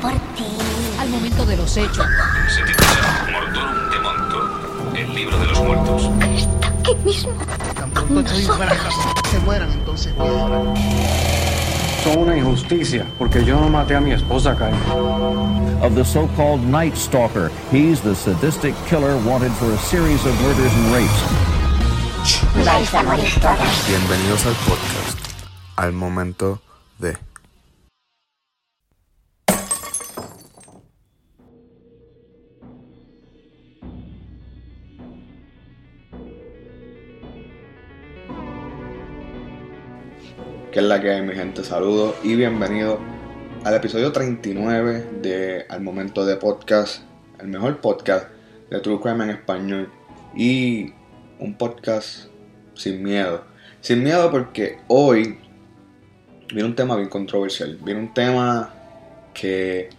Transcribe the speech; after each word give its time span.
por 0.00 0.12
ti. 0.12 0.46
Al 0.98 1.08
momento 1.08 1.44
de 1.46 1.56
los 1.56 1.76
hechos. 1.76 2.06
Se 2.48 2.62
titula 2.62 3.28
Mortorum 3.32 3.90
de 3.90 3.98
Monto, 4.00 4.96
el 4.96 5.14
libro 5.14 5.38
de 5.38 5.46
los 5.46 5.60
muertos. 5.60 6.10
Está 6.36 6.68
aquí 6.68 6.94
mismo. 7.04 7.32
Estoy 8.18 8.46
casa, 8.46 9.14
se 9.30 9.38
mueran 9.40 9.70
entonces. 9.72 10.12
Son 12.02 12.18
una 12.18 12.36
injusticia, 12.36 13.06
porque 13.18 13.44
yo 13.44 13.60
no 13.60 13.68
maté 13.68 13.94
a 13.94 14.00
mi 14.00 14.12
esposa, 14.12 14.56
Kyle. 14.56 14.74
of 15.82 15.94
the 15.94 16.04
so-called 16.04 16.62
Night 16.62 16.96
Stalker. 16.96 17.50
He's 17.70 18.00
the 18.00 18.14
sadistic 18.14 18.74
killer 18.86 19.16
wanted 19.24 19.52
for 19.52 19.70
a 19.72 19.78
series 19.78 20.24
of 20.26 20.34
murders 20.42 20.72
and 20.72 20.92
rapes. 20.92 21.22
Vais 22.64 22.94
a 22.94 23.02
morir 23.02 23.40
todos. 23.40 23.88
Bienvenidos 23.88 24.46
al 24.46 24.54
podcast, 24.66 25.18
al 25.76 25.92
momento 25.92 26.60
de... 26.98 27.29
es 40.80 40.86
la 40.86 40.98
que 40.98 41.10
hay 41.10 41.20
mi 41.20 41.34
gente, 41.34 41.62
saludos 41.62 42.14
y 42.24 42.36
bienvenidos 42.36 42.98
al 43.64 43.74
episodio 43.74 44.12
39 44.12 45.04
de 45.20 45.66
Al 45.68 45.82
Momento 45.82 46.24
de 46.24 46.36
Podcast, 46.36 47.02
el 47.38 47.48
mejor 47.48 47.82
podcast 47.82 48.28
de 48.70 48.80
True 48.80 48.98
Crime 48.98 49.24
en 49.24 49.30
español 49.30 49.92
y 50.34 50.94
un 51.38 51.58
podcast 51.58 52.28
sin 52.72 53.02
miedo. 53.02 53.44
Sin 53.82 54.02
miedo 54.02 54.30
porque 54.30 54.78
hoy 54.88 55.38
viene 56.48 56.64
un 56.64 56.74
tema 56.74 56.96
bien 56.96 57.10
controversial, 57.10 57.76
viene 57.82 58.00
un 58.00 58.14
tema 58.14 58.72
que 59.34 59.90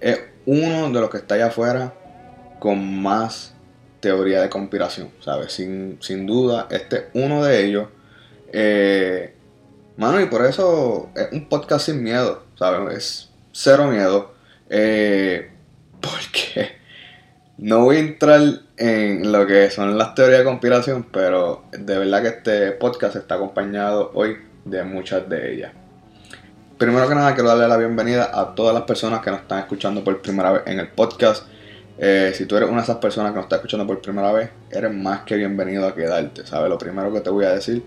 es 0.00 0.20
uno 0.46 0.90
de 0.90 1.00
los 1.02 1.10
que 1.10 1.18
está 1.18 1.34
allá 1.34 1.48
afuera 1.48 1.92
con 2.58 3.02
más 3.02 3.52
teoría 4.00 4.40
de 4.40 4.48
conspiración, 4.48 5.10
¿sabes? 5.20 5.52
Sin, 5.52 5.98
sin 6.00 6.24
duda, 6.24 6.66
este 6.70 6.96
es 6.96 7.04
uno 7.12 7.44
de 7.44 7.62
ellos. 7.62 7.88
Eh, 8.54 9.34
Mano, 9.96 10.20
y 10.20 10.26
por 10.26 10.44
eso 10.46 11.10
es 11.14 11.28
un 11.32 11.48
podcast 11.48 11.86
sin 11.86 12.02
miedo, 12.02 12.44
¿sabes? 12.58 12.96
Es 12.96 13.30
cero 13.52 13.86
miedo. 13.86 14.32
Eh, 14.68 15.50
porque 16.00 16.76
no 17.58 17.84
voy 17.84 17.96
a 17.96 18.00
entrar 18.00 18.40
en 18.76 19.30
lo 19.30 19.46
que 19.46 19.70
son 19.70 19.98
las 19.98 20.14
teorías 20.14 20.38
de 20.38 20.44
conspiración, 20.44 21.06
pero 21.12 21.64
de 21.72 21.98
verdad 21.98 22.22
que 22.22 22.28
este 22.28 22.72
podcast 22.72 23.16
está 23.16 23.34
acompañado 23.34 24.12
hoy 24.14 24.38
de 24.64 24.82
muchas 24.84 25.28
de 25.28 25.52
ellas. 25.52 25.72
Primero 26.78 27.06
que 27.06 27.14
nada, 27.14 27.34
quiero 27.34 27.50
darle 27.50 27.68
la 27.68 27.76
bienvenida 27.76 28.30
a 28.32 28.54
todas 28.54 28.72
las 28.72 28.84
personas 28.84 29.20
que 29.20 29.30
nos 29.30 29.40
están 29.40 29.58
escuchando 29.58 30.02
por 30.02 30.22
primera 30.22 30.52
vez 30.52 30.62
en 30.66 30.80
el 30.80 30.88
podcast. 30.88 31.44
Eh, 31.98 32.32
si 32.34 32.46
tú 32.46 32.56
eres 32.56 32.70
una 32.70 32.78
de 32.78 32.84
esas 32.84 32.96
personas 32.96 33.32
que 33.32 33.36
nos 33.36 33.44
está 33.44 33.56
escuchando 33.56 33.86
por 33.86 34.00
primera 34.00 34.32
vez, 34.32 34.48
eres 34.70 34.94
más 34.94 35.20
que 35.22 35.36
bienvenido 35.36 35.86
a 35.86 35.94
quedarte, 35.94 36.46
¿sabes? 36.46 36.70
Lo 36.70 36.78
primero 36.78 37.12
que 37.12 37.20
te 37.20 37.28
voy 37.28 37.44
a 37.44 37.50
decir 37.50 37.84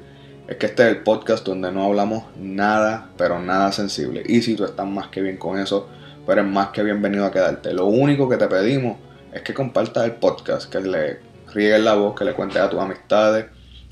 es 0.48 0.58
que 0.58 0.66
este 0.66 0.84
es 0.84 0.90
el 0.90 1.04
podcast 1.04 1.46
donde 1.46 1.72
no 1.72 1.86
hablamos 1.86 2.26
nada, 2.38 3.10
pero 3.18 3.40
nada 3.40 3.72
sensible. 3.72 4.24
Y 4.26 4.42
si 4.42 4.56
tú 4.56 4.66
estás 4.66 4.86
más 4.86 5.08
que 5.08 5.22
bien 5.22 5.38
con 5.38 5.58
eso, 5.58 5.88
pues 6.26 6.38
eres 6.38 6.50
más 6.50 6.70
que 6.70 6.84
bienvenido 6.84 7.26
a 7.26 7.32
quedarte. 7.32 7.74
Lo 7.74 7.86
único 7.86 8.28
que 8.28 8.38
te 8.38 8.48
pedimos 8.48 8.98
es 9.32 9.42
que 9.42 9.54
compartas 9.54 10.04
el 10.06 10.14
podcast, 10.14 10.70
que 10.70 10.82
le 10.82 11.20
riegues 11.54 11.82
la 11.82 11.96
voz, 11.96 12.16
que 12.16 12.26
le 12.26 12.34
cuentes 12.34 12.62
a 12.62 12.70
tus 12.70 12.80
amistades 12.80 13.46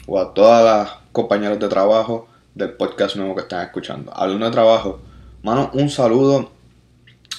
o 0.07 0.19
a 0.19 0.33
todas 0.33 0.63
las 0.63 0.97
compañeros 1.11 1.59
de 1.59 1.69
trabajo 1.69 2.27
del 2.53 2.71
podcast 2.71 3.15
nuevo 3.15 3.35
que 3.35 3.41
están 3.41 3.65
escuchando. 3.65 4.11
Hablando 4.13 4.45
de 4.45 4.51
trabajo, 4.51 5.01
mano, 5.43 5.71
un 5.73 5.89
saludo. 5.89 6.51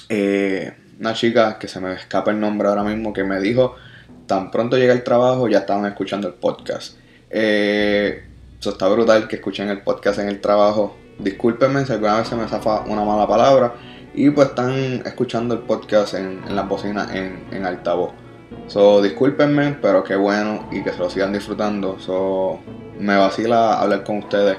Eh, 0.09 0.73
una 0.99 1.13
chica 1.13 1.59
que 1.59 1.67
se 1.67 1.79
me 1.79 1.93
escapa 1.93 2.31
el 2.31 2.39
nombre 2.39 2.67
ahora 2.67 2.83
mismo 2.83 3.13
que 3.13 3.23
me 3.23 3.39
dijo, 3.39 3.75
tan 4.25 4.51
pronto 4.51 4.77
llega 4.77 4.93
el 4.93 5.03
trabajo 5.03 5.47
ya 5.47 5.59
estaban 5.59 5.85
escuchando 5.85 6.27
el 6.27 6.33
podcast. 6.33 6.97
Eh, 7.29 8.23
eso 8.63 8.69
está 8.69 8.87
brutal 8.87 9.27
que 9.27 9.35
escuchen 9.35 9.67
el 9.67 9.81
podcast 9.81 10.19
en 10.19 10.29
el 10.29 10.39
trabajo. 10.39 10.95
Discúlpenme 11.19 11.85
si 11.85 11.91
alguna 11.91 12.19
vez 12.19 12.29
se 12.29 12.37
me 12.37 12.47
zafa 12.47 12.83
una 12.87 13.03
mala 13.03 13.27
palabra. 13.27 13.73
Y 14.13 14.29
pues 14.29 14.47
están 14.47 15.03
escuchando 15.05 15.53
el 15.55 15.59
podcast 15.63 16.13
en, 16.13 16.39
en 16.47 16.55
las 16.55 16.65
bocinas 16.69 17.13
en, 17.13 17.43
en 17.51 17.65
altavoz. 17.65 18.13
So, 18.67 19.01
discúlpenme, 19.01 19.75
pero 19.81 20.01
qué 20.01 20.15
bueno 20.15 20.69
y 20.71 20.81
que 20.81 20.93
se 20.93 20.99
lo 20.99 21.09
sigan 21.09 21.33
disfrutando. 21.33 21.99
So, 21.99 22.61
me 22.97 23.17
vacila 23.17 23.81
hablar 23.81 24.05
con 24.05 24.19
ustedes 24.19 24.55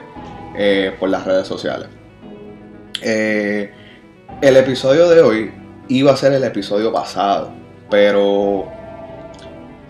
eh, 0.54 0.94
por 1.00 1.08
las 1.08 1.24
redes 1.24 1.48
sociales. 1.48 1.88
Eh, 3.00 3.72
el 4.42 4.56
episodio 4.58 5.08
de 5.08 5.22
hoy 5.22 5.50
iba 5.88 6.12
a 6.12 6.16
ser 6.18 6.34
el 6.34 6.44
episodio 6.44 6.92
pasado, 6.92 7.54
pero 7.88 8.68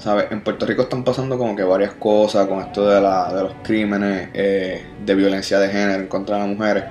¿sabes? 0.05 0.27
En 0.31 0.43
Puerto 0.43 0.67
Rico 0.67 0.83
están 0.83 1.03
pasando 1.03 1.39
como 1.39 1.57
que 1.57 1.63
varias 1.63 1.95
cosas 1.95 2.47
con 2.47 2.61
esto 2.61 2.87
de, 2.87 3.01
la, 3.01 3.33
de 3.33 3.43
los 3.43 3.55
crímenes 3.63 4.29
eh, 4.35 4.85
de 5.03 5.15
violencia 5.15 5.59
de 5.59 5.69
género 5.69 6.07
contra 6.11 6.39
las 6.39 6.47
mujeres. 6.47 6.85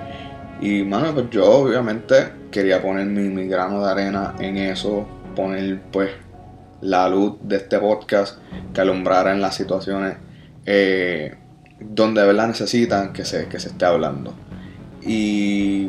Y, 0.60 0.82
mano, 0.82 1.14
pues 1.14 1.30
yo 1.30 1.48
obviamente 1.48 2.32
quería 2.50 2.82
poner 2.82 3.06
mi, 3.06 3.28
mi 3.28 3.46
grano 3.46 3.84
de 3.84 3.90
arena 3.92 4.34
en 4.40 4.56
eso, 4.56 5.06
poner 5.36 5.80
pues 5.92 6.10
la 6.80 7.08
luz 7.08 7.36
de 7.42 7.56
este 7.56 7.78
podcast 7.78 8.38
que 8.72 8.80
alumbrara 8.80 9.30
en 9.30 9.40
las 9.40 9.54
situaciones 9.54 10.16
eh, 10.66 11.36
donde 11.78 12.20
de 12.20 12.26
verdad 12.26 12.48
necesitan 12.48 13.12
que 13.12 13.24
se, 13.24 13.46
que 13.46 13.60
se 13.60 13.68
esté 13.68 13.84
hablando. 13.84 14.34
Y 15.02 15.88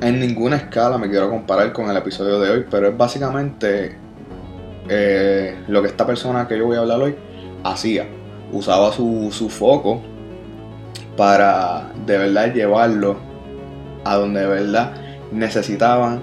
en 0.00 0.18
ninguna 0.18 0.56
escala 0.56 0.96
me 0.96 1.10
quiero 1.10 1.28
comparar 1.28 1.74
con 1.74 1.90
el 1.90 1.96
episodio 1.98 2.40
de 2.40 2.50
hoy, 2.50 2.64
pero 2.70 2.88
es 2.88 2.96
básicamente 2.96 4.02
eh, 4.88 5.56
lo 5.68 5.82
que 5.82 5.88
esta 5.88 6.06
persona 6.06 6.46
que 6.46 6.58
yo 6.58 6.66
voy 6.66 6.76
a 6.76 6.80
hablar 6.80 7.00
hoy 7.00 7.16
hacía. 7.62 8.06
Usaba 8.52 8.92
su, 8.92 9.30
su 9.32 9.48
foco 9.48 10.02
para 11.16 11.92
de 12.06 12.18
verdad 12.18 12.52
llevarlo 12.52 13.16
a 14.04 14.16
donde 14.16 14.40
de 14.40 14.46
verdad 14.46 14.94
necesitaban 15.32 16.20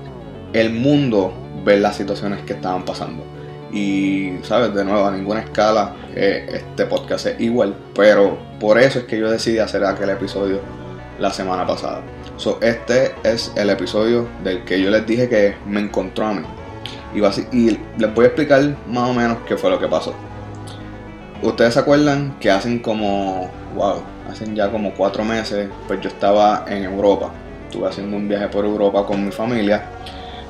el 0.54 0.72
mundo 0.72 1.34
ver 1.66 1.80
las 1.80 1.96
situaciones 1.96 2.42
que 2.44 2.54
estaban 2.54 2.86
pasando. 2.86 3.24
Y, 3.72 4.34
¿sabes? 4.44 4.74
De 4.74 4.84
nuevo, 4.84 5.06
a 5.06 5.12
ninguna 5.12 5.42
escala 5.42 5.96
eh, 6.14 6.46
este 6.54 6.86
podcast 6.86 7.26
es 7.28 7.40
igual. 7.40 7.76
Pero 7.96 8.38
por 8.60 8.78
eso 8.78 9.00
es 9.00 9.06
que 9.06 9.18
yo 9.18 9.30
decidí 9.30 9.60
hacer 9.60 9.84
aquel 9.86 10.10
episodio 10.10 10.60
la 11.20 11.32
semana 11.32 11.66
pasada. 11.66 12.02
So, 12.38 12.60
este 12.62 13.14
es 13.24 13.52
el 13.56 13.70
episodio 13.70 14.28
del 14.44 14.64
que 14.66 14.82
yo 14.82 14.90
les 14.90 15.06
dije 15.06 15.30
que 15.30 15.56
me 15.66 15.80
encontró 15.80 16.26
a 16.26 16.34
mí. 16.34 16.46
Y, 17.14 17.78
les 17.98 18.14
voy 18.14 18.26
a 18.26 18.28
explicar 18.28 18.76
más 18.88 19.10
o 19.10 19.14
menos 19.14 19.38
qué 19.48 19.58
fue 19.58 19.70
lo 19.70 19.80
que 19.80 19.88
pasó. 19.88 20.14
Ustedes 21.42 21.74
se 21.74 21.80
acuerdan 21.80 22.36
que 22.40 22.52
hacen 22.52 22.80
como, 22.80 23.50
wow, 23.76 24.02
hacen 24.30 24.56
ya 24.56 24.72
como 24.72 24.94
cuatro 24.94 25.24
meses, 25.24 25.70
pues 25.88 26.00
yo 26.02 26.10
estaba 26.10 26.66
en 26.68 26.84
Europa. 26.84 27.32
Estuve 27.66 27.88
haciendo 27.88 28.18
un 28.18 28.28
viaje 28.28 28.48
por 28.48 28.66
Europa 28.66 29.06
con 29.06 29.26
mi 29.26 29.32
familia. 29.32 29.86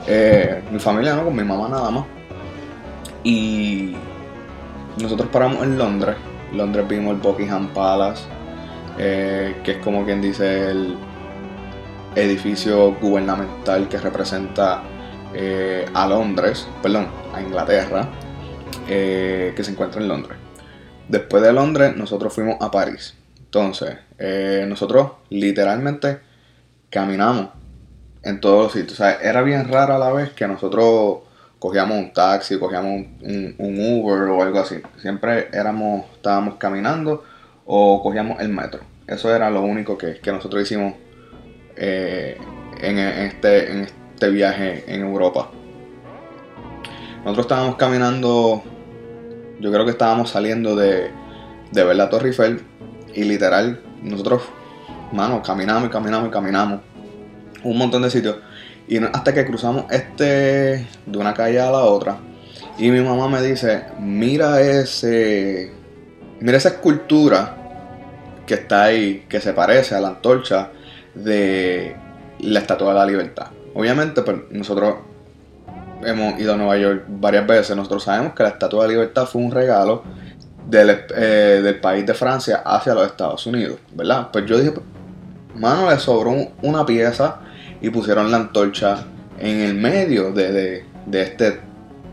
Eh, 0.08 0.62
mi 0.72 0.80
familia 0.80 1.16
no, 1.16 1.26
con 1.26 1.36
mi 1.36 1.44
mamá 1.44 1.70
nada 1.70 1.90
más. 1.92 2.06
Y 3.24 3.96
nosotros 4.98 5.30
paramos 5.32 5.64
en 5.64 5.78
Londres. 5.78 6.16
Londres 6.54 6.88
vimos 6.88 7.16
el 7.16 7.22
Buckingham 7.22 7.68
Palace, 7.70 8.24
eh, 8.98 9.56
que 9.64 9.72
es 9.72 9.78
como 9.78 10.04
quien 10.04 10.22
dice 10.22 10.72
el 10.72 10.98
edificio 12.16 12.94
gubernamental 12.96 13.88
que 13.88 13.98
representa 13.98 14.82
eh, 15.34 15.86
a 15.94 16.08
Londres, 16.08 16.68
perdón, 16.82 17.08
a 17.34 17.42
Inglaterra, 17.42 18.10
eh, 18.90 19.54
que 19.56 19.64
se 19.64 19.72
encuentra 19.72 20.02
en 20.02 20.08
Londres. 20.08 20.38
Después 21.08 21.42
de 21.42 21.54
Londres, 21.54 21.96
nosotros 21.96 22.34
fuimos 22.34 22.58
a 22.60 22.70
París. 22.70 23.16
Entonces, 23.40 23.98
eh, 24.18 24.66
nosotros 24.68 25.12
literalmente 25.30 26.20
caminamos 26.90 27.50
en 28.24 28.42
todos 28.42 28.64
los 28.64 28.74
sitios. 28.74 28.94
O 28.94 29.04
sea, 29.04 29.14
era 29.22 29.42
bien 29.42 29.70
raro 29.70 29.96
a 29.96 29.98
la 29.98 30.12
vez 30.12 30.32
que 30.32 30.48
nosotros 30.48 31.20
cogíamos 31.60 31.98
un 31.98 32.14
taxi, 32.14 32.60
cogíamos 32.60 33.06
un, 33.22 33.56
Uber 33.58 34.30
o 34.30 34.42
algo 34.42 34.60
así. 34.60 34.82
Siempre 35.02 35.48
éramos, 35.54 36.06
estábamos 36.16 36.56
caminando 36.56 37.24
o 37.66 38.02
cogíamos 38.04 38.40
el 38.42 38.50
metro. 38.50 38.82
Eso 39.08 39.34
era 39.34 39.50
lo 39.50 39.62
único 39.62 39.98
que, 39.98 40.20
que 40.20 40.32
nosotros 40.32 40.64
hicimos 40.64 40.94
en 41.78 42.98
este 43.00 43.88
viaje 44.30 44.84
en 44.88 45.02
Europa. 45.02 45.50
Nosotros 47.24 47.46
estábamos 47.46 47.76
caminando, 47.76 48.64
yo 49.60 49.72
creo 49.72 49.86
que 49.86 49.92
estábamos 49.92 50.30
saliendo 50.30 50.76
de, 50.76 51.12
de 51.72 51.84
ver 51.84 51.96
la 51.96 52.10
Torre 52.10 52.30
Eiffel 52.30 52.62
y 53.14 53.24
literal, 53.24 53.82
nosotros, 54.02 54.44
mano, 55.12 55.42
caminamos 55.44 55.90
y 55.90 55.92
caminamos 55.92 56.30
y 56.30 56.32
caminamos 56.32 56.82
un 57.64 57.78
montón 57.78 58.02
de 58.02 58.10
sitios. 58.10 58.38
Y 58.88 58.98
hasta 58.98 59.34
que 59.34 59.46
cruzamos 59.46 59.86
este 59.92 60.88
de 61.06 61.18
una 61.18 61.34
calle 61.34 61.60
a 61.60 61.72
la 61.72 61.80
otra. 61.80 62.18
Y 62.78 62.90
mi 62.90 63.02
mamá 63.02 63.28
me 63.28 63.42
dice, 63.42 63.86
mira 64.00 64.62
ese, 64.62 65.72
mira 66.40 66.58
esa 66.58 66.70
escultura 66.70 67.58
que 68.46 68.56
está 68.56 68.84
ahí, 68.84 69.26
que 69.30 69.40
se 69.40 69.54
parece 69.54 69.96
a 69.96 70.02
la 70.02 70.10
antorcha 70.10 70.72
de 71.14 71.96
la 72.40 72.60
Estatua 72.60 72.90
de 72.90 73.00
la 73.00 73.06
Libertad. 73.06 73.48
Obviamente, 73.74 74.22
pues, 74.22 74.38
nosotros 74.52 74.96
hemos 76.04 76.40
ido 76.40 76.54
a 76.54 76.58
Nueva 76.58 76.78
York 76.78 77.04
varias 77.08 77.46
veces. 77.48 77.76
Nosotros 77.76 78.04
sabemos 78.04 78.34
que 78.34 78.44
la 78.44 78.50
Estatua 78.50 78.84
de 78.88 78.94
Libertad 78.94 79.26
fue 79.26 79.42
un 79.42 79.52
regalo 79.52 80.04
del, 80.68 80.90
eh, 81.16 81.60
del 81.64 81.80
país 81.80 82.06
de 82.06 82.14
Francia 82.14 82.62
hacia 82.66 82.94
los 82.94 83.06
Estados 83.06 83.46
Unidos, 83.46 83.78
¿verdad? 83.94 84.30
Pues 84.32 84.46
yo 84.46 84.58
dije, 84.60 84.74
mano, 85.56 85.90
le 85.90 86.00
sobró 86.00 86.32
un- 86.32 86.50
una 86.62 86.86
pieza 86.86 87.40
y 87.82 87.90
pusieron 87.90 88.32
la 88.32 88.38
antorcha 88.38 89.06
en 89.40 89.60
el 89.62 89.74
medio 89.76 90.32
de, 90.32 90.52
de- 90.52 90.86
de 91.06 91.22
este, 91.22 91.60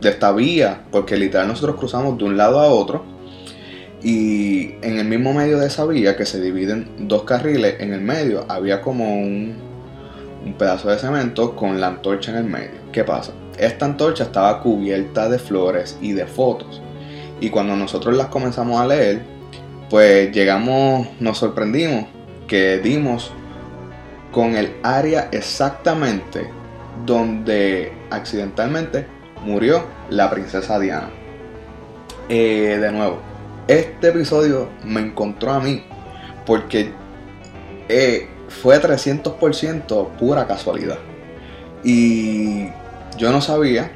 de 0.00 0.08
esta 0.08 0.32
vía, 0.32 0.80
porque 0.90 1.16
literal 1.16 1.46
nosotros 1.48 1.76
cruzamos 1.76 2.16
de 2.18 2.24
un 2.24 2.36
lado 2.36 2.58
a 2.60 2.66
otro 2.68 3.04
y 4.02 4.74
en 4.82 4.98
el 4.98 5.06
mismo 5.06 5.32
medio 5.34 5.58
de 5.58 5.66
esa 5.66 5.84
vía 5.84 6.16
que 6.16 6.24
se 6.24 6.40
dividen 6.40 6.88
dos 7.08 7.24
carriles, 7.24 7.76
en 7.80 7.92
el 7.92 8.00
medio 8.00 8.44
había 8.48 8.80
como 8.80 9.12
un, 9.20 9.56
un 10.44 10.54
pedazo 10.54 10.88
de 10.88 10.98
cemento 10.98 11.54
con 11.56 11.80
la 11.80 11.88
antorcha 11.88 12.30
en 12.30 12.38
el 12.38 12.44
medio. 12.44 12.80
¿Qué 12.92 13.04
pasa? 13.04 13.32
Esta 13.58 13.86
antorcha 13.86 14.24
estaba 14.24 14.60
cubierta 14.60 15.28
de 15.28 15.38
flores 15.38 15.98
y 16.00 16.12
de 16.12 16.26
fotos. 16.26 16.80
Y 17.40 17.50
cuando 17.50 17.76
nosotros 17.76 18.16
las 18.16 18.28
comenzamos 18.28 18.80
a 18.80 18.86
leer, 18.86 19.22
pues 19.90 20.32
llegamos, 20.32 21.08
nos 21.20 21.38
sorprendimos 21.38 22.06
que 22.46 22.78
dimos 22.78 23.32
con 24.32 24.56
el 24.56 24.74
área 24.82 25.28
exactamente 25.32 26.48
donde 27.06 27.92
accidentalmente 28.10 29.06
murió 29.44 29.84
la 30.10 30.30
princesa 30.30 30.78
Diana. 30.78 31.10
Eh, 32.28 32.78
de 32.80 32.92
nuevo, 32.92 33.18
este 33.66 34.08
episodio 34.08 34.68
me 34.84 35.00
encontró 35.00 35.52
a 35.52 35.60
mí 35.60 35.84
porque 36.44 36.92
eh, 37.88 38.28
fue 38.48 38.80
300% 38.80 40.08
pura 40.16 40.46
casualidad. 40.46 40.98
Y 41.84 42.68
yo 43.16 43.30
no 43.30 43.40
sabía 43.40 43.92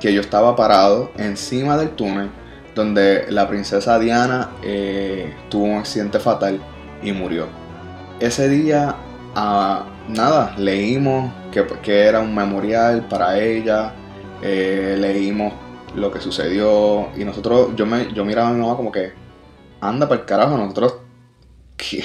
que 0.00 0.12
yo 0.12 0.20
estaba 0.20 0.56
parado 0.56 1.10
encima 1.18 1.76
del 1.76 1.90
túnel 1.90 2.30
donde 2.74 3.26
la 3.28 3.48
princesa 3.48 3.98
Diana 3.98 4.50
eh, 4.62 5.34
tuvo 5.48 5.64
un 5.64 5.78
accidente 5.78 6.18
fatal 6.18 6.60
y 7.02 7.12
murió. 7.12 7.46
Ese 8.20 8.48
día, 8.48 8.96
ah, 9.34 9.86
nada, 10.08 10.54
leímos 10.56 11.32
que, 11.50 11.66
que 11.82 12.04
era 12.04 12.20
un 12.20 12.34
memorial 12.34 13.06
para 13.08 13.38
ella, 13.38 13.92
eh, 14.42 14.96
leímos 14.98 15.52
lo 15.94 16.10
que 16.10 16.20
sucedió 16.20 17.08
y 17.16 17.24
nosotros, 17.24 17.70
yo, 17.76 17.86
me, 17.86 18.12
yo 18.12 18.24
miraba 18.24 18.48
a 18.48 18.52
mi 18.52 18.60
mamá 18.60 18.76
como 18.76 18.92
que, 18.92 19.12
anda 19.80 20.08
para 20.08 20.20
el 20.20 20.26
carajo, 20.26 20.56
nosotros, 20.56 20.96
¿qué? 21.76 22.04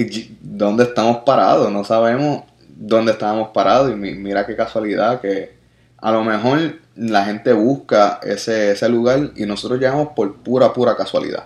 ¿Y 0.00 0.38
¿dónde 0.40 0.84
estamos 0.84 1.18
parados? 1.18 1.70
No 1.72 1.84
sabemos 1.84 2.44
dónde 2.68 3.12
estábamos 3.12 3.48
parados 3.48 3.90
y 3.90 3.96
mi- 3.96 4.14
mira 4.14 4.46
qué 4.46 4.54
casualidad 4.54 5.20
que 5.20 5.56
a 5.96 6.12
lo 6.12 6.22
mejor 6.22 6.76
la 6.94 7.24
gente 7.24 7.52
busca 7.52 8.20
ese, 8.22 8.70
ese 8.72 8.88
lugar 8.88 9.30
y 9.36 9.44
nosotros 9.46 9.80
llegamos 9.80 10.08
por 10.14 10.36
pura, 10.36 10.72
pura 10.72 10.96
casualidad. 10.96 11.44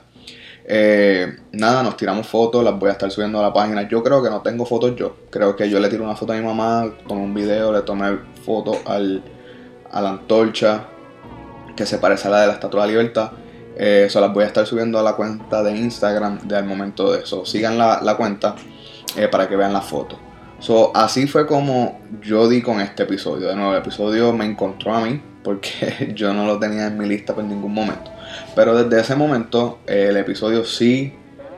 Eh, 0.64 1.36
nada, 1.52 1.82
nos 1.82 1.96
tiramos 1.96 2.26
fotos, 2.26 2.62
las 2.62 2.78
voy 2.78 2.90
a 2.90 2.92
estar 2.92 3.10
subiendo 3.10 3.38
a 3.38 3.42
la 3.42 3.52
página. 3.52 3.88
Yo 3.88 4.02
creo 4.02 4.22
que 4.22 4.30
no 4.30 4.42
tengo 4.42 4.64
fotos 4.66 4.94
yo. 4.96 5.16
Creo 5.30 5.56
que 5.56 5.68
yo 5.68 5.80
le 5.80 5.88
tiré 5.88 6.02
una 6.02 6.14
foto 6.16 6.32
a 6.32 6.36
mi 6.36 6.42
mamá, 6.42 6.92
tomé 7.08 7.22
un 7.22 7.34
video, 7.34 7.72
le 7.72 7.80
tomé 7.82 8.18
foto 8.44 8.78
al, 8.86 9.22
a 9.90 10.00
la 10.00 10.10
antorcha 10.10 10.84
que 11.74 11.86
se 11.86 11.98
parece 11.98 12.28
a 12.28 12.30
la 12.30 12.40
de 12.42 12.46
la 12.48 12.52
Estatua 12.54 12.82
de 12.82 12.88
Libertad. 12.92 13.32
Eh, 13.76 14.04
Eso 14.06 14.20
las 14.20 14.32
voy 14.32 14.44
a 14.44 14.46
estar 14.46 14.66
subiendo 14.66 14.98
a 14.98 15.02
la 15.02 15.14
cuenta 15.14 15.62
de 15.62 15.76
Instagram 15.76 16.40
del 16.46 16.64
momento 16.64 17.12
de 17.12 17.20
eso. 17.20 17.44
Sigan 17.46 17.78
la, 17.78 18.00
la 18.02 18.16
cuenta 18.16 18.54
eh, 19.16 19.28
para 19.28 19.48
que 19.48 19.56
vean 19.56 19.72
la 19.72 19.80
foto. 19.80 20.18
So, 20.58 20.92
así 20.94 21.26
fue 21.26 21.46
como 21.46 22.00
yo 22.20 22.48
di 22.48 22.62
con 22.62 22.80
este 22.80 23.02
episodio. 23.02 23.48
De 23.48 23.56
nuevo, 23.56 23.72
el 23.72 23.78
episodio 23.78 24.32
me 24.32 24.44
encontró 24.44 24.94
a 24.94 25.00
mí 25.00 25.20
porque 25.42 26.12
yo 26.16 26.32
no 26.32 26.46
lo 26.46 26.58
tenía 26.58 26.86
en 26.86 26.96
mi 26.98 27.06
lista 27.08 27.34
por 27.34 27.44
ningún 27.44 27.74
momento. 27.74 28.10
Pero 28.54 28.74
desde 28.74 29.00
ese 29.02 29.16
momento 29.16 29.80
eh, 29.86 30.06
el 30.10 30.16
episodio 30.16 30.64
sí, 30.64 31.12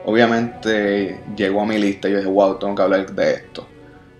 obviamente 0.04 1.20
llegó 1.36 1.62
a 1.62 1.66
mi 1.66 1.78
lista 1.78 2.08
y 2.08 2.12
yo 2.12 2.18
dije, 2.18 2.30
wow, 2.30 2.58
tengo 2.58 2.74
que 2.74 2.82
hablar 2.82 3.10
de 3.12 3.32
esto. 3.34 3.66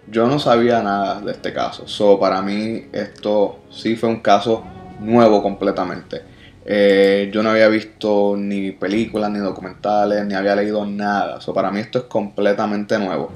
Yo 0.06 0.26
no 0.26 0.38
sabía 0.38 0.82
nada 0.82 1.20
de 1.20 1.32
este 1.32 1.52
caso. 1.52 1.88
So, 1.88 2.18
para 2.20 2.42
mí 2.42 2.86
esto 2.92 3.60
sí 3.70 3.96
fue 3.96 4.10
un 4.10 4.20
caso 4.20 4.64
nuevo 5.00 5.42
completamente. 5.42 6.33
Eh, 6.66 7.30
yo 7.32 7.42
no 7.42 7.50
había 7.50 7.68
visto 7.68 8.36
ni 8.38 8.72
películas, 8.72 9.30
ni 9.30 9.38
documentales, 9.38 10.24
ni 10.24 10.34
había 10.34 10.56
leído 10.56 10.86
nada. 10.86 11.40
So, 11.40 11.52
para 11.52 11.70
mí 11.70 11.80
esto 11.80 11.98
es 11.98 12.04
completamente 12.04 12.98
nuevo. 12.98 13.30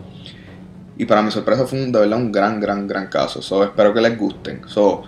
Y 0.97 1.05
para 1.05 1.23
mi 1.23 1.31
sorpresa 1.31 1.67
fue 1.67 1.83
un, 1.83 1.93
de 1.93 2.01
verdad 2.01 2.19
un 2.19 2.33
gran, 2.33 2.61
gran, 2.61 2.87
gran 2.87 3.09
caso. 3.09 3.43
So, 3.43 3.63
espero 3.63 3.93
que 3.93 4.01
les 4.01 4.19
gusten. 4.19 4.63
So, 4.67 5.03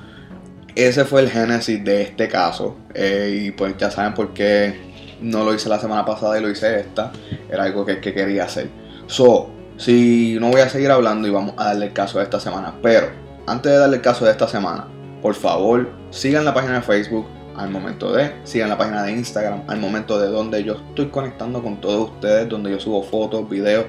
ese 0.75 1.05
fue 1.05 1.23
el 1.23 1.31
génesis 1.31 1.83
de 1.83 2.03
este 2.03 2.29
caso. 2.29 2.77
Eh, 2.95 3.45
y 3.47 3.51
pues 3.53 3.77
ya 3.79 3.91
saben 3.91 4.15
por 4.15 4.33
qué 4.35 4.91
no 5.21 5.45
lo 5.45 5.55
hice 5.55 5.69
la 5.69 5.79
semana 5.79 6.05
pasada 6.05 6.39
y 6.39 6.43
lo 6.43 6.51
hice 6.51 6.81
esta. 6.81 7.13
Era 7.51 7.65
algo 7.65 7.85
que, 7.85 8.01
que 8.01 8.13
quería 8.13 8.45
hacer. 8.45 8.69
So, 9.07 9.51
si 9.77 10.37
no 10.39 10.51
voy 10.51 10.61
a 10.61 10.69
seguir 10.69 10.91
hablando 10.91 11.27
y 11.27 11.31
vamos 11.31 11.55
a 11.57 11.67
darle 11.67 11.87
el 11.87 11.93
caso 11.93 12.19
de 12.19 12.25
esta 12.25 12.39
semana. 12.39 12.75
Pero 12.83 13.09
antes 13.47 13.73
de 13.73 13.79
darle 13.79 13.97
el 13.97 14.03
caso 14.03 14.27
de 14.27 14.31
esta 14.31 14.47
semana, 14.47 14.87
por 15.23 15.35
favor, 15.35 15.89
sigan 16.11 16.45
la 16.45 16.55
página 16.55 16.75
de 16.75 16.83
Facebook 16.83 17.27
al 17.57 17.71
momento 17.71 18.13
de, 18.13 18.33
sigan 18.45 18.69
la 18.69 18.79
página 18.79 19.03
de 19.03 19.13
Instagram 19.13 19.63
al 19.67 19.79
momento 19.79 20.19
de 20.19 20.29
donde 20.29 20.63
yo 20.65 20.75
estoy 20.75 21.09
conectando 21.09 21.63
con 21.63 21.81
todos 21.81 22.11
ustedes, 22.11 22.49
donde 22.49 22.71
yo 22.71 22.81
subo 22.81 23.03
fotos, 23.03 23.49
videos 23.49 23.87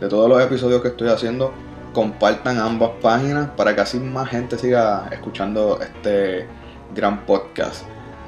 de 0.00 0.08
todos 0.08 0.28
los 0.28 0.42
episodios 0.42 0.82
que 0.82 0.88
estoy 0.88 1.08
haciendo. 1.08 1.52
Compartan 1.92 2.58
ambas 2.58 2.90
páginas 3.00 3.50
para 3.56 3.74
que 3.74 3.80
así 3.82 3.98
más 3.98 4.28
gente 4.28 4.58
siga 4.58 5.08
escuchando 5.12 5.78
este 5.80 6.46
gran 6.94 7.24
podcast. 7.24 7.84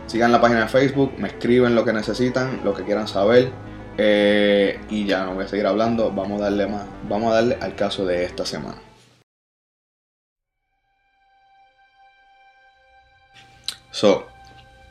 Sigan 0.06 0.30
la 0.30 0.40
página 0.40 0.60
de 0.60 0.68
Facebook, 0.68 1.12
me 1.18 1.28
escriben 1.28 1.74
lo 1.74 1.84
que 1.84 1.92
necesitan, 1.92 2.60
lo 2.64 2.74
que 2.74 2.84
quieran 2.84 3.08
saber. 3.08 3.50
eh, 3.98 4.78
y 4.90 5.06
ya 5.06 5.24
no 5.24 5.34
voy 5.34 5.44
a 5.44 5.48
seguir 5.48 5.66
hablando, 5.66 6.10
vamos 6.12 6.40
a 6.40 6.44
darle 6.44 6.66
más, 6.66 6.84
vamos 7.08 7.32
a 7.32 7.36
darle 7.36 7.58
al 7.60 7.74
caso 7.74 8.04
de 8.06 8.24
esta 8.24 8.44
semana. 8.44 8.76
So, 13.90 14.26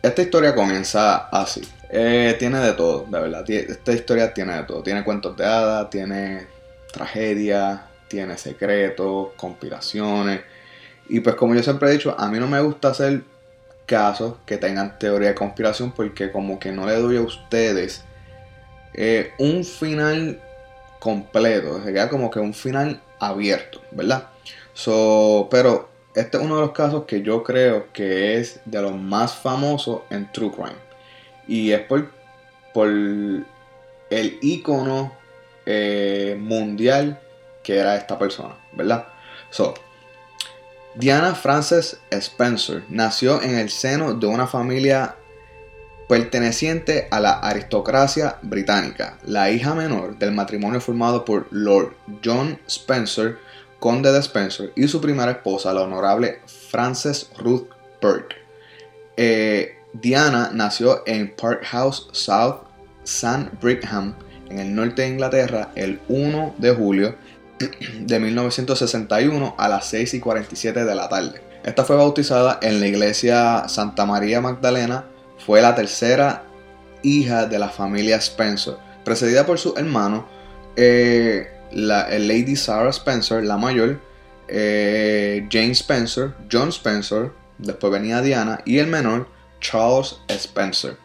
esta 0.07 0.21
historia 0.21 0.55
comienza 0.55 1.27
así. 1.29 1.61
Eh, 1.89 2.35
tiene 2.39 2.59
de 2.59 2.73
todo, 2.73 3.05
de 3.09 3.19
verdad. 3.19 3.49
Esta 3.49 3.93
historia 3.93 4.33
tiene 4.33 4.55
de 4.57 4.63
todo. 4.63 4.83
Tiene 4.83 5.03
cuentos 5.03 5.35
de 5.37 5.45
hadas, 5.45 5.89
tiene 5.89 6.47
tragedia, 6.91 7.87
tiene 8.07 8.37
secretos, 8.37 9.29
conspiraciones. 9.35 10.41
Y 11.09 11.19
pues 11.19 11.35
como 11.35 11.55
yo 11.55 11.63
siempre 11.63 11.89
he 11.89 11.93
dicho, 11.93 12.15
a 12.17 12.27
mí 12.27 12.39
no 12.39 12.47
me 12.47 12.61
gusta 12.61 12.89
hacer 12.89 13.23
casos 13.85 14.35
que 14.45 14.57
tengan 14.57 14.97
teoría 14.97 15.29
de 15.29 15.35
conspiración 15.35 15.91
porque 15.91 16.31
como 16.31 16.57
que 16.57 16.71
no 16.71 16.87
le 16.87 16.95
doy 16.95 17.17
a 17.17 17.21
ustedes 17.21 18.03
eh, 18.93 19.31
un 19.37 19.63
final 19.63 20.41
completo. 20.99 21.83
Se 21.83 21.93
queda 21.93 22.09
como 22.09 22.31
que 22.31 22.39
un 22.39 22.53
final 22.53 23.01
abierto, 23.19 23.81
¿verdad? 23.91 24.29
So, 24.73 25.47
pero 25.51 25.89
este 26.15 26.37
es 26.37 26.43
uno 26.43 26.55
de 26.55 26.61
los 26.61 26.71
casos 26.71 27.05
que 27.05 27.21
yo 27.21 27.43
creo 27.43 27.91
que 27.91 28.37
es 28.37 28.61
de 28.65 28.81
los 28.81 28.95
más 28.95 29.35
famosos 29.35 30.01
en 30.09 30.31
True 30.31 30.51
Crime. 30.51 30.85
Y 31.47 31.71
es 31.71 31.81
por, 31.81 32.09
por 32.73 32.87
el 32.87 33.45
icono 34.41 35.13
eh, 35.65 36.37
mundial 36.39 37.19
que 37.63 37.77
era 37.77 37.95
esta 37.95 38.17
persona, 38.17 38.55
¿verdad? 38.71 39.07
So, 39.49 39.73
Diana 40.95 41.35
Frances 41.35 41.99
Spencer 42.09 42.83
nació 42.89 43.41
en 43.41 43.57
el 43.57 43.69
seno 43.69 44.13
de 44.13 44.27
una 44.27 44.47
familia 44.47 45.15
perteneciente 46.07 47.07
a 47.11 47.19
la 47.19 47.39
aristocracia 47.39 48.37
británica, 48.43 49.17
la 49.25 49.49
hija 49.49 49.73
menor 49.73 50.17
del 50.17 50.31
matrimonio 50.31 50.79
formado 50.79 51.25
por 51.25 51.47
Lord 51.51 51.95
John 52.23 52.59
Spencer, 52.67 53.39
conde 53.85 54.11
de 54.11 54.17
Spencer, 54.17 54.73
y 54.75 54.87
su 54.87 54.99
primera 54.99 55.29
esposa, 55.29 55.71
la 55.71 55.83
honorable 55.83 56.39
Frances 56.71 57.29
Ruth 57.37 57.67
Burke. 58.01 58.35
Eh, 59.15 59.77
Diana 59.93 60.49
nació 60.51 61.03
en 61.05 61.35
Park 61.35 61.63
House, 61.65 62.07
South 62.11 62.63
St. 63.03 63.51
Brigham, 63.61 64.15
en 64.49 64.57
el 64.57 64.73
norte 64.73 65.03
de 65.03 65.09
Inglaterra, 65.09 65.69
el 65.75 65.99
1 66.07 66.55
de 66.57 66.71
julio 66.73 67.15
de 67.99 68.19
1961 68.19 69.53
a 69.55 69.69
las 69.69 69.85
6 69.85 70.15
y 70.15 70.19
47 70.19 70.83
de 70.83 70.95
la 70.95 71.07
tarde. 71.07 71.43
Esta 71.63 71.85
fue 71.85 71.95
bautizada 71.95 72.57
en 72.63 72.79
la 72.79 72.87
iglesia 72.87 73.67
Santa 73.67 74.07
María 74.07 74.41
Magdalena. 74.41 75.05
Fue 75.45 75.61
la 75.61 75.75
tercera 75.75 76.45
hija 77.03 77.45
de 77.45 77.59
la 77.59 77.69
familia 77.69 78.15
Spencer, 78.15 78.77
precedida 79.03 79.45
por 79.45 79.59
su 79.59 79.75
hermano, 79.77 80.27
eh, 80.75 81.54
la 81.75 82.07
Lady 82.09 82.55
Sarah 82.55 82.89
Spencer, 82.89 83.43
la 83.43 83.57
mayor, 83.57 83.99
eh, 84.47 85.47
Jane 85.51 85.73
Spencer, 85.73 86.33
John 86.51 86.69
Spencer, 86.69 87.31
después 87.57 87.91
venía 87.91 88.21
Diana, 88.21 88.61
y 88.65 88.79
el 88.79 88.87
menor, 88.87 89.27
Charles 89.59 90.17
Spencer. 90.29 90.97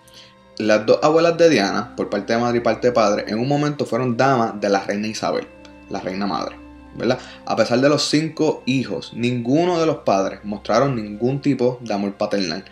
Las 0.58 0.86
dos 0.86 1.00
abuelas 1.02 1.36
de 1.36 1.50
Diana, 1.50 1.94
por 1.96 2.08
parte 2.08 2.34
de 2.34 2.38
madre 2.38 2.58
y 2.58 2.60
parte 2.60 2.88
de 2.88 2.92
padre, 2.92 3.24
en 3.26 3.38
un 3.38 3.48
momento 3.48 3.84
fueron 3.84 4.16
damas 4.16 4.60
de 4.60 4.68
la 4.68 4.84
reina 4.84 5.08
Isabel, 5.08 5.46
la 5.90 6.00
reina 6.00 6.26
madre. 6.26 6.56
¿verdad? 6.96 7.18
A 7.46 7.56
pesar 7.56 7.80
de 7.80 7.88
los 7.88 8.08
cinco 8.08 8.62
hijos, 8.66 9.12
ninguno 9.14 9.80
de 9.80 9.86
los 9.86 9.98
padres 9.98 10.40
mostraron 10.44 10.96
ningún 10.96 11.40
tipo 11.40 11.78
de 11.82 11.94
amor 11.94 12.14
paternal. 12.14 12.64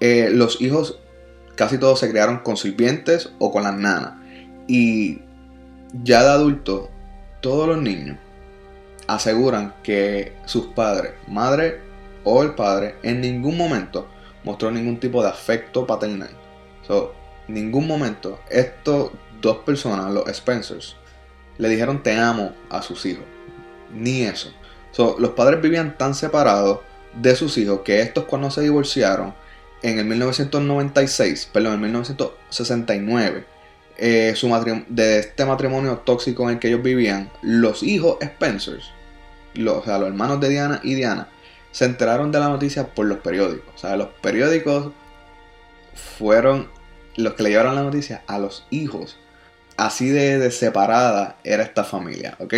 Eh, 0.00 0.30
los 0.32 0.60
hijos 0.60 0.98
casi 1.56 1.78
todos 1.78 2.00
se 2.00 2.10
criaron 2.10 2.38
con 2.38 2.56
sirvientes 2.56 3.30
o 3.38 3.50
con 3.50 3.62
las 3.62 3.74
nanas. 3.74 4.14
Y 4.66 5.20
ya 5.92 6.22
de 6.22 6.30
adulto, 6.30 6.90
todos 7.40 7.68
los 7.68 7.78
niños 7.78 8.16
aseguran 9.06 9.74
que 9.82 10.34
sus 10.44 10.66
padres, 10.66 11.12
madre 11.26 11.80
o 12.24 12.42
el 12.42 12.54
padre, 12.54 12.96
en 13.02 13.20
ningún 13.20 13.56
momento 13.56 14.08
mostró 14.44 14.70
ningún 14.70 15.00
tipo 15.00 15.22
de 15.22 15.28
afecto 15.28 15.86
paternal. 15.86 16.30
So, 16.86 17.14
ningún 17.48 17.86
momento 17.86 18.40
estos 18.48 19.10
dos 19.40 19.58
personas, 19.58 20.12
los 20.12 20.24
Spencers, 20.32 20.96
le 21.58 21.68
dijeron 21.68 22.02
te 22.02 22.16
amo 22.16 22.52
a 22.68 22.82
sus 22.82 23.04
hijos. 23.06 23.24
Ni 23.92 24.22
eso. 24.22 24.52
So, 24.92 25.16
los 25.18 25.30
padres 25.30 25.60
vivían 25.60 25.98
tan 25.98 26.14
separados 26.14 26.80
de 27.14 27.34
sus 27.34 27.58
hijos 27.58 27.80
que 27.80 28.00
estos 28.00 28.24
cuando 28.24 28.50
se 28.50 28.62
divorciaron 28.62 29.34
en 29.82 29.98
el 29.98 30.04
1996, 30.04 31.50
perdón, 31.52 31.74
en 31.74 31.80
1969, 31.80 33.44
eh, 34.02 34.32
su 34.34 34.48
de 34.88 35.18
este 35.18 35.44
matrimonio 35.44 35.98
tóxico 35.98 36.44
en 36.44 36.54
el 36.54 36.58
que 36.58 36.68
ellos 36.68 36.82
vivían, 36.82 37.30
los 37.42 37.82
hijos 37.82 38.16
Spencers, 38.24 38.90
los, 39.52 39.76
o 39.76 39.84
sea, 39.84 39.98
los 39.98 40.08
hermanos 40.08 40.40
de 40.40 40.48
Diana 40.48 40.80
y 40.82 40.94
Diana, 40.94 41.28
se 41.70 41.84
enteraron 41.84 42.32
de 42.32 42.40
la 42.40 42.48
noticia 42.48 42.94
por 42.94 43.04
los 43.04 43.18
periódicos. 43.18 43.74
O 43.74 43.78
sea, 43.78 43.96
los 43.96 44.08
periódicos 44.22 44.92
fueron 46.18 46.68
los 47.16 47.34
que 47.34 47.42
le 47.42 47.50
llevaron 47.50 47.74
la 47.74 47.82
noticia 47.82 48.22
a 48.26 48.38
los 48.38 48.66
hijos. 48.70 49.18
Así 49.76 50.08
de, 50.08 50.50
separada 50.50 51.36
era 51.44 51.62
esta 51.62 51.84
familia, 51.84 52.36
¿ok? 52.38 52.54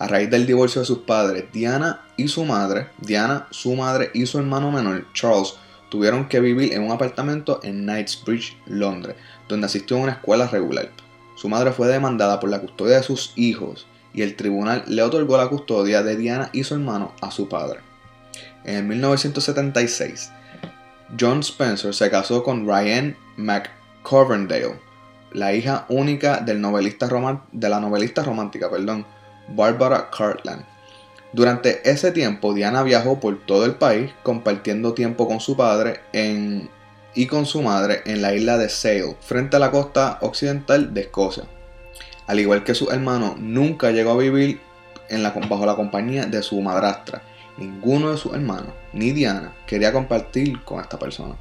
A 0.00 0.08
raíz 0.08 0.30
del 0.30 0.46
divorcio 0.46 0.80
de 0.80 0.86
sus 0.86 0.98
padres, 0.98 1.44
Diana 1.52 2.02
y 2.16 2.28
su 2.28 2.44
madre, 2.44 2.88
Diana, 2.98 3.46
su 3.50 3.74
madre 3.74 4.10
y 4.14 4.26
su 4.26 4.38
hermano 4.38 4.72
menor, 4.72 5.06
Charles, 5.12 5.54
tuvieron 5.90 6.28
que 6.28 6.40
vivir 6.40 6.72
en 6.72 6.82
un 6.82 6.92
apartamento 6.92 7.60
en 7.62 7.84
Knightsbridge, 7.84 8.56
Londres, 8.66 9.16
donde 9.50 9.66
asistió 9.66 9.96
a 9.96 10.00
una 10.00 10.12
escuela 10.12 10.46
regular. 10.46 10.90
Su 11.36 11.48
madre 11.48 11.72
fue 11.72 11.88
demandada 11.88 12.40
por 12.40 12.50
la 12.50 12.60
custodia 12.60 12.96
de 12.96 13.02
sus 13.02 13.32
hijos 13.36 13.86
y 14.12 14.22
el 14.22 14.36
tribunal 14.36 14.84
le 14.86 15.02
otorgó 15.02 15.36
la 15.36 15.48
custodia 15.48 16.02
de 16.02 16.16
Diana 16.16 16.50
y 16.52 16.64
su 16.64 16.74
hermano 16.74 17.12
a 17.20 17.30
su 17.30 17.48
padre. 17.48 17.80
En 18.64 18.88
1976, 18.88 20.30
John 21.18 21.40
Spencer 21.40 21.94
se 21.94 22.10
casó 22.10 22.42
con 22.42 22.66
Ryan 22.66 23.16
McCoverdale, 23.36 24.78
la 25.32 25.52
hija 25.54 25.86
única 25.88 26.38
del 26.38 26.56
de 26.56 27.68
la 27.68 27.80
novelista 27.80 28.22
romántica 28.22 28.70
perdón, 28.70 29.06
Barbara 29.48 30.10
Cartland. 30.10 30.64
Durante 31.32 31.88
ese 31.88 32.10
tiempo, 32.10 32.52
Diana 32.54 32.82
viajó 32.82 33.20
por 33.20 33.38
todo 33.46 33.64
el 33.64 33.76
país 33.76 34.10
compartiendo 34.22 34.94
tiempo 34.94 35.28
con 35.28 35.40
su 35.40 35.56
padre 35.56 36.00
y 37.14 37.26
con 37.26 37.46
su 37.46 37.62
madre 37.62 38.02
en 38.06 38.22
la 38.22 38.34
isla 38.34 38.58
de 38.58 38.68
Sale, 38.68 39.16
frente 39.20 39.56
a 39.56 39.60
la 39.60 39.70
costa 39.70 40.18
occidental 40.20 40.94
de 40.94 41.02
Escocia. 41.02 41.44
Al 42.26 42.38
igual 42.38 42.64
que 42.64 42.74
su 42.74 42.90
hermano, 42.90 43.36
nunca 43.38 43.90
llegó 43.90 44.12
a 44.12 44.16
vivir 44.16 44.60
bajo 45.48 45.66
la 45.66 45.74
compañía 45.74 46.26
de 46.26 46.42
su 46.42 46.60
madrastra, 46.60 47.22
Ninguno 47.56 48.12
de 48.12 48.16
sus 48.16 48.32
hermanos, 48.32 48.72
ni 48.94 49.10
Diana, 49.12 49.52
quería 49.66 49.92
compartir 49.92 50.64
con 50.64 50.80
esta 50.80 50.98
persona. 50.98 51.34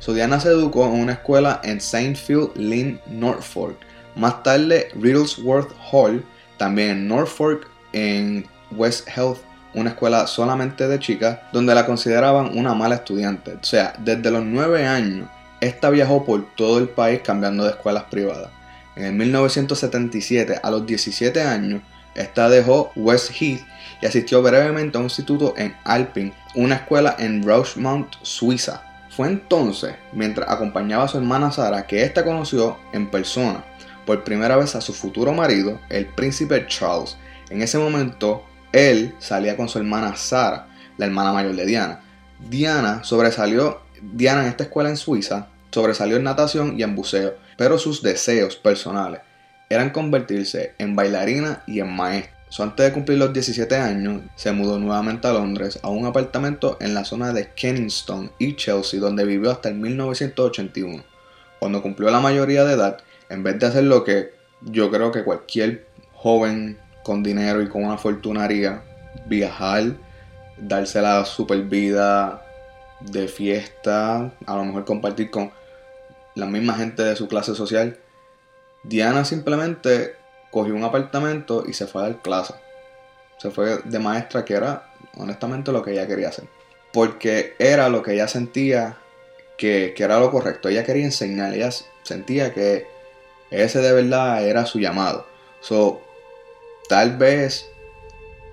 So 0.00 0.12
Diana 0.12 0.40
se 0.40 0.48
educó 0.48 0.86
en 0.86 1.00
una 1.00 1.12
escuela 1.12 1.60
en 1.62 1.80
Saintfield 1.80 2.56
Lynn, 2.56 3.00
Norfolk. 3.06 3.76
Más 4.16 4.42
tarde, 4.42 4.88
Riddlesworth 4.96 5.70
Hall, 5.92 6.24
también 6.56 6.90
en 6.90 7.08
Norfolk, 7.08 7.68
en 7.92 8.46
West 8.72 9.06
Heath, 9.08 9.38
una 9.74 9.90
escuela 9.90 10.26
solamente 10.26 10.88
de 10.88 10.98
chicas, 10.98 11.38
donde 11.52 11.74
la 11.74 11.86
consideraban 11.86 12.56
una 12.56 12.74
mala 12.74 12.96
estudiante. 12.96 13.54
O 13.54 13.64
sea, 13.64 13.94
desde 13.98 14.30
los 14.30 14.44
9 14.44 14.86
años, 14.86 15.28
esta 15.60 15.90
viajó 15.90 16.24
por 16.24 16.54
todo 16.54 16.78
el 16.78 16.88
país 16.88 17.20
cambiando 17.24 17.64
de 17.64 17.70
escuelas 17.70 18.04
privadas. 18.04 18.50
En 18.96 19.04
el 19.04 19.12
1977, 19.14 20.60
a 20.62 20.70
los 20.70 20.86
17 20.86 21.42
años, 21.42 21.82
esta 22.14 22.48
dejó 22.48 22.92
West 22.94 23.30
Heath 23.30 23.62
y 24.00 24.06
asistió 24.06 24.42
brevemente 24.42 24.96
a 24.96 25.00
un 25.00 25.06
instituto 25.06 25.54
en 25.56 25.74
Alpin, 25.84 26.32
una 26.54 26.76
escuela 26.76 27.16
en 27.18 27.42
Rochemont, 27.42 28.14
Suiza. 28.22 28.82
Fue 29.10 29.28
entonces, 29.28 29.94
mientras 30.12 30.48
acompañaba 30.50 31.04
a 31.04 31.08
su 31.08 31.18
hermana 31.18 31.50
Sara, 31.50 31.86
que 31.86 32.02
ésta 32.02 32.24
conoció 32.24 32.78
en 32.92 33.10
persona 33.10 33.64
por 34.04 34.22
primera 34.22 34.56
vez 34.56 34.74
a 34.74 34.80
su 34.80 34.92
futuro 34.92 35.32
marido, 35.32 35.80
el 35.88 36.06
príncipe 36.06 36.66
Charles. 36.66 37.16
En 37.50 37.62
ese 37.62 37.78
momento, 37.78 38.44
él 38.74 39.14
salía 39.18 39.56
con 39.56 39.68
su 39.68 39.78
hermana 39.78 40.16
Sara, 40.16 40.68
la 40.98 41.06
hermana 41.06 41.32
mayor 41.32 41.56
de 41.56 41.66
Diana. 41.66 42.00
Diana 42.38 43.02
sobresalió, 43.04 43.80
Diana 44.02 44.42
en 44.42 44.48
esta 44.48 44.64
escuela 44.64 44.90
en 44.90 44.96
Suiza, 44.96 45.48
sobresalió 45.70 46.16
en 46.16 46.24
natación 46.24 46.78
y 46.78 46.82
en 46.82 46.94
buceo, 46.94 47.34
pero 47.56 47.78
sus 47.78 48.02
deseos 48.02 48.56
personales 48.56 49.20
eran 49.70 49.90
convertirse 49.90 50.74
en 50.78 50.94
bailarina 50.94 51.62
y 51.66 51.80
en 51.80 51.90
maestra 51.90 52.34
antes 52.62 52.86
de 52.86 52.92
cumplir 52.92 53.18
los 53.18 53.32
17 53.32 53.74
años, 53.74 54.22
se 54.36 54.52
mudó 54.52 54.78
nuevamente 54.78 55.26
a 55.26 55.32
Londres 55.32 55.80
a 55.82 55.88
un 55.88 56.06
apartamento 56.06 56.76
en 56.80 56.94
la 56.94 57.04
zona 57.04 57.32
de 57.32 57.52
Kensington 57.54 58.30
y 58.38 58.54
Chelsea, 58.54 59.00
donde 59.00 59.24
vivió 59.24 59.50
hasta 59.50 59.70
el 59.70 59.74
1981. 59.76 61.02
Cuando 61.58 61.82
cumplió 61.82 62.10
la 62.10 62.20
mayoría 62.20 62.64
de 62.64 62.74
edad, 62.74 62.98
en 63.28 63.42
vez 63.42 63.58
de 63.58 63.66
hacer 63.66 63.84
lo 63.84 64.04
que 64.04 64.34
yo 64.60 64.90
creo 64.90 65.10
que 65.10 65.24
cualquier 65.24 65.86
joven 66.12 66.78
con 67.04 67.22
dinero 67.22 67.62
y 67.62 67.68
con 67.68 67.84
una 67.84 67.98
fortuna 67.98 68.44
haría, 68.44 68.82
viajar, 69.26 69.94
darse 70.56 71.00
la 71.00 71.24
super 71.24 71.62
vida 71.62 72.44
de 73.00 73.28
fiesta, 73.28 74.32
a 74.46 74.56
lo 74.56 74.64
mejor 74.64 74.84
compartir 74.84 75.30
con 75.30 75.52
la 76.34 76.46
misma 76.46 76.74
gente 76.74 77.04
de 77.04 77.14
su 77.14 77.28
clase 77.28 77.54
social, 77.54 77.98
Diana 78.82 79.24
simplemente 79.24 80.16
cogió 80.50 80.74
un 80.74 80.84
apartamento 80.84 81.64
y 81.66 81.72
se 81.72 81.86
fue 81.86 82.02
a 82.02 82.04
dar 82.06 82.22
clase. 82.22 82.54
Se 83.38 83.50
fue 83.50 83.78
de 83.84 83.98
maestra, 83.98 84.44
que 84.44 84.54
era 84.54 84.90
honestamente 85.16 85.72
lo 85.72 85.82
que 85.82 85.92
ella 85.92 86.06
quería 86.06 86.28
hacer. 86.28 86.46
Porque 86.92 87.54
era 87.58 87.88
lo 87.88 88.02
que 88.02 88.14
ella 88.14 88.28
sentía 88.28 88.96
que, 89.56 89.94
era 89.96 90.18
lo 90.18 90.30
correcto. 90.30 90.68
Ella 90.68 90.84
quería 90.84 91.04
enseñar, 91.04 91.54
ella 91.54 91.70
sentía 92.02 92.52
que 92.52 92.86
ese 93.50 93.80
de 93.80 93.92
verdad 93.92 94.46
era 94.46 94.66
su 94.66 94.78
llamado. 94.78 95.26
So, 95.60 96.02
tal 96.88 97.16
vez 97.16 97.66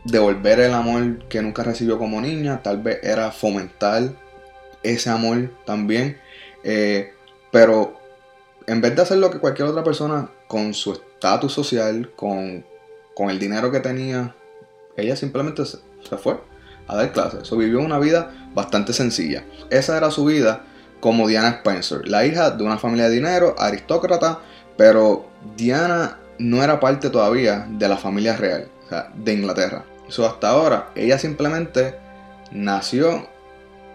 devolver 0.03 0.59
el 0.59 0.73
amor 0.73 1.27
que 1.27 1.41
nunca 1.41 1.63
recibió 1.63 1.97
como 1.97 2.21
niña, 2.21 2.61
tal 2.63 2.81
vez 2.81 2.99
era 3.03 3.31
fomentar 3.31 4.11
ese 4.83 5.09
amor 5.09 5.51
también. 5.65 6.19
Eh, 6.63 7.13
pero 7.51 7.99
en 8.67 8.81
vez 8.81 8.95
de 8.95 9.01
hacer 9.01 9.17
lo 9.17 9.31
que 9.31 9.39
cualquier 9.39 9.67
otra 9.67 9.83
persona 9.83 10.29
con 10.47 10.73
su 10.73 10.93
estatus 10.93 11.53
social, 11.53 12.11
con, 12.15 12.65
el 13.29 13.37
dinero 13.37 13.71
que 13.71 13.79
tenía, 13.79 14.35
ella 14.97 15.15
simplemente 15.15 15.63
se, 15.63 15.77
fue 16.17 16.39
a 16.87 16.95
dar 16.95 17.11
clases. 17.11 17.47
So, 17.47 17.55
vivió 17.55 17.79
una 17.79 17.99
vida 17.99 18.49
bastante 18.55 18.93
sencilla. 18.93 19.43
Esa 19.69 19.95
era 19.95 20.09
su 20.09 20.25
vida 20.25 20.65
como 20.99 21.27
Diana 21.27 21.49
Spencer, 21.49 22.07
la 22.07 22.25
hija 22.25 22.49
de 22.49 22.63
una 22.63 22.79
familia 22.79 23.09
de 23.09 23.15
dinero, 23.15 23.55
aristócrata, 23.59 24.39
pero 24.75 25.27
Diana 25.55 26.17
no 26.41 26.63
era 26.63 26.79
parte 26.79 27.09
todavía 27.09 27.67
de 27.69 27.87
la 27.87 27.97
familia 27.97 28.35
real, 28.35 28.67
o 28.85 28.89
sea, 28.89 29.11
de 29.15 29.33
Inglaterra. 29.33 29.85
So, 30.07 30.25
hasta 30.25 30.49
ahora, 30.49 30.89
ella 30.95 31.17
simplemente 31.17 31.95
nació 32.51 33.29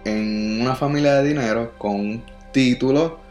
en 0.05 0.61
una 0.61 0.75
familia 0.75 1.17
de 1.17 1.29
dinero 1.29 1.73
con 1.79 1.97
un 1.97 2.25
título 2.53 3.27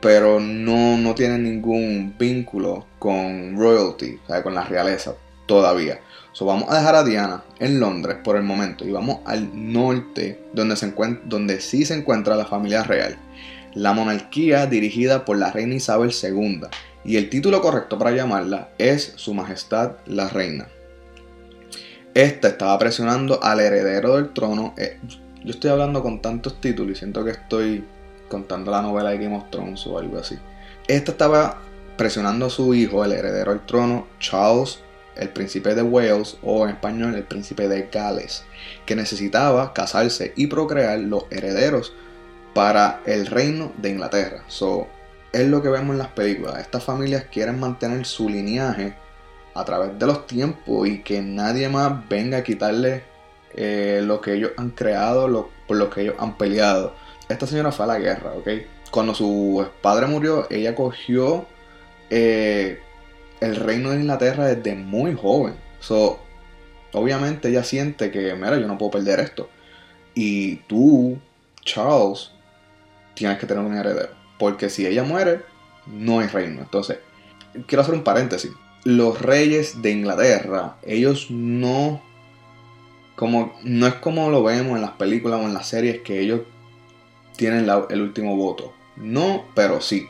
pero 0.00 0.40
no, 0.40 0.96
no 0.96 1.14
tienen 1.14 1.42
ningún 1.42 2.14
vínculo 2.18 2.86
con 2.98 3.56
royalty, 3.56 4.20
o 4.22 4.26
sea, 4.28 4.42
con 4.42 4.54
la 4.54 4.64
realeza 4.64 5.14
todavía. 5.46 6.00
So, 6.32 6.44
vamos 6.44 6.70
a 6.70 6.76
dejar 6.76 6.94
a 6.94 7.02
Diana 7.02 7.42
en 7.58 7.80
Londres 7.80 8.18
por 8.22 8.36
el 8.36 8.42
momento 8.42 8.86
y 8.86 8.92
vamos 8.92 9.20
al 9.24 9.50
norte 9.52 10.44
donde, 10.52 10.76
se 10.76 10.92
donde 11.24 11.60
sí 11.60 11.84
se 11.84 11.94
encuentra 11.94 12.36
la 12.36 12.44
familia 12.44 12.82
real. 12.82 13.16
La 13.74 13.94
monarquía 13.94 14.66
dirigida 14.66 15.24
por 15.24 15.38
la 15.38 15.50
reina 15.50 15.74
Isabel 15.74 16.12
II 16.12 16.60
y 17.06 17.16
el 17.16 17.30
título 17.30 17.62
correcto 17.62 17.98
para 17.98 18.10
llamarla 18.10 18.70
es 18.78 19.12
Su 19.14 19.32
Majestad 19.32 19.92
la 20.06 20.28
Reina. 20.28 20.66
Esta 22.14 22.48
estaba 22.48 22.76
presionando 22.80 23.40
al 23.44 23.60
heredero 23.60 24.16
del 24.16 24.32
trono. 24.32 24.74
Eh, 24.76 24.98
yo 25.44 25.50
estoy 25.50 25.70
hablando 25.70 26.02
con 26.02 26.20
tantos 26.20 26.60
títulos 26.60 26.96
y 26.96 26.98
siento 26.98 27.24
que 27.24 27.30
estoy 27.30 27.84
contando 28.28 28.72
la 28.72 28.82
novela 28.82 29.10
de 29.10 29.18
Game 29.18 29.36
of 29.36 29.50
Thrones 29.50 29.86
o 29.86 29.98
algo 29.98 30.18
así. 30.18 30.36
Esta 30.88 31.12
estaba 31.12 31.58
presionando 31.96 32.46
a 32.46 32.50
su 32.50 32.74
hijo, 32.74 33.04
el 33.04 33.12
heredero 33.12 33.52
al 33.52 33.64
trono, 33.66 34.08
Charles, 34.18 34.80
el 35.14 35.28
príncipe 35.28 35.76
de 35.76 35.82
Wales, 35.82 36.38
o 36.42 36.64
en 36.64 36.70
español, 36.70 37.14
el 37.14 37.22
príncipe 37.22 37.68
de 37.68 37.88
Gales, 37.92 38.44
que 38.84 38.96
necesitaba 38.96 39.72
casarse 39.72 40.32
y 40.34 40.48
procrear 40.48 40.98
los 40.98 41.26
herederos 41.30 41.92
para 42.52 43.00
el 43.06 43.26
reino 43.26 43.72
de 43.76 43.90
Inglaterra. 43.90 44.42
So, 44.48 44.88
es 45.36 45.48
lo 45.48 45.62
que 45.62 45.68
vemos 45.68 45.92
en 45.92 45.98
las 45.98 46.08
películas. 46.08 46.58
Estas 46.60 46.82
familias 46.82 47.24
quieren 47.30 47.60
mantener 47.60 48.06
su 48.06 48.28
linaje 48.28 48.94
a 49.54 49.64
través 49.64 49.98
de 49.98 50.06
los 50.06 50.26
tiempos 50.26 50.88
y 50.88 51.02
que 51.02 51.20
nadie 51.20 51.68
más 51.68 52.08
venga 52.08 52.38
a 52.38 52.42
quitarle 52.42 53.04
eh, 53.54 54.00
lo 54.02 54.20
que 54.22 54.32
ellos 54.32 54.52
han 54.56 54.70
creado, 54.70 55.28
lo, 55.28 55.50
por 55.66 55.76
lo 55.76 55.90
que 55.90 56.02
ellos 56.02 56.14
han 56.18 56.38
peleado. 56.38 56.94
Esta 57.28 57.46
señora 57.46 57.70
fue 57.70 57.84
a 57.84 57.88
la 57.88 57.98
guerra, 57.98 58.32
¿ok? 58.32 58.48
Cuando 58.90 59.14
su 59.14 59.66
padre 59.82 60.06
murió, 60.06 60.46
ella 60.48 60.74
cogió 60.74 61.44
eh, 62.08 62.80
el 63.40 63.56
reino 63.56 63.90
de 63.90 64.00
Inglaterra 64.00 64.46
desde 64.46 64.74
muy 64.74 65.14
joven. 65.14 65.54
So, 65.80 66.18
obviamente 66.92 67.48
ella 67.48 67.62
siente 67.62 68.10
que, 68.10 68.34
mira, 68.34 68.58
yo 68.58 68.66
no 68.66 68.78
puedo 68.78 68.92
perder 68.92 69.20
esto. 69.20 69.50
Y 70.14 70.56
tú, 70.66 71.18
Charles, 71.62 72.30
tienes 73.14 73.38
que 73.38 73.46
tener 73.46 73.62
un 73.62 73.76
heredero. 73.76 74.25
Porque 74.38 74.70
si 74.70 74.86
ella 74.86 75.02
muere, 75.02 75.42
no 75.86 76.20
hay 76.20 76.28
reino. 76.28 76.60
Entonces, 76.60 76.98
quiero 77.66 77.82
hacer 77.82 77.94
un 77.94 78.04
paréntesis. 78.04 78.52
Los 78.84 79.20
reyes 79.20 79.82
de 79.82 79.90
Inglaterra, 79.90 80.76
ellos 80.82 81.30
no. 81.30 82.02
Como, 83.16 83.58
no 83.62 83.86
es 83.86 83.94
como 83.94 84.30
lo 84.30 84.42
vemos 84.42 84.76
en 84.76 84.82
las 84.82 84.92
películas 84.92 85.40
o 85.40 85.44
en 85.44 85.54
las 85.54 85.68
series 85.68 86.02
que 86.02 86.20
ellos 86.20 86.42
tienen 87.36 87.68
el 87.88 88.02
último 88.02 88.36
voto. 88.36 88.74
No, 88.96 89.46
pero 89.54 89.80
sí. 89.80 90.06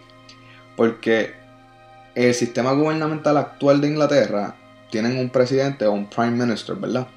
Porque 0.77 1.35
el 2.15 2.35
sistema 2.35 2.73
gubernamental 2.73 3.37
actual 3.37 3.81
de 3.81 3.89
Inglaterra 3.89 4.57
tienen 4.91 5.19
un 5.19 5.31
presidente 5.31 5.87
o 5.87 5.93
un 5.93 6.09
prime 6.09 6.45
minister, 6.45 6.77
¿verdad? 6.77 7.09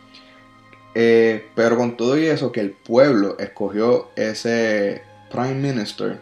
Eh, 0.96 1.48
pero 1.56 1.78
con 1.78 1.96
todo 1.96 2.18
y 2.18 2.25
eso, 2.25 2.51
que 2.51 2.60
el 2.60 2.72
pueblo 2.72 3.38
escogió 3.39 4.10
ese 4.16 5.04
prime 5.32 5.56
minister, 5.56 6.20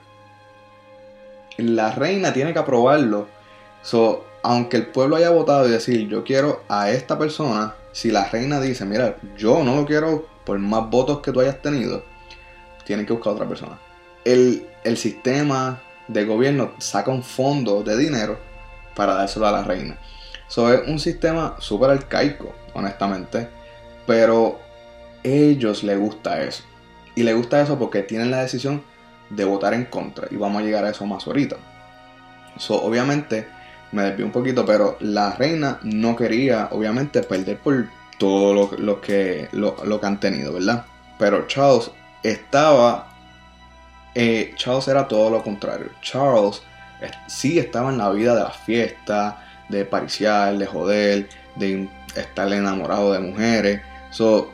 la 1.57 1.91
reina 1.91 2.33
tiene 2.33 2.53
que 2.53 2.59
aprobarlo. 2.59 3.27
So, 3.81 4.25
aunque 4.43 4.77
el 4.77 4.87
pueblo 4.87 5.15
haya 5.15 5.29
votado 5.29 5.67
y 5.67 5.71
decir, 5.71 6.07
yo 6.07 6.23
quiero 6.23 6.63
a 6.69 6.91
esta 6.91 7.17
persona, 7.17 7.75
si 7.91 8.11
la 8.11 8.29
reina 8.29 8.59
dice, 8.59 8.85
mira, 8.85 9.17
yo 9.37 9.63
no 9.63 9.75
lo 9.75 9.85
quiero 9.85 10.27
por 10.45 10.59
más 10.59 10.89
votos 10.89 11.19
que 11.19 11.31
tú 11.31 11.41
hayas 11.41 11.61
tenido, 11.61 12.03
tienen 12.85 13.05
que 13.05 13.13
buscar 13.13 13.31
a 13.31 13.35
otra 13.35 13.47
persona. 13.47 13.79
El, 14.23 14.67
el 14.83 14.97
sistema 14.97 15.81
de 16.07 16.25
gobierno 16.25 16.71
saca 16.77 17.11
un 17.11 17.23
fondo 17.23 17.83
de 17.83 17.97
dinero 17.97 18.37
para 18.95 19.13
dárselo 19.15 19.47
a 19.47 19.51
la 19.51 19.63
reina. 19.63 19.97
Eso 20.47 20.71
es 20.71 20.87
un 20.87 20.99
sistema 20.99 21.55
súper 21.59 21.89
arcaico, 21.89 22.53
honestamente, 22.73 23.49
pero 24.05 24.59
ellos 25.23 25.83
les 25.83 25.99
gusta 25.99 26.41
eso. 26.41 26.63
Y 27.15 27.23
les 27.23 27.35
gusta 27.35 27.61
eso 27.61 27.77
porque 27.77 28.03
tienen 28.03 28.31
la 28.31 28.41
decisión 28.41 28.83
de 29.29 29.45
votar 29.45 29.73
en 29.73 29.85
contra. 29.85 30.27
Y 30.31 30.35
vamos 30.35 30.61
a 30.61 30.65
llegar 30.65 30.85
a 30.85 30.89
eso 30.89 31.05
más 31.05 31.25
ahorita. 31.27 31.57
So, 32.57 32.81
obviamente, 32.81 33.47
me 33.91 34.03
desvío 34.03 34.25
un 34.25 34.31
poquito, 34.31 34.65
pero 34.65 34.97
la 34.99 35.31
reina 35.31 35.79
no 35.83 36.15
quería, 36.15 36.69
obviamente, 36.71 37.23
perder 37.23 37.57
por 37.57 37.87
todo 38.17 38.53
lo, 38.77 39.01
que, 39.01 39.47
lo, 39.51 39.99
que 39.99 40.05
han 40.05 40.19
tenido, 40.19 40.53
¿verdad? 40.53 40.85
Pero 41.19 41.47
Charles 41.47 41.91
estaba. 42.23 43.09
Eh, 44.15 44.53
Charles 44.55 44.87
era 44.87 45.07
todo 45.07 45.29
lo 45.29 45.43
contrario. 45.43 45.89
Charles 46.01 46.61
sí 47.27 47.59
estaba 47.59 47.91
en 47.91 47.99
la 47.99 48.09
vida 48.09 48.33
de 48.33 48.41
la 48.41 48.51
fiesta, 48.51 49.43
de 49.69 49.85
pariciar, 49.85 50.57
de 50.57 50.65
joder, 50.65 51.29
de 51.55 51.87
estar 52.15 52.51
enamorado 52.51 53.13
de 53.13 53.19
mujeres. 53.19 53.81
So, 54.09 54.51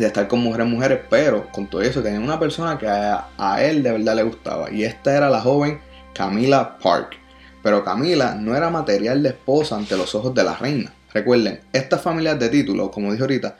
de 0.00 0.06
estar 0.06 0.28
con 0.28 0.40
mujeres, 0.40 0.66
mujeres, 0.66 1.00
pero 1.08 1.50
con 1.50 1.66
todo 1.68 1.82
eso 1.82 2.02
tenía 2.02 2.20
una 2.20 2.38
persona 2.38 2.78
que 2.78 2.86
a, 2.88 3.62
él 3.62 3.82
de 3.82 3.92
verdad 3.92 4.16
le 4.16 4.22
gustaba. 4.22 4.70
Y 4.70 4.84
esta 4.84 5.16
era 5.16 5.30
la 5.30 5.40
joven 5.40 5.80
Camila 6.14 6.78
Park. 6.78 7.16
Pero 7.62 7.84
Camila 7.84 8.34
no 8.34 8.54
era 8.56 8.70
material 8.70 9.22
de 9.22 9.30
esposa 9.30 9.76
ante 9.76 9.96
los 9.96 10.14
ojos 10.14 10.34
de 10.34 10.44
la 10.44 10.54
reina. 10.54 10.92
Recuerden, 11.12 11.60
estas 11.72 12.02
familias 12.02 12.38
de 12.38 12.48
título, 12.48 12.90
como 12.90 13.10
dije 13.10 13.22
ahorita, 13.22 13.56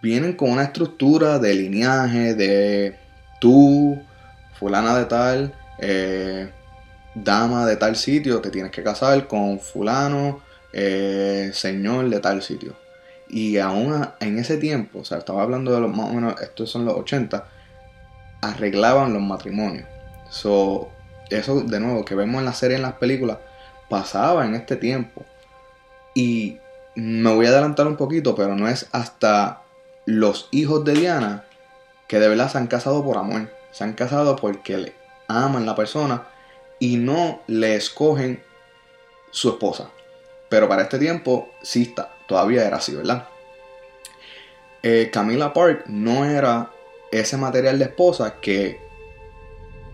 vienen 0.00 0.34
con 0.34 0.50
una 0.50 0.64
estructura 0.64 1.38
de 1.38 1.54
lineaje, 1.54 2.34
de 2.34 2.96
tú, 3.40 4.00
fulana 4.58 4.96
de 4.96 5.04
tal, 5.06 5.54
eh, 5.78 6.50
dama 7.14 7.66
de 7.66 7.76
tal 7.76 7.96
sitio, 7.96 8.40
te 8.40 8.50
tienes 8.50 8.70
que 8.70 8.82
casar 8.82 9.26
con 9.26 9.58
fulano, 9.58 10.40
eh, 10.72 11.50
señor 11.52 12.08
de 12.08 12.20
tal 12.20 12.42
sitio. 12.42 12.76
Y 13.28 13.58
aún 13.58 14.08
en 14.20 14.38
ese 14.38 14.56
tiempo, 14.56 15.00
o 15.00 15.04
sea, 15.04 15.18
estaba 15.18 15.42
hablando 15.42 15.72
de 15.72 15.80
los 15.80 15.94
más 15.94 16.10
o 16.10 16.14
menos, 16.14 16.40
estos 16.40 16.70
son 16.70 16.84
los 16.84 16.94
80, 16.94 17.46
arreglaban 18.40 19.12
los 19.12 19.22
matrimonios. 19.22 19.86
So, 20.30 20.88
eso 21.30 21.60
de 21.60 21.80
nuevo 21.80 22.04
que 22.04 22.14
vemos 22.14 22.38
en 22.38 22.46
la 22.46 22.54
serie, 22.54 22.76
en 22.76 22.82
las 22.82 22.94
películas, 22.94 23.38
pasaba 23.88 24.46
en 24.46 24.54
este 24.54 24.76
tiempo. 24.76 25.24
Y 26.14 26.58
me 26.94 27.32
voy 27.34 27.46
a 27.46 27.50
adelantar 27.50 27.86
un 27.86 27.96
poquito, 27.96 28.34
pero 28.34 28.56
no 28.56 28.68
es 28.68 28.88
hasta 28.92 29.62
los 30.06 30.48
hijos 30.50 30.84
de 30.84 30.94
Diana 30.94 31.44
que 32.08 32.18
de 32.18 32.28
verdad 32.28 32.50
se 32.50 32.58
han 32.58 32.66
casado 32.66 33.04
por 33.04 33.18
amor. 33.18 33.52
Se 33.70 33.84
han 33.84 33.92
casado 33.92 34.36
porque 34.36 34.78
le 34.78 34.94
aman 35.28 35.66
la 35.66 35.76
persona 35.76 36.26
y 36.78 36.96
no 36.96 37.42
le 37.46 37.76
escogen 37.76 38.42
su 39.30 39.50
esposa. 39.50 39.90
Pero 40.48 40.68
para 40.68 40.82
este 40.82 40.98
tiempo 40.98 41.50
sí 41.62 41.82
está, 41.82 42.10
todavía 42.28 42.64
era 42.64 42.76
así, 42.76 42.94
¿verdad? 42.94 43.26
Eh, 44.82 45.10
Camila 45.12 45.52
Park 45.52 45.86
no 45.88 46.24
era 46.24 46.70
ese 47.10 47.36
material 47.36 47.78
de 47.78 47.86
esposa 47.86 48.36
que 48.40 48.80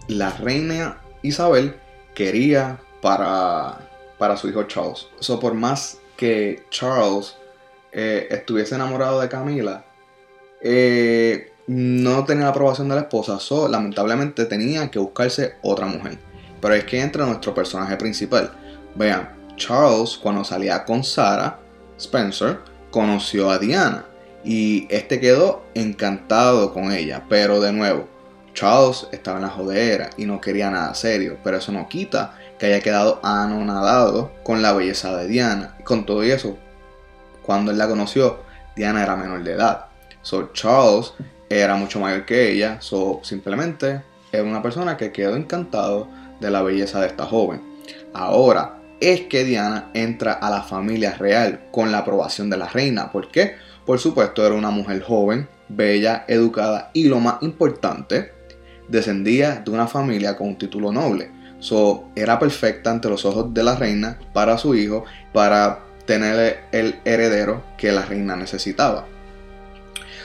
la 0.09 0.31
reina 0.31 1.01
Isabel 1.23 1.77
quería 2.15 2.79
para, 3.01 3.79
para 4.19 4.37
su 4.37 4.49
hijo 4.49 4.65
Charles. 4.65 5.09
So, 5.21 5.41
por 5.41 5.55
más 5.55 5.99
que 6.17 6.65
Charles 6.71 7.37
eh, 7.93 8.27
estuviese 8.31 8.75
enamorado 8.75 9.21
de 9.21 9.29
Camila, 9.29 9.85
eh, 10.61 11.53
no 11.67 12.25
tenía 12.25 12.45
la 12.45 12.51
aprobación 12.51 12.89
de 12.89 12.97
la 12.97 13.03
esposa, 13.03 13.39
so, 13.39 13.69
lamentablemente 13.69 14.45
tenía 14.45 14.91
que 14.91 14.99
buscarse 14.99 15.55
otra 15.63 15.87
mujer. 15.87 16.19
Pero 16.61 16.75
es 16.75 16.85
que 16.85 17.01
entra 17.01 17.25
nuestro 17.27 17.55
personaje 17.55 17.97
principal. 17.97 18.53
Vean, 18.95 19.31
Charles 19.57 20.19
cuando 20.19 20.45
salía 20.45 20.85
con 20.85 21.05
Sarah 21.05 21.64
Spencer 22.05 22.61
conoció 22.91 23.51
a 23.51 23.59
Diana 23.59 24.07
y 24.45 24.87
este 24.91 25.21
quedó 25.21 25.65
encantado 25.75 26.73
con 26.73 26.93
ella, 26.93 27.25
pero 27.29 27.61
de 27.61 27.73
nuevo, 27.73 28.09
Charles 28.55 29.09
estaba 29.11 29.39
en 29.39 29.45
la 29.45 29.51
jodera 29.51 30.11
y 30.17 30.27
no 30.27 30.41
quería 30.41 30.71
nada 30.71 30.95
serio, 30.95 31.39
pero 31.43 31.57
eso 31.57 31.73
no 31.73 31.89
quita 31.89 32.37
que 32.59 32.67
haya 32.67 32.81
quedado 32.81 33.21
anonadado 33.23 34.33
con 34.45 34.63
la 34.63 34.73
belleza 34.73 35.17
de 35.17 35.27
Diana. 35.27 35.75
Y 35.81 35.83
con 35.83 36.07
todo 36.07 36.23
eso, 36.23 36.57
cuando 37.43 37.73
él 37.73 37.79
la 37.79 37.89
conoció, 37.89 38.41
Diana 38.77 39.03
era 39.03 39.17
menor 39.17 39.43
de 39.43 39.53
edad. 39.53 39.87
So 40.23 40.53
Charles 40.53 41.15
era 41.49 41.75
mucho 41.75 42.01
mayor 42.01 42.25
que 42.25 42.53
ella, 42.53 42.81
so 42.81 43.21
simplemente 43.23 44.03
era 44.31 44.45
una 44.45 44.63
persona 44.63 44.97
que 44.97 45.13
quedó 45.13 45.37
encantado 45.37 46.09
de 46.41 46.51
la 46.51 46.63
belleza 46.63 47.01
de 47.01 47.09
esta 47.09 47.25
joven. 47.25 47.61
Ahora, 48.13 48.79
es 49.05 49.23
que 49.23 49.45
Diana 49.45 49.91
entra 49.93 50.33
a 50.33 50.49
la 50.51 50.63
familia 50.63 51.15
real 51.15 51.61
con 51.71 51.93
la 51.93 51.99
aprobación 51.99 52.49
de 52.49 52.57
la 52.57 52.69
reina. 52.69 53.13
¿Por 53.13 53.31
qué? 53.31 53.57
Por 53.85 53.99
supuesto, 53.99 54.47
era 54.47 54.55
una 54.55 54.71
mujer 54.71 55.03
joven, 55.03 55.47
bella, 55.69 56.25
educada 56.27 56.91
y 56.95 57.09
lo 57.09 57.21
más 57.21 57.43
importante, 57.43 58.33
descendía 58.89 59.63
de 59.65 59.71
una 59.71 59.87
familia 59.87 60.37
con 60.37 60.49
un 60.49 60.59
título 60.59 60.91
noble. 60.91 61.31
So, 61.59 62.09
era 62.15 62.39
perfecta 62.39 62.91
ante 62.91 63.09
los 63.09 63.25
ojos 63.25 63.53
de 63.53 63.63
la 63.63 63.77
reina 63.77 64.19
para 64.33 64.57
su 64.57 64.75
hijo, 64.75 65.05
para 65.33 65.81
tener 66.07 66.65
el 66.73 66.97
heredero 67.05 67.63
que 67.77 67.93
la 67.93 68.07
reina 68.07 68.37
necesitaba. 68.37 69.07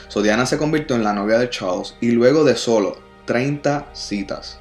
So, 0.08 0.22
Diana 0.22 0.46
se 0.46 0.58
convirtió 0.58 0.96
en 0.96 1.04
la 1.04 1.12
novia 1.12 1.38
de 1.38 1.50
Charles 1.50 1.96
y 2.00 2.12
luego 2.12 2.44
de 2.44 2.56
solo 2.56 2.98
30 3.26 3.90
citas, 3.92 4.58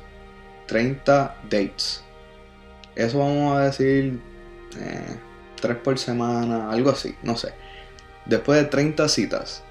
30 0.68 1.36
dates, 1.50 2.04
eso 3.02 3.20
vamos 3.20 3.58
a 3.58 3.62
decir 3.62 4.20
eh, 4.78 5.18
3 5.62 5.78
por 5.78 5.98
semana, 5.98 6.70
algo 6.72 6.92
así, 6.92 7.16
no 7.24 7.38
sé. 7.38 7.54
Después 8.26 8.62
de 8.62 8.66
30 8.70 9.08
citas 9.10 9.64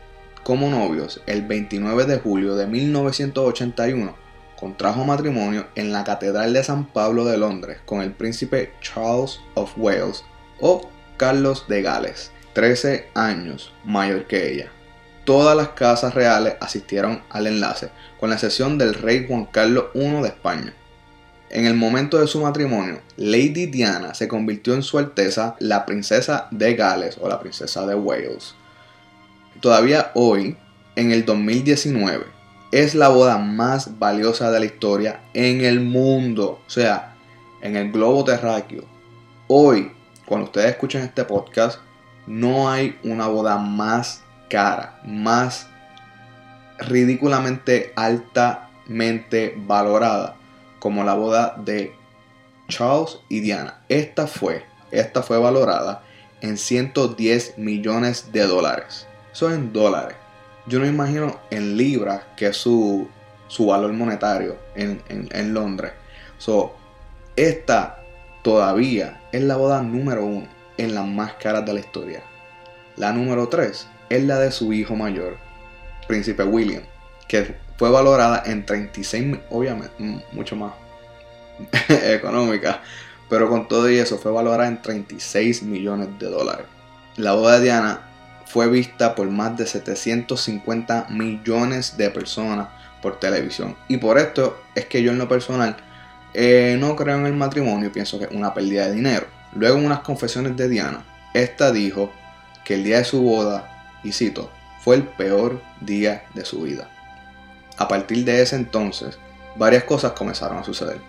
como 0.42 0.70
novios, 0.70 1.22
el 1.26 1.46
29 1.46 2.06
de 2.06 2.18
julio 2.18 2.56
de 2.56 2.66
1981 2.66 4.28
contrajo 4.58 5.04
matrimonio 5.04 5.68
en 5.76 5.92
la 5.92 6.02
Catedral 6.04 6.52
de 6.52 6.64
San 6.64 6.86
Pablo 6.86 7.24
de 7.24 7.38
Londres 7.38 7.78
con 7.84 8.00
el 8.02 8.12
príncipe 8.12 8.72
Charles 8.80 9.40
of 9.54 9.72
Wales 9.76 10.24
o 10.60 10.90
Carlos 11.16 11.66
de 11.68 11.82
Gales, 11.82 12.32
13 12.54 13.10
años 13.14 13.72
mayor 13.84 14.26
que 14.26 14.52
ella. 14.52 14.72
Todas 15.24 15.56
las 15.56 15.68
casas 15.70 16.14
reales 16.14 16.56
asistieron 16.60 17.22
al 17.30 17.46
enlace, 17.46 17.90
con 18.18 18.30
la 18.30 18.36
excepción 18.36 18.78
del 18.78 18.94
rey 18.94 19.26
Juan 19.28 19.44
Carlos 19.44 19.86
I 19.94 20.22
de 20.22 20.28
España. 20.28 20.74
En 21.50 21.64
el 21.64 21.74
momento 21.74 22.18
de 22.18 22.26
su 22.26 22.42
matrimonio, 22.42 23.00
Lady 23.16 23.66
Diana 23.66 24.12
se 24.12 24.28
convirtió 24.28 24.74
en 24.74 24.82
su 24.82 24.98
Alteza 24.98 25.56
la 25.60 25.86
princesa 25.86 26.46
de 26.50 26.74
Gales 26.74 27.16
o 27.18 27.28
la 27.28 27.40
princesa 27.40 27.86
de 27.86 27.94
Wales. 27.94 28.54
Todavía 29.60 30.10
hoy, 30.14 30.58
en 30.94 31.10
el 31.10 31.24
2019, 31.24 32.26
es 32.70 32.94
la 32.94 33.08
boda 33.08 33.38
más 33.38 33.98
valiosa 33.98 34.50
de 34.50 34.60
la 34.60 34.66
historia 34.66 35.22
en 35.32 35.62
el 35.62 35.80
mundo, 35.80 36.60
o 36.66 36.70
sea, 36.70 37.16
en 37.62 37.76
el 37.76 37.92
globo 37.92 38.24
terráqueo. 38.24 38.84
Hoy, 39.46 39.90
cuando 40.26 40.44
ustedes 40.44 40.72
escuchen 40.72 41.00
este 41.00 41.24
podcast, 41.24 41.80
no 42.26 42.70
hay 42.70 42.98
una 43.04 43.26
boda 43.26 43.56
más 43.56 44.22
cara, 44.50 45.00
más 45.02 45.66
ridículamente 46.78 47.94
altamente 47.96 49.54
valorada 49.56 50.37
como 50.78 51.04
la 51.04 51.14
boda 51.14 51.54
de 51.58 51.94
Charles 52.68 53.18
y 53.28 53.40
Diana. 53.40 53.80
Esta 53.88 54.26
fue, 54.26 54.64
esta 54.90 55.22
fue 55.22 55.38
valorada 55.38 56.02
en 56.40 56.56
110 56.56 57.58
millones 57.58 58.32
de 58.32 58.46
dólares. 58.46 59.06
Eso 59.32 59.48
es 59.48 59.56
en 59.56 59.72
dólares. 59.72 60.16
Yo 60.66 60.78
no 60.78 60.86
imagino 60.86 61.38
en 61.50 61.76
libras, 61.76 62.22
que 62.36 62.48
es 62.48 62.56
su, 62.56 63.08
su 63.46 63.66
valor 63.66 63.92
monetario 63.92 64.56
en, 64.74 65.02
en, 65.08 65.54
Londres. 65.54 65.92
So, 66.36 66.74
esta 67.36 68.02
todavía 68.42 69.22
es 69.32 69.42
la 69.42 69.56
boda 69.56 69.82
número 69.82 70.24
uno 70.24 70.46
en 70.76 70.94
las 70.94 71.06
más 71.06 71.34
caras 71.34 71.64
de 71.64 71.72
la 71.72 71.80
historia. 71.80 72.22
La 72.96 73.12
número 73.12 73.48
3 73.48 73.88
es 74.10 74.24
la 74.24 74.38
de 74.38 74.50
su 74.50 74.72
hijo 74.72 74.94
mayor, 74.94 75.38
Príncipe 76.06 76.42
William, 76.42 76.82
que 77.26 77.56
fue 77.78 77.90
valorada 77.90 78.42
en 78.44 78.66
36, 78.66 79.38
obviamente, 79.50 79.94
mucho 80.32 80.56
más 80.56 80.72
económica, 81.88 82.82
pero 83.30 83.48
con 83.48 83.68
todo 83.68 83.88
y 83.88 83.98
eso 83.98 84.18
fue 84.18 84.32
valorada 84.32 84.68
en 84.68 84.82
36 84.82 85.62
millones 85.62 86.08
de 86.18 86.26
dólares. 86.26 86.66
La 87.16 87.32
boda 87.32 87.58
de 87.58 87.64
Diana 87.64 88.00
fue 88.46 88.68
vista 88.68 89.14
por 89.14 89.30
más 89.30 89.56
de 89.56 89.66
750 89.66 91.06
millones 91.10 91.96
de 91.96 92.10
personas 92.10 92.68
por 93.00 93.20
televisión. 93.20 93.76
Y 93.86 93.98
por 93.98 94.18
esto 94.18 94.60
es 94.74 94.86
que 94.86 95.02
yo 95.02 95.12
en 95.12 95.18
lo 95.18 95.28
personal 95.28 95.76
eh, 96.34 96.76
no 96.80 96.96
creo 96.96 97.16
en 97.16 97.26
el 97.26 97.34
matrimonio 97.34 97.92
pienso 97.92 98.18
que 98.18 98.24
es 98.24 98.32
una 98.32 98.54
pérdida 98.54 98.86
de 98.86 98.94
dinero. 98.94 99.26
Luego 99.54 99.78
en 99.78 99.86
unas 99.86 100.00
confesiones 100.00 100.56
de 100.56 100.68
Diana, 100.68 101.04
esta 101.32 101.70
dijo 101.70 102.12
que 102.64 102.74
el 102.74 102.84
día 102.84 102.98
de 102.98 103.04
su 103.04 103.22
boda, 103.22 104.00
y 104.02 104.12
cito, 104.12 104.50
fue 104.80 104.96
el 104.96 105.04
peor 105.04 105.60
día 105.80 106.24
de 106.34 106.44
su 106.44 106.62
vida. 106.62 106.90
A 107.78 107.86
partir 107.86 108.24
de 108.24 108.42
ese 108.42 108.56
entonces, 108.56 109.18
varias 109.56 109.84
cosas 109.84 110.12
comenzaron 110.12 110.58
a 110.58 110.64
suceder. 110.64 111.00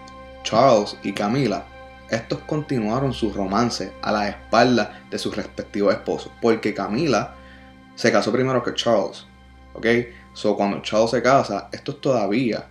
Charles 0.43 0.95
y 1.01 1.13
Camila, 1.13 1.65
estos 2.10 2.39
continuaron 2.39 3.12
su 3.12 3.34
romance 3.34 3.91
a 4.01 4.12
la 4.12 4.29
espalda 4.29 5.01
de 5.10 5.17
sus 5.17 5.36
respectivos 5.36 5.93
esposos, 5.93 6.32
porque 6.41 6.73
Camila 6.73 7.36
se 7.95 8.12
casó 8.12 8.32
primero 8.32 8.63
que 8.63 8.75
Charles, 8.75 9.25
¿ok? 9.73 9.86
So 10.34 10.55
cuando 10.55 10.82
Charles 10.82 11.12
se 11.12 11.23
casa, 11.23 11.69
estos 11.71 11.99
todavía 12.01 12.67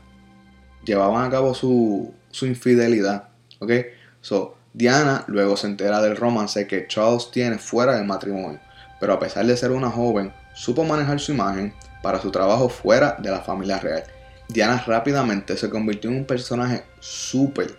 llevaban 0.84 1.24
a 1.24 1.30
cabo 1.30 1.52
su, 1.52 2.14
su 2.30 2.46
infidelidad, 2.46 3.28
¿ok? 3.58 3.72
So 4.20 4.56
Diana 4.72 5.24
luego 5.26 5.56
se 5.56 5.66
entera 5.66 6.00
del 6.00 6.16
romance 6.16 6.68
que 6.68 6.86
Charles 6.86 7.30
tiene 7.32 7.58
fuera 7.58 7.96
del 7.96 8.06
matrimonio, 8.06 8.60
pero 9.00 9.12
a 9.12 9.18
pesar 9.18 9.44
de 9.44 9.56
ser 9.56 9.72
una 9.72 9.90
joven, 9.90 10.32
supo 10.54 10.84
manejar 10.84 11.18
su 11.18 11.32
imagen 11.32 11.74
para 12.08 12.22
su 12.22 12.30
trabajo 12.30 12.70
fuera 12.70 13.16
de 13.18 13.30
la 13.30 13.40
familia 13.40 13.78
real. 13.78 14.02
Diana 14.48 14.82
rápidamente 14.86 15.58
se 15.58 15.68
convirtió 15.68 16.08
en 16.08 16.16
un 16.16 16.24
personaje 16.24 16.84
súper, 17.00 17.76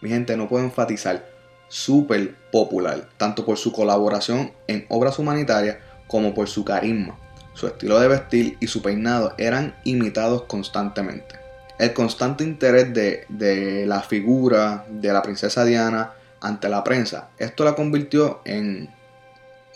mi 0.00 0.08
gente 0.08 0.36
no 0.36 0.48
puedo 0.48 0.64
enfatizar, 0.64 1.24
súper 1.68 2.34
popular, 2.50 3.08
tanto 3.18 3.46
por 3.46 3.56
su 3.58 3.70
colaboración 3.70 4.50
en 4.66 4.84
obras 4.88 5.20
humanitarias 5.20 5.76
como 6.08 6.34
por 6.34 6.48
su 6.48 6.64
carisma. 6.64 7.16
Su 7.54 7.68
estilo 7.68 8.00
de 8.00 8.08
vestir 8.08 8.56
y 8.58 8.66
su 8.66 8.82
peinado 8.82 9.32
eran 9.38 9.76
imitados 9.84 10.42
constantemente. 10.46 11.36
El 11.78 11.92
constante 11.92 12.42
interés 12.42 12.92
de, 12.92 13.26
de 13.28 13.86
la 13.86 14.00
figura 14.00 14.86
de 14.88 15.12
la 15.12 15.22
princesa 15.22 15.64
Diana 15.64 16.14
ante 16.40 16.68
la 16.68 16.82
prensa, 16.82 17.28
esto 17.38 17.64
la 17.64 17.76
convirtió 17.76 18.40
en, 18.44 18.92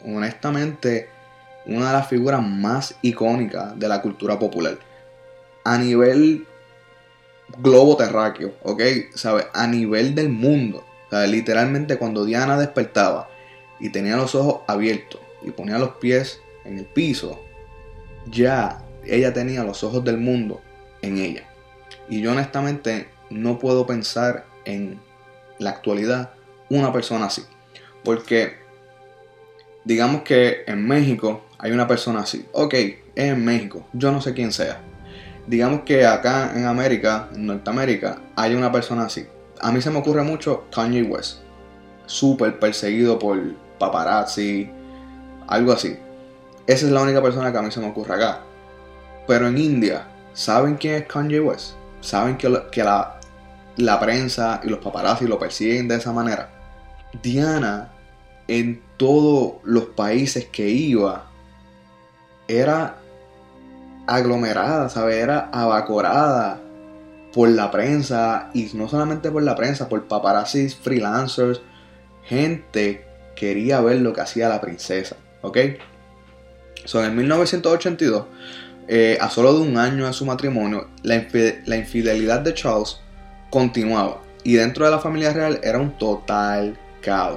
honestamente, 0.05 1.09
una 1.67 1.89
de 1.89 1.93
las 1.93 2.09
figuras 2.09 2.43
más 2.43 2.97
icónicas 3.03 3.79
de 3.79 3.89
la 3.89 4.01
cultura 4.03 4.39
popular. 4.39 4.79
A 5.65 5.79
nivel 5.79 6.47
globo 7.59 7.97
terráqueo, 7.97 8.55
¿ok? 8.63 8.83
¿Sabe? 9.15 9.47
A 9.53 9.67
nivel 9.67 10.15
del 10.15 10.29
mundo. 10.29 10.85
Literalmente 11.29 11.99
cuando 11.99 12.25
Diana 12.25 12.59
despertaba 12.59 13.29
y 13.81 13.91
tenía 13.91 14.17
los 14.17 14.35
ojos 14.35 14.63
abiertos 14.67 15.21
y 15.43 15.51
ponía 15.51 15.79
los 15.79 15.97
pies 15.97 16.41
en 16.65 16.79
el 16.79 16.85
piso, 16.85 17.41
ya 18.27 18.83
ella 19.05 19.33
tenía 19.33 19.63
los 19.63 19.85
ojos 19.85 20.05
del 20.05 20.19
mundo 20.19 20.61
en 21.03 21.19
ella. 21.19 21.49
Y 22.09 22.21
yo 22.21 22.33
honestamente 22.33 23.09
no 23.31 23.59
puedo 23.59 23.87
pensar 23.87 24.47
en 24.65 25.01
la 25.59 25.71
actualidad 25.71 26.33
una 26.69 26.93
persona 26.93 27.27
así. 27.27 27.45
Porque 28.05 28.55
digamos 29.85 30.23
que 30.23 30.65
en 30.67 30.87
México 30.87 31.46
hay 31.59 31.73
una 31.73 31.87
persona 31.87 32.21
así. 32.21 32.47
Ok, 32.53 32.75
es 32.75 33.01
en 33.15 33.45
México. 33.45 33.87
Yo 33.93 34.13
no 34.13 34.21
sé 34.21 34.35
quién 34.35 34.53
sea. 34.53 34.81
Digamos 35.47 35.83
que 35.83 36.07
acá 36.07 36.53
en 36.55 36.67
América, 36.67 37.29
en 37.35 37.47
Norteamérica, 37.47 38.19
hay 38.35 38.55
una 38.55 38.73
persona 38.73 39.05
así. 39.05 39.27
A 39.61 39.73
mí 39.73 39.81
se 39.81 39.91
me 39.91 39.99
ocurre 39.99 40.23
mucho 40.23 40.65
Kanye 40.75 41.03
West. 41.03 41.39
Súper 42.07 42.59
perseguido 42.59 43.19
por 43.19 43.39
paparazzi. 43.79 44.71
Algo 45.47 45.73
así. 45.73 45.97
Esa 46.67 46.87
es 46.87 46.93
la 46.93 47.03
única 47.03 47.23
persona 47.23 47.53
que 47.53 47.59
a 47.59 47.63
mí 47.63 47.71
se 47.71 47.81
me 47.81 47.89
ocurre 47.89 48.15
acá. 48.15 48.41
Pero 49.27 49.47
en 49.49 49.59
India, 49.59 50.09
¿saben 50.35 50.77
quién 50.77 50.95
es 50.97 51.07
Kanye 51.07 51.41
West? 51.41 51.75
¿Saben 52.01 52.37
que, 52.37 52.49
la, 52.49 53.21
la 53.77 54.01
prensa 54.01 54.61
y 54.63 54.69
los 54.69 54.81
paparazzi 54.81 55.27
lo 55.27 55.39
persiguen 55.39 55.89
de 55.89 55.97
esa 55.97 56.13
manera? 56.13 56.51
Diana, 57.23 57.93
en 58.49 58.83
todos 58.97 59.55
los 59.65 59.87
países 59.87 60.47
que 60.47 60.69
iba, 60.69 61.27
era 62.49 62.97
aglomerada, 64.07 64.89
¿sabes? 64.89 65.17
Era 65.17 65.51
abacorada 65.53 66.61
por 67.33 67.49
la 67.49 67.71
prensa 67.71 68.51
y 68.55 68.71
no 68.75 68.89
solamente 68.89 69.31
por 69.31 69.43
la 69.43 69.57
prensa, 69.57 69.89
por 69.89 70.07
paparazzi, 70.09 70.69
freelancers, 70.69 71.61
gente 72.25 73.05
quería 73.35 73.81
ver 73.81 74.01
lo 74.01 74.13
que 74.13 74.23
hacía 74.23 74.49
la 74.49 74.61
princesa, 74.61 75.17
¿ok? 75.43 75.59
So, 76.85 77.05
en 77.05 77.17
1982, 77.17 78.25
eh, 78.89 79.19
a 79.21 79.29
solo 79.29 79.55
de 79.55 79.61
un 79.61 79.77
año 79.77 80.07
de 80.07 80.13
su 80.13 80.25
matrimonio, 80.25 80.89
la, 81.03 81.27
la 81.67 81.77
infidelidad 81.77 82.41
de 82.41 82.55
Charles 82.55 83.01
continuaba 83.51 84.23
y 84.45 84.55
dentro 84.55 84.85
de 84.85 84.93
la 84.93 85.01
familia 85.01 85.33
real 85.33 85.61
era 85.63 85.79
un 85.79 85.99
total 85.99 86.79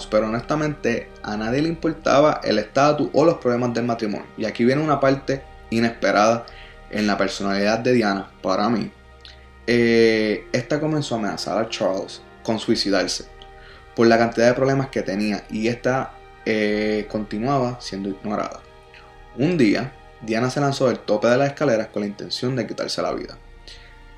pero 0.09 0.27
honestamente 0.27 1.09
a 1.21 1.37
nadie 1.37 1.61
le 1.61 1.69
importaba 1.69 2.41
el 2.43 2.57
estatus 2.57 3.09
o 3.13 3.23
los 3.23 3.35
problemas 3.35 3.73
del 3.73 3.85
matrimonio. 3.85 4.25
Y 4.37 4.45
aquí 4.45 4.65
viene 4.65 4.81
una 4.81 4.99
parte 4.99 5.43
inesperada 5.69 6.45
en 6.89 7.05
la 7.05 7.17
personalidad 7.17 7.79
de 7.79 7.93
Diana, 7.93 8.31
para 8.41 8.67
mí. 8.69 8.91
Eh, 9.67 10.47
esta 10.51 10.79
comenzó 10.79 11.15
a 11.15 11.17
amenazar 11.19 11.59
a 11.59 11.69
Charles 11.69 12.21
con 12.41 12.57
suicidarse 12.57 13.25
por 13.95 14.07
la 14.07 14.17
cantidad 14.17 14.47
de 14.47 14.53
problemas 14.55 14.89
que 14.89 15.03
tenía 15.03 15.43
y 15.51 15.67
esta 15.67 16.13
eh, 16.45 17.05
continuaba 17.11 17.79
siendo 17.79 18.09
ignorada. 18.09 18.61
Un 19.37 19.57
día, 19.57 19.93
Diana 20.21 20.49
se 20.49 20.61
lanzó 20.61 20.87
del 20.87 20.99
tope 20.99 21.27
de 21.27 21.37
las 21.37 21.49
escaleras 21.49 21.89
con 21.89 22.01
la 22.01 22.07
intención 22.07 22.55
de 22.55 22.65
quitarse 22.65 23.03
la 23.03 23.13
vida. 23.13 23.37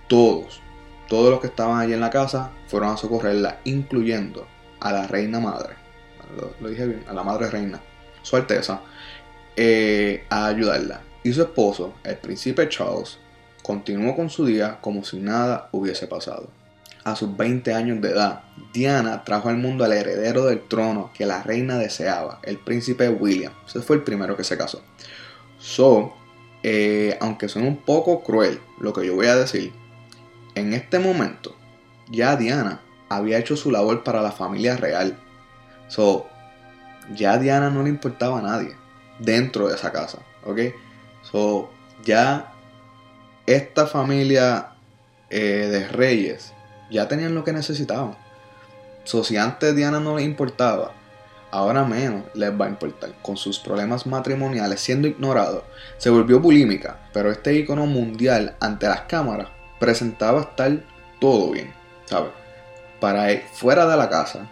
Todos, 0.07 0.61
todos 1.09 1.29
los 1.29 1.41
que 1.41 1.47
estaban 1.47 1.79
allí 1.79 1.93
en 1.93 1.99
la 1.99 2.09
casa 2.09 2.51
fueron 2.67 2.91
a 2.93 2.97
socorrerla, 2.97 3.59
incluyendo 3.65 4.47
a 4.81 4.91
la 4.91 5.07
reina 5.07 5.39
madre, 5.39 5.75
lo, 6.59 6.69
dije 6.69 6.85
bien, 6.85 7.05
a 7.07 7.13
la 7.13 7.23
madre 7.23 7.49
reina, 7.49 7.79
su 8.21 8.35
alteza, 8.35 8.81
eh, 9.55 10.25
a 10.29 10.47
ayudarla. 10.47 11.01
Y 11.23 11.33
su 11.33 11.41
esposo, 11.41 11.93
el 12.03 12.17
príncipe 12.17 12.67
Charles, 12.67 13.19
continuó 13.61 14.15
con 14.15 14.29
su 14.29 14.45
día 14.45 14.79
como 14.81 15.03
si 15.03 15.19
nada 15.19 15.69
hubiese 15.71 16.07
pasado. 16.07 16.49
A 17.03 17.15
sus 17.15 17.35
20 17.35 17.73
años 17.73 18.01
de 18.01 18.09
edad, 18.09 18.41
Diana 18.73 19.23
trajo 19.23 19.49
al 19.49 19.57
mundo 19.57 19.83
al 19.83 19.93
heredero 19.93 20.45
del 20.45 20.67
trono 20.67 21.11
que 21.13 21.25
la 21.25 21.41
reina 21.43 21.77
deseaba, 21.77 22.39
el 22.43 22.57
príncipe 22.57 23.09
William. 23.09 23.53
Ese 23.67 23.81
fue 23.81 23.97
el 23.97 24.03
primero 24.03 24.35
que 24.35 24.43
se 24.43 24.57
casó. 24.57 24.81
So, 25.59 26.13
eh, 26.63 27.17
aunque 27.21 27.49
suene 27.49 27.67
un 27.67 27.77
poco 27.77 28.23
cruel 28.23 28.59
lo 28.79 28.93
que 28.93 29.05
yo 29.05 29.15
voy 29.15 29.27
a 29.27 29.35
decir, 29.35 29.71
en 30.55 30.73
este 30.73 30.99
momento 30.99 31.55
ya 32.11 32.35
Diana 32.35 32.81
había 33.15 33.37
hecho 33.37 33.57
su 33.57 33.71
labor 33.71 34.03
para 34.03 34.21
la 34.21 34.31
familia 34.31 34.77
real. 34.77 35.17
So, 35.87 36.27
ya 37.13 37.37
Diana 37.37 37.69
no 37.69 37.83
le 37.83 37.89
importaba 37.89 38.39
a 38.39 38.41
nadie 38.41 38.75
dentro 39.19 39.67
de 39.67 39.75
esa 39.75 39.91
casa, 39.91 40.19
¿ok? 40.45 40.59
So, 41.21 41.69
ya 42.03 42.53
esta 43.45 43.85
familia 43.85 44.69
eh, 45.29 45.67
de 45.71 45.87
reyes 45.87 46.53
ya 46.89 47.07
tenían 47.07 47.35
lo 47.35 47.43
que 47.43 47.53
necesitaban. 47.53 48.15
So, 49.03 49.23
si 49.23 49.37
antes 49.37 49.75
Diana 49.75 49.99
no 49.99 50.15
le 50.15 50.23
importaba, 50.23 50.93
ahora 51.51 51.83
menos 51.83 52.23
les 52.33 52.49
va 52.49 52.65
a 52.65 52.69
importar. 52.69 53.13
Con 53.21 53.35
sus 53.35 53.59
problemas 53.59 54.07
matrimoniales 54.07 54.79
siendo 54.79 55.07
ignorado, 55.07 55.65
se 55.97 56.09
volvió 56.09 56.39
bulímica, 56.39 56.99
pero 57.11 57.29
este 57.29 57.53
icono 57.55 57.85
mundial 57.85 58.55
ante 58.61 58.87
las 58.87 59.01
cámaras 59.01 59.49
presentaba 59.79 60.41
estar 60.41 60.83
todo 61.19 61.51
bien, 61.51 61.73
¿sabes? 62.05 62.40
Para 63.01 63.31
él, 63.31 63.41
fuera 63.51 63.85
de 63.87 63.97
la 63.97 64.07
casa, 64.09 64.47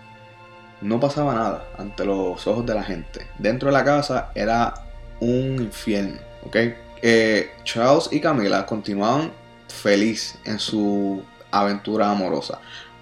no 0.82 1.00
pasaba 1.00 1.36
nada 1.36 1.68
ante 1.78 2.04
los 2.04 2.46
ojos 2.48 2.66
de 2.66 2.74
la 2.74 2.84
gente. 2.84 3.28
Dentro 3.38 3.68
de 3.68 3.74
la 3.74 3.86
casa 3.86 4.32
era 4.34 4.74
un 5.20 5.62
infierno, 5.62 6.20
¿ok? 6.46 6.56
Eh, 7.02 7.52
Charles 7.64 8.10
y 8.12 8.20
Camila 8.20 8.66
continuaban 8.66 9.32
feliz 9.68 10.38
en 10.46 10.58
su 10.58 11.24
aventura 11.52 12.10
amorosa. 12.10 12.60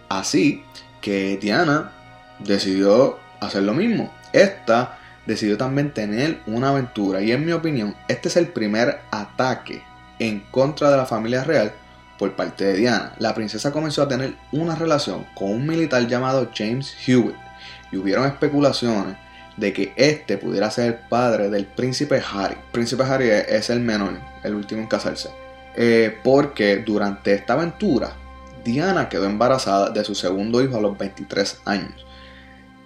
Así 0.09 0.63
que 1.01 1.37
Diana 1.37 1.93
decidió 2.39 3.17
hacer 3.39 3.63
lo 3.63 3.73
mismo. 3.73 4.11
Esta 4.33 4.99
decidió 5.25 5.57
también 5.57 5.93
tener 5.93 6.41
una 6.45 6.69
aventura 6.69 7.21
y 7.21 7.31
en 7.31 7.45
mi 7.45 7.53
opinión 7.53 7.95
este 8.09 8.27
es 8.27 8.37
el 8.37 8.47
primer 8.49 8.99
ataque 9.11 9.81
en 10.19 10.41
contra 10.51 10.89
de 10.89 10.97
la 10.97 11.05
familia 11.05 11.43
real 11.43 11.73
por 12.17 12.35
parte 12.35 12.65
de 12.65 12.73
Diana. 12.73 13.13
La 13.19 13.33
princesa 13.33 13.71
comenzó 13.71 14.03
a 14.03 14.07
tener 14.07 14.35
una 14.51 14.75
relación 14.75 15.25
con 15.35 15.51
un 15.51 15.67
militar 15.67 16.07
llamado 16.07 16.49
James 16.55 16.95
Hewitt 17.05 17.35
y 17.91 17.97
hubieron 17.97 18.25
especulaciones 18.25 19.15
de 19.57 19.73
que 19.73 19.93
este 19.95 20.37
pudiera 20.37 20.69
ser 20.69 20.85
el 20.85 20.95
padre 20.95 21.49
del 21.49 21.65
príncipe 21.65 22.21
Harry. 22.33 22.55
El 22.55 22.71
príncipe 22.71 23.03
Harry 23.03 23.29
es 23.29 23.69
el 23.69 23.79
menor, 23.79 24.19
el 24.43 24.55
último 24.55 24.81
en 24.81 24.87
casarse. 24.87 25.29
Eh, 25.75 26.17
porque 26.23 26.77
durante 26.77 27.33
esta 27.33 27.53
aventura, 27.53 28.13
Diana 28.63 29.09
quedó 29.09 29.25
embarazada 29.25 29.89
de 29.89 30.03
su 30.03 30.15
segundo 30.15 30.61
hijo 30.61 30.77
a 30.77 30.81
los 30.81 30.97
23 30.97 31.61
años. 31.65 32.05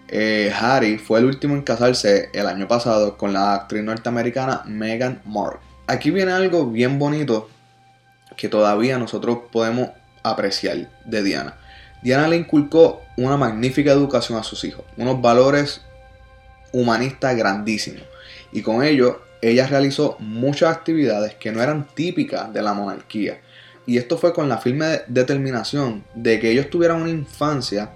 Eh, 0.08 0.54
Harry 0.60 0.98
fue 0.98 1.20
el 1.20 1.26
último 1.26 1.56
en 1.56 1.62
casarse 1.62 2.30
el 2.34 2.48
año 2.48 2.68
pasado 2.68 3.18
con 3.18 3.32
la 3.32 3.54
actriz 3.54 3.84
norteamericana 3.84 4.64
Meghan 4.66 5.22
Markle. 5.26 5.62
Aquí 5.88 6.12
viene 6.12 6.32
algo 6.32 6.70
bien 6.70 7.00
bonito 7.00 7.50
que 8.42 8.50
todavía 8.50 8.98
nosotros 8.98 9.38
podemos 9.52 9.92
apreciar 10.24 10.90
de 11.06 11.22
Diana. 11.22 11.58
Diana 12.02 12.28
le 12.28 12.38
inculcó 12.38 13.04
una 13.16 13.38
magnífica 13.38 13.92
educación 13.92 14.40
a 14.40 14.44
sus 14.44 14.64
hijos, 14.64 14.84
unos 14.98 15.22
valores 15.22 15.82
humanistas 16.72 17.38
grandísimos. 17.38 18.02
Y 18.52 18.64
con 18.64 18.84
ello, 18.84 19.22
ella 19.44 19.68
realizó 19.68 20.16
muchas 20.18 20.76
actividades 20.76 21.36
que 21.36 21.52
no 21.52 21.62
eran 21.62 21.86
típicas 21.94 22.52
de 22.52 22.64
la 22.64 22.74
monarquía. 22.74 23.40
Y 23.86 24.00
esto 24.00 24.18
fue 24.18 24.34
con 24.34 24.50
la 24.50 24.58
firme 24.58 25.02
determinación 25.06 26.04
de 26.16 26.40
que 26.40 26.50
ellos 26.50 26.72
tuvieran 26.72 27.00
una 27.00 27.12
infancia 27.12 27.92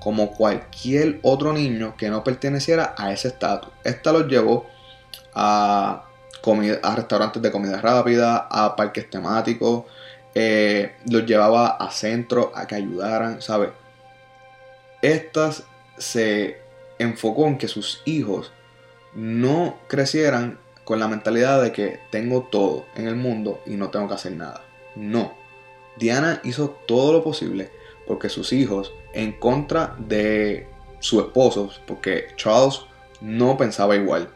como 0.00 0.32
cualquier 0.32 1.20
otro 1.22 1.52
niño 1.52 1.94
que 1.96 2.10
no 2.10 2.24
perteneciera 2.24 2.96
a 2.98 3.12
ese 3.12 3.28
estatus. 3.28 3.70
Esta 3.84 4.10
los 4.10 4.26
llevó 4.26 4.66
a, 5.36 6.06
a 6.82 6.94
restaurantes 6.94 7.42
de 7.42 7.50
comida 7.50 7.80
rápida, 7.80 8.48
a 8.50 8.76
parques 8.76 9.08
temáticos, 9.08 9.84
eh, 10.34 10.96
los 11.08 11.24
llevaba 11.24 11.68
a 11.68 11.90
centros 11.90 12.48
a 12.54 12.66
que 12.66 12.74
ayudaran, 12.74 13.40
¿sabes? 13.40 13.70
Estas 15.00 15.64
se 15.96 16.58
enfocó 16.98 17.46
en 17.46 17.58
que 17.58 17.68
sus 17.68 18.02
hijos 18.04 18.52
no 19.14 19.78
crecieran 19.86 20.58
con 20.84 20.98
la 20.98 21.08
mentalidad 21.08 21.62
de 21.62 21.72
que 21.72 22.00
tengo 22.10 22.42
todo 22.42 22.86
en 22.94 23.08
el 23.08 23.16
mundo 23.16 23.62
y 23.64 23.76
no 23.76 23.90
tengo 23.90 24.08
que 24.08 24.14
hacer 24.14 24.32
nada. 24.32 24.62
No. 24.96 25.34
Diana 25.96 26.40
hizo 26.44 26.70
todo 26.86 27.12
lo 27.12 27.24
posible 27.24 27.70
porque 28.06 28.28
sus 28.28 28.52
hijos, 28.52 28.92
en 29.12 29.32
contra 29.32 29.94
de 29.98 30.66
su 31.00 31.20
esposo, 31.20 31.70
porque 31.86 32.28
Charles 32.36 32.80
no 33.20 33.56
pensaba 33.56 33.96
igual, 33.96 34.28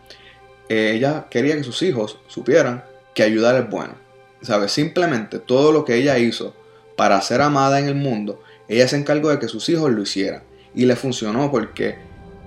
ella 0.69 1.27
quería 1.31 1.57
que 1.57 1.65
sus 1.65 1.83
hijos 1.83 2.19
supieran 2.27 2.85
que 3.15 3.23
ayudar 3.23 3.57
es 3.57 3.69
bueno. 3.69 3.95
¿Sabes? 4.43 4.73
Simplemente 4.73 5.39
todo 5.39 5.73
lo 5.73 5.85
que 5.85 5.97
ella 5.97 6.19
hizo 6.19 6.55
para 6.97 7.21
ser 7.21 7.41
amada 7.41 7.81
en 7.81 7.87
el 7.87 7.95
mundo, 7.95 8.43
ella 8.69 8.87
se 8.87 8.97
encargó 8.97 9.31
de 9.31 9.39
que 9.39 9.49
sus 9.49 9.69
hijos 9.69 9.91
lo 9.91 10.03
hicieran. 10.03 10.43
Y 10.75 10.85
le 10.85 10.97
funcionó 10.97 11.51
porque 11.51 11.99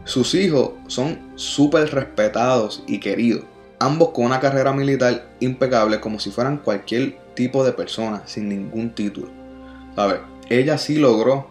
sus 0.05 0.35
hijos 0.35 0.71
son 0.87 1.31
súper 1.35 1.93
respetados 1.93 2.83
y 2.87 2.99
queridos. 2.99 3.43
Ambos 3.79 4.09
con 4.09 4.25
una 4.25 4.39
carrera 4.39 4.73
militar 4.73 5.31
impecable 5.39 5.99
como 5.99 6.19
si 6.19 6.31
fueran 6.31 6.57
cualquier 6.57 7.17
tipo 7.33 7.63
de 7.63 7.71
persona 7.71 8.23
sin 8.25 8.47
ningún 8.47 8.93
título. 8.93 9.29
Ella 10.49 10.77
sí 10.77 10.97
logró 10.97 11.47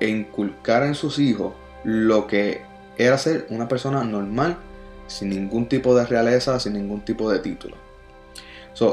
inculcar 0.00 0.84
en 0.84 0.94
sus 0.94 1.18
hijos 1.18 1.54
lo 1.84 2.26
que 2.26 2.60
era 2.96 3.18
ser 3.18 3.46
una 3.50 3.68
persona 3.68 4.04
normal, 4.04 4.56
sin 5.06 5.30
ningún 5.30 5.68
tipo 5.68 5.96
de 5.96 6.04
realeza, 6.06 6.58
sin 6.60 6.74
ningún 6.74 7.04
tipo 7.04 7.30
de 7.30 7.40
título. 7.40 7.76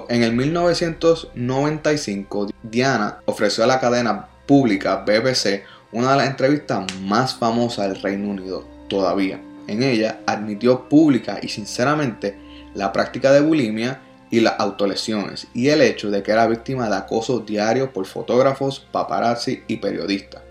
en 0.09 0.23
el 0.23 0.33
1995, 0.33 2.49
Diana 2.63 3.19
ofreció 3.25 3.63
a 3.63 3.67
la 3.67 3.79
cadena 3.79 4.27
pública 4.45 5.05
BBC 5.05 5.63
una 5.91 6.11
de 6.11 6.17
las 6.17 6.27
entrevistas 6.27 6.85
más 7.01 7.33
famosas 7.35 7.89
del 7.89 8.01
Reino 8.01 8.29
Unido 8.29 8.65
todavía. 8.89 9.41
En 9.67 9.83
ella 9.83 10.19
admitió 10.25 10.89
pública 10.89 11.39
y 11.41 11.49
sinceramente 11.49 12.37
la 12.73 12.91
práctica 12.91 13.31
de 13.31 13.41
bulimia 13.41 14.01
y 14.29 14.39
las 14.39 14.59
autolesiones 14.59 15.47
y 15.53 15.69
el 15.69 15.81
hecho 15.81 16.09
de 16.09 16.23
que 16.23 16.31
era 16.31 16.47
víctima 16.47 16.89
de 16.89 16.95
acoso 16.95 17.39
diario 17.39 17.93
por 17.93 18.05
fotógrafos, 18.05 18.79
paparazzi 18.91 19.63
y 19.67 19.77
periodistas. 19.77 20.41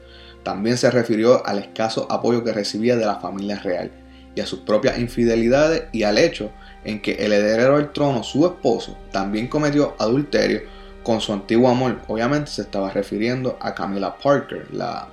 También 0.45 0.79
se 0.79 0.91
refirió 0.91 1.45
al 1.47 1.59
escaso 1.59 2.07
apoyo 2.11 2.45
que 2.45 2.53
recibía 2.53 2.97
de 2.97 3.07
la 3.07 3.17
familia 3.17 3.59
real 3.59 4.02
y 4.35 4.41
a 4.41 4.47
sus 4.47 4.61
propias 4.61 4.99
infidelidades 4.99 5.85
y 5.93 6.05
al 6.05 6.19
hecho 6.19 6.51
en 6.85 7.01
que 7.01 7.13
el 7.13 7.33
heredero 7.33 7.77
del 7.77 7.93
trono, 7.93 8.23
su 8.23 8.45
esposo, 8.47 8.97
también 9.11 9.49
cometió 9.49 9.95
adulterio 9.99 10.63
con 11.03 11.21
su 11.21 11.33
antiguo 11.33 11.69
amor. 11.69 12.01
Obviamente 12.09 12.51
se 12.51 12.63
estaba 12.63 12.91
refiriendo 12.91 13.57
a 13.61 13.75
Camila 13.75 14.17
Parker, 14.17 14.73
la 14.73 15.09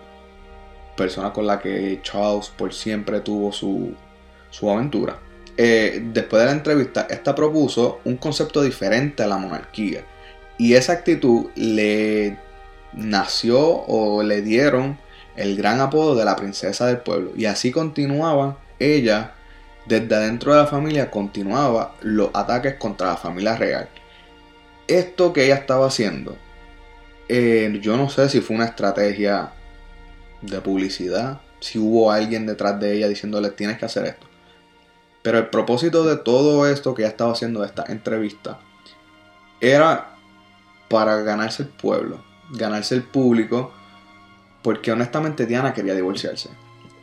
persona 0.95 1.31
con 1.31 1.47
la 1.47 1.59
que 1.59 1.99
Charles 2.03 2.49
por 2.49 2.73
siempre 2.73 3.21
tuvo 3.21 3.51
su, 3.51 3.95
aventura. 4.69 5.19
Eh, 5.57 6.01
después 6.13 6.41
de 6.41 6.45
la 6.45 6.53
entrevista, 6.53 7.07
esta 7.09 7.35
propuso 7.35 7.99
un 8.05 8.17
concepto 8.17 8.61
diferente 8.61 9.23
a 9.23 9.27
la 9.27 9.37
monarquía. 9.37 10.03
Y 10.57 10.73
esa 10.73 10.93
actitud 10.93 11.47
le 11.55 12.37
nació 12.93 13.59
o 13.59 14.23
le 14.23 14.41
dieron 14.41 14.97
el 15.35 15.55
gran 15.55 15.79
apodo 15.79 16.15
de 16.15 16.25
la 16.25 16.35
princesa 16.35 16.87
del 16.87 16.97
pueblo. 16.97 17.31
Y 17.35 17.45
así 17.45 17.71
continuaba 17.71 18.57
ella, 18.79 19.33
desde 19.85 20.15
adentro 20.15 20.53
de 20.53 20.59
la 20.59 20.67
familia, 20.67 21.11
continuaba 21.11 21.95
los 22.01 22.29
ataques 22.33 22.75
contra 22.75 23.07
la 23.07 23.17
familia 23.17 23.55
real. 23.55 23.89
Esto 24.87 25.33
que 25.33 25.45
ella 25.45 25.55
estaba 25.55 25.87
haciendo, 25.87 26.35
eh, 27.27 27.77
yo 27.81 27.95
no 27.95 28.09
sé 28.09 28.27
si 28.29 28.41
fue 28.41 28.55
una 28.55 28.65
estrategia 28.65 29.51
de 30.41 30.61
publicidad, 30.61 31.41
si 31.59 31.77
hubo 31.77 32.11
alguien 32.11 32.45
detrás 32.45 32.79
de 32.79 32.95
ella 32.95 33.07
diciéndole 33.07 33.51
tienes 33.51 33.77
que 33.77 33.85
hacer 33.85 34.05
esto. 34.05 34.27
Pero 35.21 35.37
el 35.37 35.47
propósito 35.47 36.05
de 36.05 36.15
todo 36.15 36.65
esto 36.67 36.93
que 36.93 37.03
ella 37.03 37.11
estaba 37.11 37.33
haciendo 37.33 37.61
de 37.61 37.67
esta 37.67 37.83
entrevista 37.87 38.59
era 39.59 40.15
para 40.87 41.17
ganarse 41.21 41.63
el 41.63 41.69
pueblo, 41.69 42.23
ganarse 42.51 42.95
el 42.95 43.03
público, 43.03 43.73
porque 44.63 44.91
honestamente 44.91 45.45
Diana 45.45 45.73
quería 45.73 45.93
divorciarse. 45.93 46.49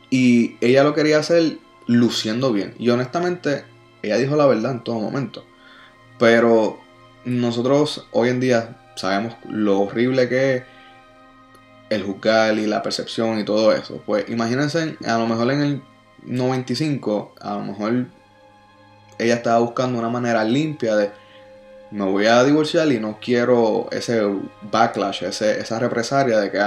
Y 0.09 0.57
ella 0.61 0.83
lo 0.83 0.93
quería 0.93 1.19
hacer 1.19 1.57
luciendo 1.87 2.53
bien. 2.53 2.75
Y 2.77 2.89
honestamente, 2.89 3.63
ella 4.01 4.17
dijo 4.17 4.35
la 4.35 4.45
verdad 4.45 4.71
en 4.73 4.83
todo 4.83 4.99
momento. 4.99 5.45
Pero 6.19 6.79
nosotros 7.25 8.07
hoy 8.11 8.29
en 8.29 8.39
día 8.39 8.77
sabemos 8.95 9.35
lo 9.49 9.81
horrible 9.81 10.29
que 10.29 10.55
es 10.55 10.63
el 11.89 12.03
juzgar 12.03 12.57
y 12.57 12.65
la 12.65 12.83
percepción 12.83 13.39
y 13.39 13.45
todo 13.45 13.73
eso. 13.73 14.01
Pues 14.05 14.29
imagínense, 14.29 14.97
a 15.05 15.17
lo 15.17 15.27
mejor 15.27 15.51
en 15.51 15.61
el 15.61 15.81
95, 16.25 17.35
a 17.39 17.53
lo 17.55 17.61
mejor 17.63 18.05
ella 19.17 19.35
estaba 19.35 19.59
buscando 19.59 19.97
una 19.97 20.09
manera 20.09 20.43
limpia 20.43 20.95
de 20.95 21.11
me 21.89 22.03
voy 22.03 22.25
a 22.25 22.43
divorciar 22.43 22.91
y 22.91 22.99
no 22.99 23.17
quiero 23.21 23.87
ese 23.91 24.21
backlash, 24.69 25.23
ese, 25.23 25.59
esa 25.59 25.79
represalia 25.79 26.37
de 26.39 26.51
que 26.51 26.61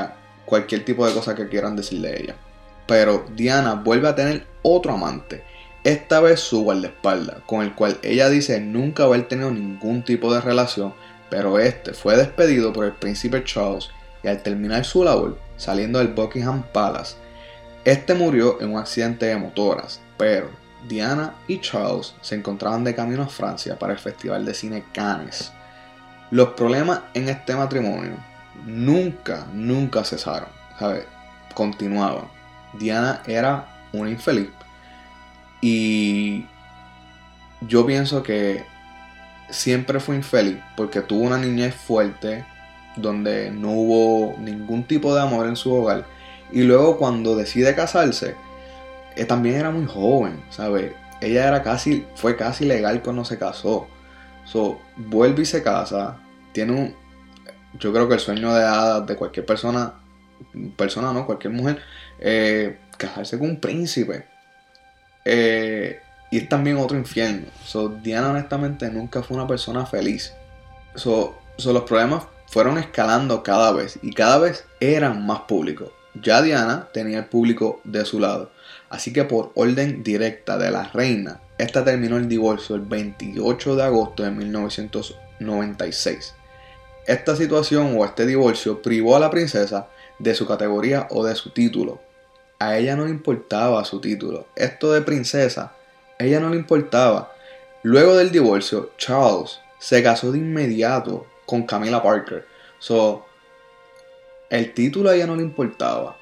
cualquier 0.46 0.85
tipo 0.85 1.06
de 1.06 1.12
cosa 1.12 1.35
que 1.35 1.48
quieran 1.48 1.76
decirle 1.76 2.11
de 2.11 2.22
ella. 2.22 2.37
Pero 2.90 3.24
Diana 3.37 3.74
vuelve 3.74 4.09
a 4.09 4.16
tener 4.16 4.48
otro 4.62 4.94
amante, 4.94 5.44
esta 5.85 6.18
vez 6.18 6.40
su 6.40 6.64
guardaespaldas, 6.64 7.37
con 7.46 7.62
el 7.62 7.72
cual 7.76 8.00
ella 8.03 8.29
dice 8.29 8.61
nunca 8.61 9.05
haber 9.05 9.29
tenido 9.29 9.53
ningún 9.53 10.03
tipo 10.03 10.35
de 10.35 10.40
relación, 10.40 10.92
pero 11.31 11.61
este 11.61 11.94
fue 11.94 12.16
despedido 12.16 12.72
por 12.72 12.87
el 12.87 12.92
príncipe 12.94 13.44
Charles 13.44 13.90
y 14.24 14.26
al 14.26 14.42
terminar 14.42 14.85
su 14.85 15.05
labor 15.05 15.38
saliendo 15.57 16.00
del 16.00 16.09
Buckingham 16.09 16.64
Palace, 16.72 17.14
este 17.85 18.12
murió 18.14 18.61
en 18.61 18.72
un 18.72 18.81
accidente 18.81 19.26
de 19.26 19.37
motoras, 19.37 20.00
pero 20.16 20.50
Diana 20.88 21.37
y 21.46 21.61
Charles 21.61 22.16
se 22.22 22.35
encontraban 22.35 22.83
de 22.83 22.96
camino 22.96 23.22
a 23.22 23.29
Francia 23.29 23.79
para 23.79 23.92
el 23.92 24.00
Festival 24.00 24.44
de 24.44 24.53
Cine 24.53 24.83
Cannes. 24.92 25.53
Los 26.33 26.48
problemas 26.55 27.03
en 27.14 27.29
este 27.29 27.55
matrimonio 27.55 28.16
nunca, 28.66 29.46
nunca 29.53 30.03
cesaron, 30.03 30.48
¿sabes? 30.76 31.05
Continuaban. 31.55 32.39
Diana 32.74 33.22
era 33.26 33.66
una 33.92 34.11
infeliz 34.11 34.48
y 35.61 36.46
yo 37.61 37.85
pienso 37.85 38.22
que 38.22 38.64
siempre 39.50 40.00
fue 40.00 40.16
infeliz 40.16 40.59
porque 40.76 41.00
tuvo 41.02 41.22
una 41.22 41.38
niñez 41.38 41.74
fuerte, 41.74 42.44
donde 42.96 43.50
no 43.50 43.70
hubo 43.72 44.38
ningún 44.38 44.85
tipo 44.85 45.14
de 45.14 45.22
amor 45.22 45.46
en 45.46 45.56
su 45.56 45.72
hogar. 45.72 46.06
Y 46.52 46.62
luego 46.62 46.98
cuando 46.98 47.37
decide 47.37 47.74
casarse, 47.74 48.35
eh, 49.16 49.24
también 49.24 49.56
era 49.56 49.70
muy 49.70 49.87
joven, 49.87 50.42
¿sabes? 50.50 50.92
Ella 51.20 51.48
era 51.48 51.62
casi, 51.62 52.06
fue 52.14 52.37
casi 52.37 52.64
legal 52.64 53.02
cuando 53.02 53.24
se 53.24 53.38
casó. 53.38 53.87
So, 54.44 54.80
vuelve 54.96 55.42
y 55.42 55.46
se 55.46 55.62
casa. 55.62 56.18
Tiene 56.52 56.72
un, 56.72 56.94
yo 57.78 57.92
creo 57.92 58.09
que 58.09 58.14
el 58.14 58.20
sueño 58.20 58.52
de 58.54 58.64
hadas 58.64 59.06
de 59.06 59.16
cualquier 59.16 59.46
persona, 59.46 59.94
persona 60.76 61.12
no, 61.12 61.26
cualquier 61.26 61.52
mujer, 61.52 61.80
eh, 62.20 62.78
casarse 62.96 63.38
con 63.38 63.50
un 63.50 63.61
príncipe. 63.61 64.26
Eh, 65.24 66.00
y 66.30 66.38
es 66.38 66.48
también 66.48 66.76
otro 66.76 66.96
infierno. 66.96 67.46
So, 67.64 67.88
Diana 67.88 68.30
honestamente 68.30 68.88
nunca 68.90 69.22
fue 69.22 69.37
una 69.37 69.46
persona 69.46 69.87
feliz. 69.87 70.33
So, 70.94 71.38
so, 71.56 71.72
los 71.72 71.85
problemas 71.85 72.24
fueron 72.46 72.78
escalando 72.78 73.42
cada 73.42 73.72
vez 73.72 73.98
y 74.02 74.12
cada 74.12 74.38
vez 74.38 74.64
eran 74.80 75.26
más 75.26 75.40
públicos. 75.40 75.90
Ya 76.14 76.42
Diana 76.42 76.88
tenía 76.92 77.18
el 77.18 77.26
público 77.26 77.80
de 77.85 78.04
su 78.04 78.20
lado. 78.20 78.50
Así 78.88 79.12
que 79.12 79.24
por 79.24 79.52
orden 79.54 80.02
directa 80.02 80.59
de 80.59 80.70
la 80.70 80.85
reina, 80.85 81.40
esta 81.59 81.85
terminó 81.85 82.16
el 82.16 82.28
divorcio 82.28 82.74
el 82.74 82.83
28 82.83 83.76
de 83.76 83.83
agosto 83.85 84.24
de 84.24 84.33
1996. 84.33 86.35
Esta 87.06 87.37
situación 87.37 87.94
o 87.96 88.04
este 88.04 88.26
divorcio 88.26 88.83
privó 88.83 89.16
a 89.16 89.20
la 89.20 89.30
princesa 89.30 89.88
de 90.18 90.35
su 90.35 90.46
categoría 90.46 91.06
o 91.11 91.24
de 91.24 91.35
su 91.35 91.50
título. 91.50 92.00
A 92.61 92.77
ella 92.77 92.94
no 92.94 93.07
le 93.07 93.11
importaba 93.11 93.83
su 93.87 94.03
título. 94.03 94.46
Esto 94.55 94.92
de 94.92 95.01
princesa, 95.01 95.73
a 96.18 96.25
ella 96.25 96.40
no 96.40 96.51
le 96.51 96.57
importaba. 96.57 97.33
Luego 97.83 98.14
del 98.16 98.31
divorcio, 98.31 98.90
Charles 98.99 99.61
se 99.79 100.03
casó 100.03 100.31
de 100.31 100.38
inmediato 100.38 101.27
con 101.46 101.62
Camila 101.62 102.03
Parker. 102.03 102.44
So, 102.79 103.25
el 104.51 104.75
título 104.75 105.09
a 105.09 105.14
ella 105.14 105.27
no 105.27 105.37
le 105.37 105.42
importaba. 105.42 106.18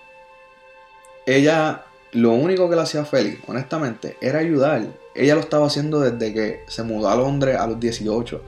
Ella, 1.27 1.85
lo 2.13 2.31
único 2.31 2.71
que 2.71 2.77
la 2.77 2.83
hacía 2.83 3.05
feliz, 3.05 3.41
honestamente, 3.49 4.17
era 4.21 4.39
ayudar. 4.39 4.87
Ella 5.17 5.35
lo 5.35 5.41
estaba 5.41 5.67
haciendo 5.67 5.99
desde 5.99 6.33
que 6.33 6.63
se 6.69 6.85
mudó 6.85 7.09
a 7.09 7.17
Londres 7.17 7.57
a 7.59 7.67
los 7.67 7.81
18. 7.81 8.41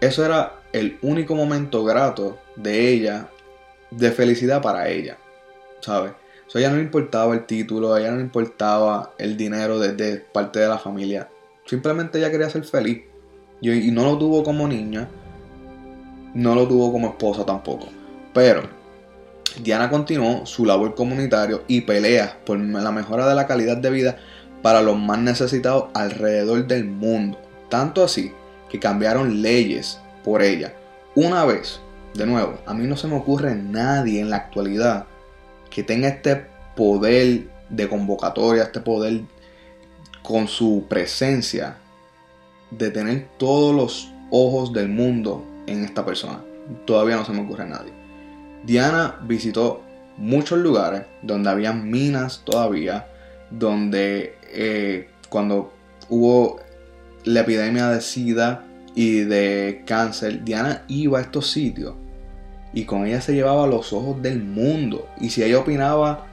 Eso 0.00 0.24
era 0.24 0.60
el 0.72 0.98
único 1.02 1.34
momento 1.34 1.84
grato 1.84 2.38
de 2.56 2.88
ella, 2.88 3.28
de 3.90 4.10
felicidad 4.12 4.62
para 4.62 4.88
ella, 4.88 5.18
¿sabes? 5.80 6.12
So, 6.46 6.58
ella 6.58 6.70
no 6.70 6.76
le 6.76 6.82
importaba 6.82 7.34
el 7.34 7.46
título, 7.46 7.92
a 7.92 8.00
ella 8.00 8.10
no 8.10 8.16
le 8.18 8.22
importaba 8.22 9.12
el 9.18 9.36
dinero 9.36 9.78
desde 9.78 10.18
parte 10.18 10.60
de 10.60 10.68
la 10.68 10.78
familia. 10.78 11.28
Simplemente 11.64 12.18
ella 12.18 12.30
quería 12.30 12.48
ser 12.50 12.64
feliz. 12.64 13.02
Y, 13.60 13.70
y 13.70 13.90
no 13.90 14.04
lo 14.04 14.18
tuvo 14.18 14.44
como 14.44 14.68
niña, 14.68 15.08
no 16.34 16.54
lo 16.54 16.68
tuvo 16.68 16.92
como 16.92 17.08
esposa 17.08 17.44
tampoco. 17.44 17.88
Pero 18.32 18.62
Diana 19.62 19.88
continuó 19.88 20.44
su 20.44 20.66
labor 20.66 20.94
comunitario 20.94 21.64
y 21.66 21.80
pelea 21.80 22.38
por 22.44 22.58
la 22.58 22.92
mejora 22.92 23.26
de 23.26 23.34
la 23.34 23.46
calidad 23.46 23.78
de 23.78 23.90
vida 23.90 24.16
para 24.62 24.82
los 24.82 24.98
más 24.98 25.18
necesitados 25.18 25.86
alrededor 25.94 26.66
del 26.66 26.84
mundo. 26.84 27.38
Tanto 27.70 28.04
así 28.04 28.32
que 28.68 28.78
cambiaron 28.78 29.40
leyes 29.40 29.98
por 30.24 30.42
ella. 30.42 30.74
Una 31.14 31.44
vez, 31.44 31.80
de 32.14 32.26
nuevo, 32.26 32.58
a 32.66 32.74
mí 32.74 32.86
no 32.86 32.96
se 32.96 33.08
me 33.08 33.16
ocurre 33.16 33.54
nadie 33.54 34.20
en 34.20 34.28
la 34.28 34.36
actualidad 34.36 35.06
que 35.70 35.82
tenga 35.82 36.08
este 36.08 36.46
poder 36.74 37.48
de 37.68 37.88
convocatoria, 37.88 38.64
este 38.64 38.80
poder 38.80 39.22
con 40.22 40.48
su 40.48 40.84
presencia 40.88 41.78
de 42.70 42.90
tener 42.90 43.28
todos 43.38 43.74
los 43.74 44.12
ojos 44.30 44.72
del 44.72 44.88
mundo 44.88 45.44
en 45.66 45.84
esta 45.84 46.04
persona. 46.04 46.40
Todavía 46.84 47.16
no 47.16 47.24
se 47.24 47.32
me 47.32 47.42
ocurre 47.42 47.64
a 47.64 47.66
nadie. 47.66 47.92
Diana 48.64 49.20
visitó 49.22 49.82
muchos 50.16 50.58
lugares 50.58 51.02
donde 51.22 51.50
había 51.50 51.72
minas 51.72 52.42
todavía, 52.44 53.06
donde 53.50 54.36
eh, 54.52 55.08
cuando 55.28 55.72
hubo 56.08 56.60
la 57.24 57.40
epidemia 57.40 57.88
de 57.88 58.00
SIDA 58.00 58.64
y 58.94 59.20
de 59.20 59.82
cáncer, 59.86 60.42
Diana 60.44 60.84
iba 60.88 61.18
a 61.18 61.22
estos 61.22 61.50
sitios 61.50 61.94
y 62.76 62.84
con 62.84 63.06
ella 63.06 63.22
se 63.22 63.32
llevaba 63.32 63.66
los 63.66 63.94
ojos 63.94 64.20
del 64.20 64.42
mundo. 64.42 65.08
Y 65.18 65.30
si 65.30 65.42
ella 65.42 65.60
opinaba 65.60 66.26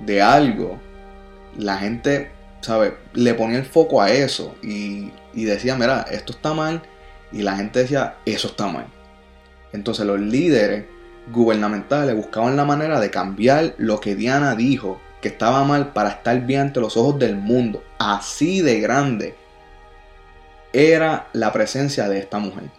de 0.00 0.22
algo, 0.22 0.80
la 1.58 1.76
gente, 1.76 2.30
¿sabe? 2.62 2.96
Le 3.12 3.34
ponía 3.34 3.58
el 3.58 3.66
foco 3.66 4.00
a 4.00 4.10
eso 4.10 4.54
y, 4.62 5.12
y 5.34 5.44
decía, 5.44 5.76
mira, 5.76 6.06
esto 6.10 6.32
está 6.32 6.54
mal. 6.54 6.80
Y 7.30 7.42
la 7.42 7.56
gente 7.56 7.80
decía, 7.80 8.16
eso 8.24 8.48
está 8.48 8.68
mal. 8.68 8.86
Entonces 9.74 10.06
los 10.06 10.18
líderes 10.18 10.86
gubernamentales 11.30 12.16
buscaban 12.16 12.56
la 12.56 12.64
manera 12.64 12.98
de 12.98 13.10
cambiar 13.10 13.74
lo 13.76 14.00
que 14.00 14.14
Diana 14.14 14.54
dijo 14.54 14.98
que 15.20 15.28
estaba 15.28 15.62
mal 15.64 15.92
para 15.92 16.08
estar 16.08 16.40
bien 16.40 16.62
ante 16.62 16.80
los 16.80 16.96
ojos 16.96 17.18
del 17.18 17.36
mundo. 17.36 17.84
Así 17.98 18.62
de 18.62 18.80
grande 18.80 19.34
era 20.72 21.28
la 21.34 21.52
presencia 21.52 22.08
de 22.08 22.18
esta 22.18 22.38
mujer. 22.38 22.70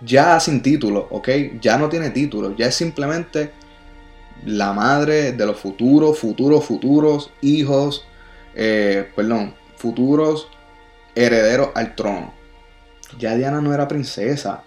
Ya 0.00 0.38
sin 0.40 0.62
título, 0.62 1.06
¿ok? 1.10 1.28
Ya 1.60 1.78
no 1.78 1.88
tiene 1.88 2.10
título, 2.10 2.56
ya 2.56 2.66
es 2.66 2.74
simplemente 2.74 3.52
la 4.44 4.72
madre 4.72 5.32
de 5.32 5.46
los 5.46 5.58
futuros, 5.58 6.18
futuros, 6.18 6.64
futuros 6.64 7.30
hijos, 7.40 8.06
eh, 8.54 9.10
perdón, 9.14 9.54
futuros 9.76 10.48
herederos 11.14 11.70
al 11.74 11.94
trono. 11.94 12.34
Ya 13.18 13.36
Diana 13.36 13.60
no 13.60 13.72
era 13.72 13.88
princesa 13.88 14.64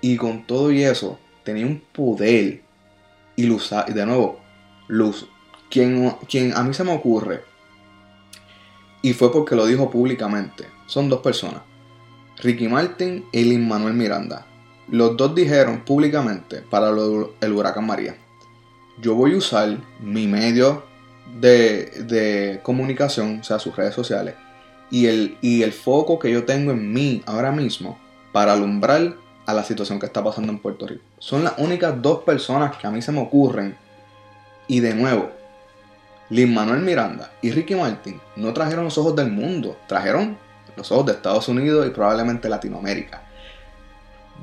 y 0.00 0.16
con 0.16 0.46
todo 0.46 0.72
y 0.72 0.82
eso 0.82 1.18
tenía 1.44 1.66
un 1.66 1.80
poder 1.92 2.62
y 3.36 3.44
luz, 3.44 3.70
de 3.86 4.06
nuevo, 4.06 4.40
luz, 4.88 5.28
quien, 5.70 6.10
quien 6.28 6.56
a 6.56 6.62
mí 6.62 6.74
se 6.74 6.84
me 6.84 6.92
ocurre 6.92 7.42
y 9.02 9.12
fue 9.12 9.32
porque 9.32 9.56
lo 9.56 9.66
dijo 9.66 9.90
públicamente, 9.90 10.66
son 10.86 11.08
dos 11.08 11.20
personas. 11.20 11.62
Ricky 12.38 12.68
Martin 12.68 13.24
y 13.32 13.44
Lin 13.44 13.66
Manuel 13.66 13.94
Miranda. 13.94 14.46
Los 14.92 15.16
dos 15.16 15.34
dijeron 15.34 15.80
públicamente 15.86 16.60
para 16.60 16.90
el 16.90 17.52
huracán 17.52 17.86
María, 17.86 18.14
yo 19.00 19.14
voy 19.14 19.32
a 19.32 19.38
usar 19.38 19.78
mi 20.00 20.26
medio 20.26 20.82
de, 21.40 22.60
comunicación, 22.62 23.40
o 23.40 23.42
sea, 23.42 23.58
sus 23.58 23.74
redes 23.74 23.94
sociales, 23.94 24.34
y 24.90 25.06
el, 25.06 25.38
y 25.40 25.62
el 25.62 25.72
foco 25.72 26.18
que 26.18 26.30
yo 26.30 26.44
tengo 26.44 26.72
en 26.72 26.92
mí 26.92 27.22
ahora 27.24 27.50
mismo 27.52 27.98
para 28.32 28.52
alumbrar 28.52 29.16
a 29.46 29.54
la 29.54 29.64
situación 29.64 29.98
que 29.98 30.04
está 30.04 30.22
pasando 30.22 30.52
en 30.52 30.58
Puerto 30.58 30.86
Rico. 30.86 31.02
Son 31.18 31.42
las 31.42 31.54
únicas 31.56 32.02
dos 32.02 32.18
personas 32.24 32.76
que 32.76 32.86
a 32.86 32.90
mí 32.90 33.00
se 33.00 33.12
me 33.12 33.22
ocurren. 33.22 33.74
Y 34.68 34.80
de 34.80 34.92
nuevo, 34.92 35.30
Lin 36.28 36.52
Manuel 36.52 36.82
Miranda 36.82 37.32
y 37.40 37.50
Ricky 37.50 37.76
Martin 37.76 38.20
no 38.36 38.52
trajeron 38.52 38.84
los 38.84 38.98
ojos 38.98 39.16
del 39.16 39.32
mundo, 39.32 39.74
trajeron 39.86 40.36
los 40.76 40.92
ojos 40.92 41.06
de 41.06 41.12
Estados 41.12 41.48
Unidos 41.48 41.86
y 41.86 41.90
probablemente 41.90 42.50
Latinoamérica. 42.50 43.31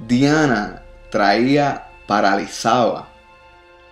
Diana 0.07 0.83
traía, 1.09 1.87
paralizaba 2.07 3.09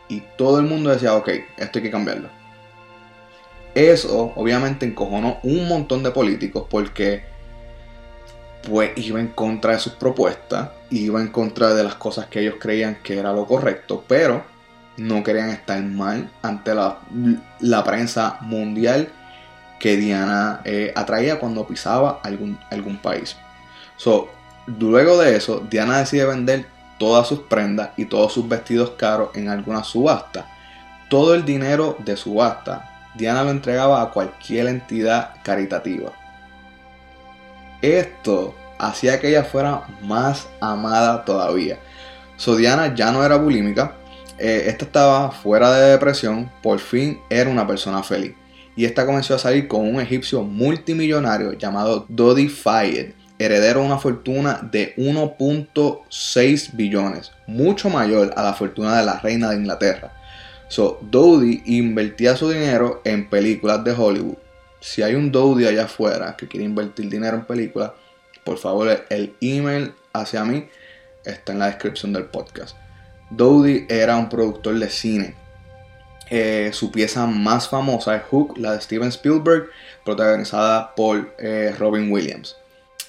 y 0.07 0.21
todo 0.37 0.59
el 0.59 0.65
mundo 0.65 0.89
decía, 0.89 1.15
ok, 1.15 1.29
esto 1.57 1.79
hay 1.79 1.83
que 1.83 1.91
cambiarlo. 1.91 2.29
Eso 3.75 4.33
obviamente 4.35 4.85
encojonó 4.85 5.39
un 5.43 5.67
montón 5.67 6.01
de 6.03 6.11
políticos 6.11 6.65
porque 6.69 7.25
pues 8.67 8.91
iba 8.97 9.19
en 9.19 9.27
contra 9.27 9.73
de 9.73 9.79
sus 9.79 9.93
propuestas, 9.93 10.69
iba 10.89 11.21
en 11.21 11.27
contra 11.27 11.73
de 11.73 11.83
las 11.83 11.95
cosas 11.95 12.25
que 12.25 12.41
ellos 12.41 12.55
creían 12.59 12.97
que 13.03 13.17
era 13.19 13.31
lo 13.31 13.45
correcto, 13.45 14.03
pero 14.07 14.43
no 14.97 15.23
querían 15.23 15.49
estar 15.49 15.81
mal 15.83 16.31
ante 16.41 16.73
la, 16.73 16.99
la 17.59 17.83
prensa 17.83 18.39
mundial 18.41 19.09
que 19.79 19.95
Diana 19.95 20.61
eh, 20.65 20.91
atraía 20.95 21.39
cuando 21.39 21.67
pisaba 21.67 22.19
algún, 22.23 22.59
algún 22.71 22.97
país. 22.97 23.37
Luego 24.67 25.17
de 25.17 25.35
eso, 25.35 25.65
Diana 25.69 25.99
decide 25.99 26.25
vender 26.25 26.65
todas 26.99 27.27
sus 27.27 27.39
prendas 27.39 27.91
y 27.97 28.05
todos 28.05 28.33
sus 28.33 28.47
vestidos 28.47 28.91
caros 28.91 29.29
en 29.35 29.49
alguna 29.49 29.83
subasta. 29.83 30.47
Todo 31.09 31.33
el 31.35 31.45
dinero 31.45 31.97
de 31.99 32.17
subasta, 32.17 33.09
Diana 33.15 33.43
lo 33.43 33.51
entregaba 33.51 34.01
a 34.01 34.11
cualquier 34.11 34.67
entidad 34.67 35.35
caritativa. 35.43 36.11
Esto 37.81 38.55
hacía 38.77 39.19
que 39.19 39.29
ella 39.29 39.43
fuera 39.43 39.83
más 40.03 40.47
amada 40.59 41.23
todavía. 41.23 41.79
So, 42.35 42.55
Diana 42.55 42.93
ya 42.93 43.11
no 43.11 43.23
era 43.23 43.37
bulímica, 43.37 43.95
eh, 44.37 44.65
esta 44.67 44.85
estaba 44.85 45.31
fuera 45.31 45.71
de 45.71 45.91
depresión, 45.91 46.51
por 46.61 46.79
fin 46.79 47.19
era 47.29 47.49
una 47.49 47.65
persona 47.65 48.03
feliz 48.03 48.35
y 48.77 48.85
esta 48.85 49.07
comenzó 49.07 49.33
a 49.33 49.39
salir 49.39 49.67
con 49.67 49.81
un 49.81 49.99
egipcio 49.99 50.43
multimillonario 50.43 51.53
llamado 51.53 52.05
Dodi 52.07 52.47
Fayed, 52.47 53.13
heredero 53.39 53.81
de 53.81 53.85
una 53.85 53.97
fortuna 53.97 54.59
de 54.71 54.95
1.6 54.97 56.71
billones, 56.73 57.31
mucho 57.45 57.89
mayor 57.89 58.33
a 58.35 58.43
la 58.43 58.53
fortuna 58.53 58.97
de 58.97 59.05
la 59.05 59.19
reina 59.19 59.49
de 59.49 59.57
Inglaterra. 59.57 60.13
So, 60.69 60.99
Dodi 61.01 61.61
invertía 61.65 62.35
su 62.35 62.49
dinero 62.49 63.01
en 63.05 63.29
películas 63.29 63.83
de 63.83 63.91
Hollywood. 63.91 64.37
Si 64.81 65.01
hay 65.01 65.15
un 65.15 65.31
Dodi 65.31 65.65
allá 65.65 65.85
afuera 65.85 66.35
que 66.35 66.47
quiere 66.47 66.65
invertir 66.65 67.09
dinero 67.09 67.37
en 67.37 67.45
películas, 67.45 67.91
por 68.43 68.57
favor, 68.57 69.05
el 69.09 69.35
email 69.41 69.93
hacia 70.13 70.43
mí 70.43 70.67
está 71.23 71.53
en 71.53 71.59
la 71.59 71.67
descripción 71.67 72.13
del 72.13 72.25
podcast. 72.25 72.75
Dodi 73.29 73.85
era 73.89 74.15
un 74.17 74.29
productor 74.29 74.79
de 74.79 74.89
cine 74.89 75.35
Eh, 76.29 76.71
su 76.73 76.91
pieza 76.91 77.25
más 77.25 77.69
famosa 77.69 78.17
es 78.17 78.23
Hook, 78.23 78.57
la 78.57 78.73
de 78.73 78.81
Steven 78.81 79.07
Spielberg, 79.07 79.69
protagonizada 80.03 80.93
por 80.93 81.33
eh, 81.39 81.73
Robin 81.79 82.11
Williams. 82.11 82.57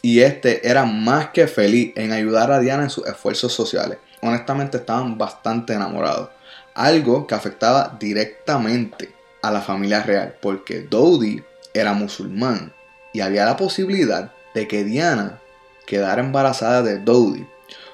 Y 0.02 0.20
este 0.20 0.68
era 0.68 0.84
más 0.84 1.30
que 1.30 1.46
feliz 1.46 1.92
en 1.96 2.12
ayudar 2.12 2.52
a 2.52 2.60
Diana 2.60 2.84
en 2.84 2.90
sus 2.90 3.06
esfuerzos 3.06 3.52
sociales. 3.52 3.98
Honestamente 4.22 4.78
estaban 4.78 5.18
bastante 5.18 5.74
enamorados. 5.74 6.30
Algo 6.74 7.26
que 7.26 7.34
afectaba 7.34 7.96
directamente 7.98 9.12
a 9.42 9.50
la 9.50 9.60
familia 9.60 10.02
real, 10.02 10.34
porque 10.40 10.82
Dodie 10.82 11.44
era 11.74 11.92
musulmán 11.92 12.72
y 13.12 13.20
había 13.20 13.44
la 13.44 13.56
posibilidad 13.56 14.32
de 14.54 14.68
que 14.68 14.84
Diana 14.84 15.40
quedara 15.86 16.22
embarazada 16.22 16.82
de 16.82 16.98
Dodie, 16.98 17.46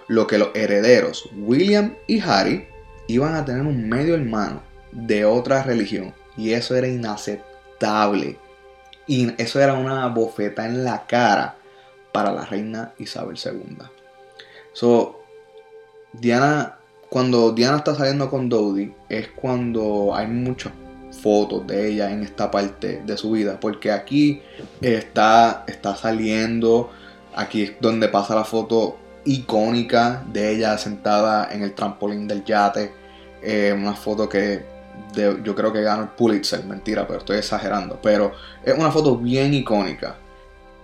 lo 0.09 0.27
que 0.27 0.39
los 0.39 0.51
herederos 0.55 1.29
William 1.37 1.95
y 2.07 2.21
Harry 2.21 2.67
iban 3.07 3.35
a 3.35 3.45
tener 3.45 3.63
un 3.63 3.89
medio 3.89 4.15
hermano 4.15 4.63
de 4.93 5.25
otra 5.25 5.63
religión 5.63 6.15
y 6.37 6.53
eso 6.53 6.75
era 6.75 6.89
inaceptable 6.89 8.39
y 9.07 9.33
eso 9.41 9.61
era 9.61 9.75
una 9.75 10.07
bofeta 10.09 10.67
en 10.67 10.85
la 10.85 11.07
cara 11.07 11.57
para 12.15 12.33
la 12.33 12.45
reina 12.45 12.95
Isabel 12.99 13.37
II. 13.45 13.77
So, 14.73 15.21
Diana, 16.13 16.77
cuando 17.11 17.51
Diana 17.51 17.79
está 17.79 17.97
saliendo 17.97 18.31
con 18.31 18.49
Dodie 18.49 18.95
es 19.09 19.27
cuando 19.35 20.15
hay 20.15 20.29
muchas 20.29 20.73
fotos 21.11 21.67
de 21.67 21.89
ella 21.89 22.13
en 22.13 22.23
esta 22.23 22.53
parte 22.53 23.03
de 23.05 23.17
su 23.17 23.33
vida, 23.33 23.59
porque 23.59 23.91
aquí 23.91 24.43
está, 24.81 25.65
está 25.67 25.97
saliendo, 25.97 26.91
aquí 27.35 27.63
es 27.63 27.73
donde 27.81 28.07
pasa 28.07 28.37
la 28.37 28.45
foto 28.45 28.97
icónica 29.25 30.23
de 30.33 30.53
ella 30.53 30.79
sentada 30.79 31.49
en 31.53 31.65
el 31.65 31.75
trampolín 31.75 32.29
del 32.29 32.45
yate, 32.45 32.93
eh, 33.43 33.75
una 33.77 33.95
foto 33.95 34.29
que 34.29 34.65
yo 35.15 35.55
creo 35.57 35.73
que 35.73 35.83
ganó 35.83 36.05
el 36.05 36.09
Pulitzer, 36.11 36.65
mentira, 36.65 37.09
pero 37.09 37.19
estoy 37.19 37.39
exagerando, 37.39 37.99
pero 38.01 38.31
es 38.65 38.77
una 38.77 38.93
foto 38.93 39.17
bien 39.17 39.53
icónica, 39.53 40.17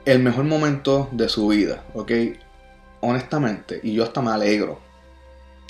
el 0.05 0.21
mejor 0.21 0.45
momento 0.45 1.09
de 1.13 1.29
su 1.29 1.49
vida, 1.49 1.85
¿ok? 1.95 2.13
Honestamente, 3.01 3.81
y 3.83 3.95
yo 3.95 4.05
hasta 4.05 4.23
me 4.23 4.31
alegro, 4.31 4.79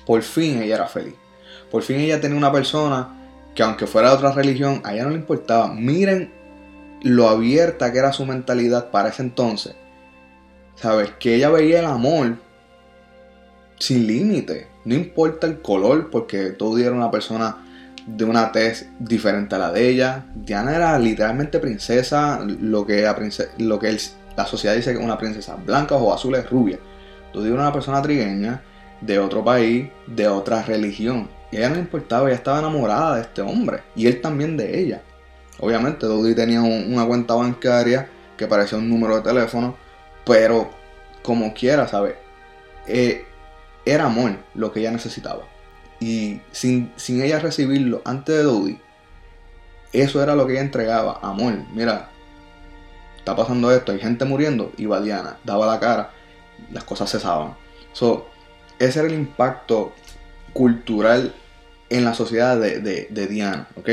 por 0.07 0.23
fin 0.23 0.63
ella 0.63 0.77
era 0.77 0.87
feliz, 0.87 1.15
por 1.71 1.83
fin 1.83 2.01
ella 2.01 2.21
tenía 2.21 2.37
una 2.37 2.53
persona 2.53 3.17
que 3.55 3.63
aunque 3.63 3.87
fuera 3.87 4.11
de 4.11 4.17
otra 4.17 4.33
religión, 4.33 4.81
a 4.85 4.95
ella 4.95 5.05
no 5.05 5.11
le 5.11 5.17
importaba. 5.17 5.73
Miren 5.73 6.33
lo 7.03 7.29
abierta 7.29 7.93
que 7.93 7.99
era 7.99 8.13
su 8.13 8.27
mentalidad 8.27 8.91
para 8.91 9.09
ese 9.09 9.23
entonces. 9.23 9.75
¿Sabes? 10.77 11.11
Que 11.19 11.35
ella 11.35 11.51
veía 11.51 11.81
el 11.81 11.87
amor 11.87 12.37
sin 13.79 14.07
límite. 14.07 14.69
No 14.85 14.95
importa 14.95 15.47
el 15.47 15.61
color, 15.61 16.11
porque 16.11 16.51
todo 16.51 16.79
era 16.79 16.93
una 16.93 17.11
persona 17.11 17.67
de 18.07 18.25
una 18.25 18.51
tez 18.53 18.89
diferente 18.99 19.55
a 19.55 19.59
la 19.59 19.73
de 19.73 19.89
ella. 19.89 20.27
Diana 20.35 20.75
era 20.75 20.99
literalmente 20.99 21.59
princesa, 21.59 22.41
lo 22.45 22.87
que, 22.87 23.03
la, 23.03 23.17
lo 23.59 23.79
que 23.79 23.91
la 24.43 24.47
sociedad 24.47 24.75
dice 24.75 24.93
que 24.93 24.99
es 24.99 25.05
una 25.05 25.19
princesa 25.19 25.57
blanca 25.57 25.95
o 25.97 26.13
azul 26.13 26.35
es 26.35 26.49
rubia. 26.49 26.79
Todo 27.33 27.45
era 27.47 27.55
una 27.55 27.73
persona 27.73 28.03
trigueña 28.03 28.63
de 29.01 29.19
otro 29.19 29.45
país, 29.45 29.89
de 30.07 30.29
otra 30.29 30.63
religión. 30.63 31.29
Y 31.51 31.59
ella 31.59 31.71
no 31.71 31.79
importaba, 31.79 32.29
ella 32.29 32.37
estaba 32.37 32.61
enamorada 32.61 33.17
de 33.17 33.23
este 33.23 33.43
hombre. 33.43 33.83
Y 33.95 34.07
él 34.07 34.21
también 34.21 34.57
de 34.57 34.81
ella. 34.81 35.03
Obviamente, 35.59 36.07
Dodi 36.07 36.35
tenía 36.35 36.63
una 36.63 37.07
cuenta 37.07 37.35
bancaria 37.35 38.09
que 38.37 38.47
parecía 38.47 38.79
un 38.79 38.89
número 38.89 39.17
de 39.17 39.23
teléfono. 39.23 39.77
Pero, 40.25 40.71
como 41.23 41.53
quiera, 41.53 41.87
¿sabes? 41.87 42.15
Eh, 42.87 43.25
era 43.85 44.07
amor 44.07 44.37
lo 44.55 44.73
que 44.73 44.81
ella 44.81 44.91
necesitaba. 44.91 45.43
Y 46.01 46.41
sin, 46.51 46.93
sin 46.97 47.23
ella 47.23 47.41
recibirlo 47.41 48.01
antes 48.05 48.37
de 48.37 48.43
Dodi, 48.43 48.79
eso 49.93 50.23
era 50.23 50.35
lo 50.35 50.47
que 50.47 50.55
ella 50.55 50.63
entregaba. 50.63 51.19
Amor, 51.23 51.55
mira, 51.75 52.11
está 53.31 53.43
pasando 53.43 53.71
esto, 53.71 53.93
hay 53.93 54.01
gente 54.01 54.25
muriendo. 54.25 54.73
Y 54.77 54.87
Diana, 54.87 55.39
daba 55.45 55.67
la 55.67 55.79
cara, 55.79 56.11
las 56.73 56.85
cosas 56.85 57.11
cesaban. 57.11 57.55
So, 57.93 58.29
ese 58.79 58.99
era 58.99 59.09
el 59.09 59.15
impacto 59.15 59.93
cultural 60.53 61.33
en 61.89 62.05
la 62.05 62.15
sociedad 62.15 62.59
de, 62.59 63.29
Diana, 63.29 63.69
¿ok? 63.77 63.89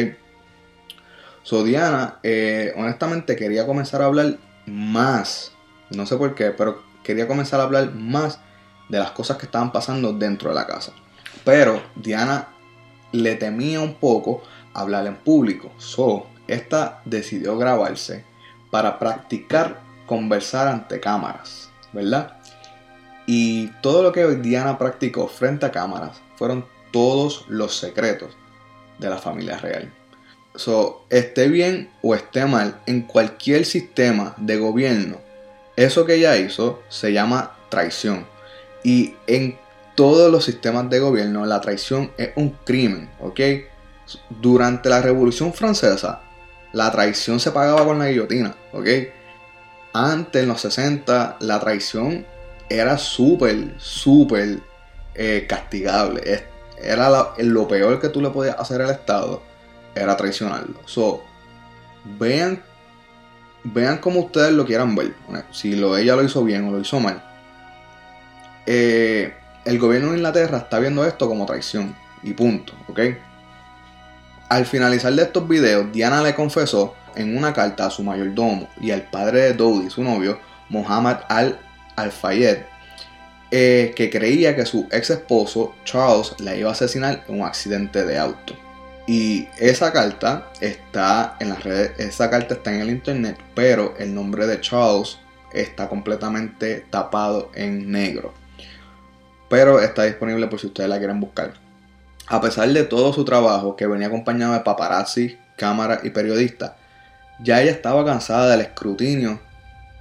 So 1.44 1.64
Diana, 1.64 2.20
eh, 2.24 2.74
honestamente 2.76 3.36
quería 3.36 3.66
comenzar 3.66 4.02
a 4.02 4.06
hablar 4.06 4.38
más, 4.66 5.54
no 5.90 6.06
sé 6.06 6.18
por 6.18 6.36
qué, 6.36 6.52
pero 6.52 6.84
quería 7.04 7.28
comenzar 7.28 7.60
a 7.60 7.64
hablar 7.64 7.94
más 7.94 8.40
de 8.90 9.00
las 9.00 9.12
cosas 9.12 9.38
que 9.38 9.46
estaban 9.46 9.72
pasando 9.72 10.14
dentro 10.14 10.50
de 10.50 10.56
la 10.56 10.68
casa. 10.68 10.92
Pero 11.46 11.82
Diana 11.96 12.50
le 13.14 13.36
temía 13.36 13.80
un 13.80 13.96
poco 13.96 14.44
hablar 14.74 15.08
en 15.08 15.16
público. 15.16 15.72
So, 15.78 16.28
esta 16.48 17.02
decidió 17.06 17.58
grabarse 17.58 18.27
para 18.72 19.00
practicar 19.00 19.82
conversar 20.06 20.68
ante 20.68 21.00
cámaras, 21.00 21.70
¿verdad? 21.94 22.38
Y 23.26 23.68
todo 23.82 24.04
lo 24.04 24.12
que 24.12 24.26
Diana 24.38 24.78
practicó 24.78 25.28
frente 25.28 25.66
a 25.66 25.72
cámaras 25.72 26.22
fueron 26.38 26.66
todos 26.92 27.46
los 27.48 27.78
secretos 27.78 28.38
de 29.00 29.10
la 29.10 29.18
familia 29.18 29.58
real. 29.58 29.94
So, 30.56 31.06
esté 31.10 31.50
bien 31.50 31.92
o 32.02 32.16
esté 32.16 32.46
mal, 32.46 32.82
en 32.88 33.02
cualquier 33.02 33.66
sistema 33.66 34.34
de 34.38 34.58
gobierno, 34.58 35.18
eso 35.76 36.06
que 36.06 36.16
ella 36.16 36.36
hizo 36.38 36.82
se 36.90 37.14
llama 37.14 37.56
traición. 37.70 38.26
Y 38.84 39.14
en 39.28 39.60
todos 39.94 40.32
los 40.32 40.46
sistemas 40.46 40.90
de 40.90 41.00
gobierno, 41.00 41.46
la 41.46 41.62
traición 41.62 42.12
es 42.18 42.32
un 42.36 42.50
crimen, 42.66 43.10
¿ok? 43.20 43.40
Durante 44.30 44.90
la 44.90 45.02
Revolución 45.02 45.54
Francesa, 45.54 46.24
la 46.78 46.92
traición 46.92 47.40
se 47.40 47.52
pagaba 47.52 47.84
con 47.84 47.98
la 47.98 48.08
guillotina, 48.08 48.56
¿ok? 48.72 48.88
Antes, 49.94 50.44
en 50.44 50.48
los 50.48 50.62
60, 50.62 51.38
la 51.40 51.60
traición 51.60 52.24
era 52.70 53.00
súper, 53.00 53.74
súper 53.80 54.60
eh, 55.16 55.48
castigable. 55.50 56.46
Era 56.80 57.34
lo 57.40 57.68
peor 57.68 58.00
que 58.00 58.10
tú 58.10 58.22
le 58.22 58.30
podías 58.30 58.60
hacer 58.60 58.84
al 58.84 58.92
Estado, 58.92 59.42
era 59.96 60.16
traicionarlo. 60.16 60.80
So, 60.86 61.24
vean, 62.20 62.62
vean 63.64 63.98
como 63.98 64.20
ustedes 64.20 64.54
lo 64.54 64.64
quieran 64.64 64.96
ver. 64.96 65.16
Si 65.52 65.74
ella 65.74 66.16
lo 66.16 66.24
hizo 66.24 66.44
bien 66.44 66.68
o 66.68 66.72
lo 66.74 66.80
hizo 66.80 67.00
mal. 67.00 67.24
Eh, 68.68 69.34
el 69.66 69.80
gobierno 69.80 70.12
de 70.12 70.18
Inglaterra 70.18 70.60
está 70.60 70.78
viendo 70.78 71.04
esto 71.04 71.28
como 71.28 71.48
traición. 71.48 71.96
Y 72.22 72.34
punto, 72.34 72.74
¿ok? 72.88 73.00
Al 74.50 74.66
finalizar 74.66 75.14
de 75.14 75.24
estos 75.24 75.48
videos, 75.48 75.92
Diana 75.92 76.22
le 76.22 76.34
confesó 76.34 76.96
en 77.16 77.38
una 77.38 77.54
carta 77.54 77.88
a 77.88 77.92
su 77.92 78.04
mayordomo 78.04 78.70
y 78.80 78.92
al 78.92 79.04
padre 79.04 79.42
de 79.42 79.54
Dodi, 79.54 79.90
su 79.90 80.04
novio, 80.04 80.40
Mohammed 80.70 81.18
Al-Fayed, 81.96 82.60
eh, 83.52 83.94
que 83.96 84.10
creía 84.10 84.56
que 84.56 84.66
su 84.66 84.88
ex 84.92 85.10
esposo 85.10 85.76
Charles 85.84 86.34
la 86.40 86.56
iba 86.56 86.70
a 86.70 86.74
asesinar 86.74 87.26
en 87.28 87.42
un 87.42 87.46
accidente 87.46 88.06
de 88.06 88.18
auto. 88.18 88.56
Y 89.06 89.48
esa 89.58 89.92
carta 89.92 90.52
está 90.62 91.36
en 91.40 91.50
las 91.50 91.64
redes, 91.64 91.92
esa 91.98 92.30
carta 92.30 92.56
está 92.56 92.74
en 92.74 92.82
el 92.82 92.90
internet, 92.90 93.38
pero 93.54 93.96
el 93.98 94.14
nombre 94.14 94.48
de 94.48 94.62
Charles 94.62 95.18
está 95.54 95.90
completamente 95.90 96.86
tapado 96.90 97.52
en 97.54 97.92
negro. 97.92 98.34
Pero 99.50 99.80
está 99.80 100.04
disponible 100.04 100.48
por 100.48 100.60
si 100.60 100.68
ustedes 100.68 100.90
la 100.90 101.00
quieren 101.00 101.20
buscar. 101.20 101.67
A 102.28 102.42
pesar 102.42 102.70
de 102.70 102.84
todo 102.84 103.14
su 103.14 103.24
trabajo, 103.24 103.76
que 103.76 103.88
venía 103.88 104.08
acompañado 104.08 104.54
de 104.54 104.60
paparazzi, 104.60 105.38
cámaras 105.56 106.04
y 106.04 106.10
periodistas, 106.10 106.74
ya 107.40 107.62
ella 107.62 107.72
estaba 107.72 108.04
cansada 108.06 108.50
del 108.50 108.62
escrutinio 108.62 109.40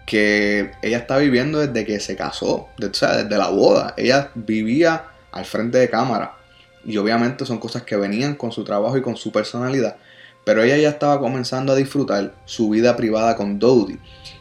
que 0.07 0.71
ella 0.83 0.99
está 0.99 1.19
viviendo 1.19 1.59
desde 1.59 1.85
que 1.85 2.01
se 2.01 2.17
casó, 2.17 2.69
desde, 2.79 3.25
desde 3.25 3.37
la 3.37 3.49
boda. 3.49 3.95
Ella 3.97 4.31
vivía 4.35 5.05
al 5.33 5.45
frente 5.45 5.79
de 5.79 5.91
cámara. 5.91 6.37
Y 6.85 6.97
obviamente 6.99 7.45
son 7.45 7.59
cosas 7.59 7.83
que 7.83 7.97
venían 7.97 8.37
con 8.37 8.53
su 8.53 8.63
trabajo 8.63 8.97
y 8.97 9.03
con 9.03 9.17
su 9.17 9.33
personalidad. 9.33 9.97
Pero 10.45 10.63
ella 10.63 10.77
ya 10.77 10.91
estaba 10.91 11.19
comenzando 11.19 11.73
a 11.73 11.77
disfrutar 11.77 12.33
su 12.45 12.71
vida 12.71 12.97
privada 12.97 13.37
con 13.37 13.59
Dodie. 13.59 13.99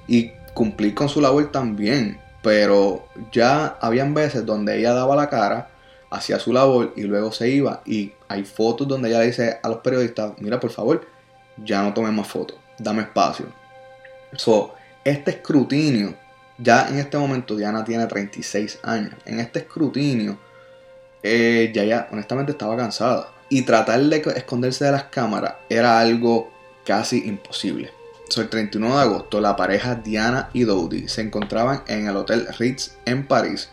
Y 0.07 0.31
cumplir 0.53 0.93
con 0.93 1.09
su 1.09 1.19
labor 1.19 1.51
también. 1.51 2.19
Pero 2.43 3.07
ya 3.31 3.77
habían 3.81 4.13
veces 4.13 4.45
donde 4.45 4.77
ella 4.77 4.93
daba 4.93 5.15
la 5.15 5.29
cara, 5.29 5.69
hacía 6.09 6.39
su 6.39 6.53
labor 6.53 6.93
y 6.95 7.03
luego 7.03 7.31
se 7.31 7.49
iba. 7.49 7.81
Y 7.85 8.13
hay 8.27 8.43
fotos 8.43 8.87
donde 8.87 9.09
ella 9.09 9.21
dice 9.21 9.59
a 9.61 9.69
los 9.69 9.79
periodistas, 9.79 10.33
mira 10.39 10.59
por 10.59 10.71
favor, 10.71 11.05
ya 11.57 11.81
no 11.83 11.93
tomen 11.93 12.15
más 12.15 12.27
fotos, 12.27 12.57
dame 12.77 13.03
espacio. 13.03 13.45
So, 14.33 14.73
este 15.03 15.31
escrutinio, 15.31 16.15
ya 16.57 16.87
en 16.87 16.99
este 16.99 17.17
momento 17.17 17.55
Diana 17.55 17.83
tiene 17.83 18.05
36 18.05 18.79
años, 18.83 19.13
en 19.25 19.39
este 19.39 19.59
escrutinio, 19.59 20.37
eh, 21.23 21.71
ya 21.73 21.83
ya 21.83 22.07
honestamente 22.11 22.51
estaba 22.51 22.75
cansada. 22.75 23.29
Y 23.47 23.61
tratar 23.61 24.01
de 24.01 24.17
esconderse 24.35 24.85
de 24.85 24.91
las 24.91 25.03
cámaras 25.05 25.55
era 25.69 25.99
algo 25.99 26.51
casi 26.85 27.27
imposible. 27.27 27.91
So, 28.29 28.41
el 28.41 28.49
31 28.49 28.95
de 28.95 29.01
agosto, 29.01 29.39
la 29.39 29.55
pareja 29.55 29.95
Diana 29.95 30.49
y 30.51 30.63
Dodie 30.63 31.07
se 31.07 31.21
encontraban 31.21 31.83
en 31.87 32.07
el 32.07 32.15
Hotel 32.15 32.47
Ritz 32.57 32.95
en 33.05 33.27
París 33.27 33.69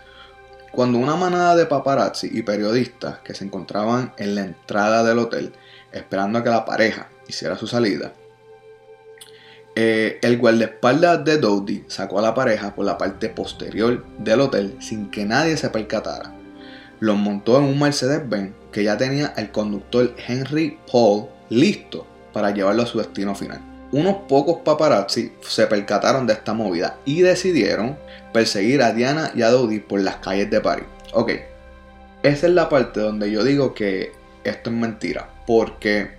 Cuando 0.73 0.97
una 0.97 1.17
manada 1.17 1.55
de 1.55 1.67
paparazzi 1.67 2.31
y 2.33 2.43
periodistas 2.43 3.19
que 3.19 3.35
se 3.35 3.45
encontraban 3.45 4.15
en 4.17 4.35
la 4.35 4.41
entrada 4.41 5.05
del 5.05 5.19
hotel 5.19 5.53
esperando 5.93 6.39
a 6.39 6.43
que 6.43 6.49
la 6.49 6.65
pareja 6.65 7.11
hiciera 7.29 7.59
su 7.59 7.67
salida, 7.67 8.15
eh, 9.75 10.19
el 10.23 10.39
guardaespaldas 10.39 11.25
de 11.25 11.39
Dowdy 11.39 11.85
sacó 11.89 12.19
a 12.19 12.23
la 12.23 12.35
pareja 12.35 12.75
por 12.75 12.87
la 12.87 12.97
parte 12.97 13.29
posterior 13.29 14.05
del 14.19 14.41
hotel 14.41 14.77
sin 14.81 15.11
que 15.11 15.27
nadie 15.27 15.59
se 15.59 15.69
percatara. 15.69 16.35
Los 17.01 17.17
montó 17.17 17.59
en 17.59 17.65
un 17.65 17.79
Mercedes-Benz 17.79 18.55
que 18.71 18.85
ya 18.85 18.97
tenía 18.97 19.35
el 19.37 19.51
conductor 19.51 20.15
Henry 20.27 20.79
Paul 20.91 21.27
listo 21.51 22.07
para 22.33 22.51
llevarlo 22.51 22.83
a 22.83 22.87
su 22.87 22.99
destino 22.99 23.35
final. 23.35 23.72
Unos 23.93 24.17
pocos 24.29 24.61
paparazzi 24.65 25.33
se 25.43 25.67
percataron 25.67 26.27
de 26.27 26.33
esta 26.33 26.55
movida 26.55 26.99
y 27.05 27.21
decidieron 27.23 27.99
perseguir 28.33 28.83
a 28.83 28.93
Diana 28.93 29.31
y 29.35 29.43
a 29.43 29.51
Dowdy 29.51 29.81
por 29.81 30.01
las 30.01 30.17
calles 30.17 30.51
de 30.51 30.61
París. 30.61 30.87
Ok, 31.13 31.31
esa 32.23 32.47
es 32.47 32.53
la 32.53 32.69
parte 32.69 33.01
donde 33.01 33.31
yo 33.31 33.45
digo 33.45 33.75
que 33.75 34.13
esto 34.45 34.71
es 34.71 34.77
mentira, 34.77 35.29
porque 35.47 36.13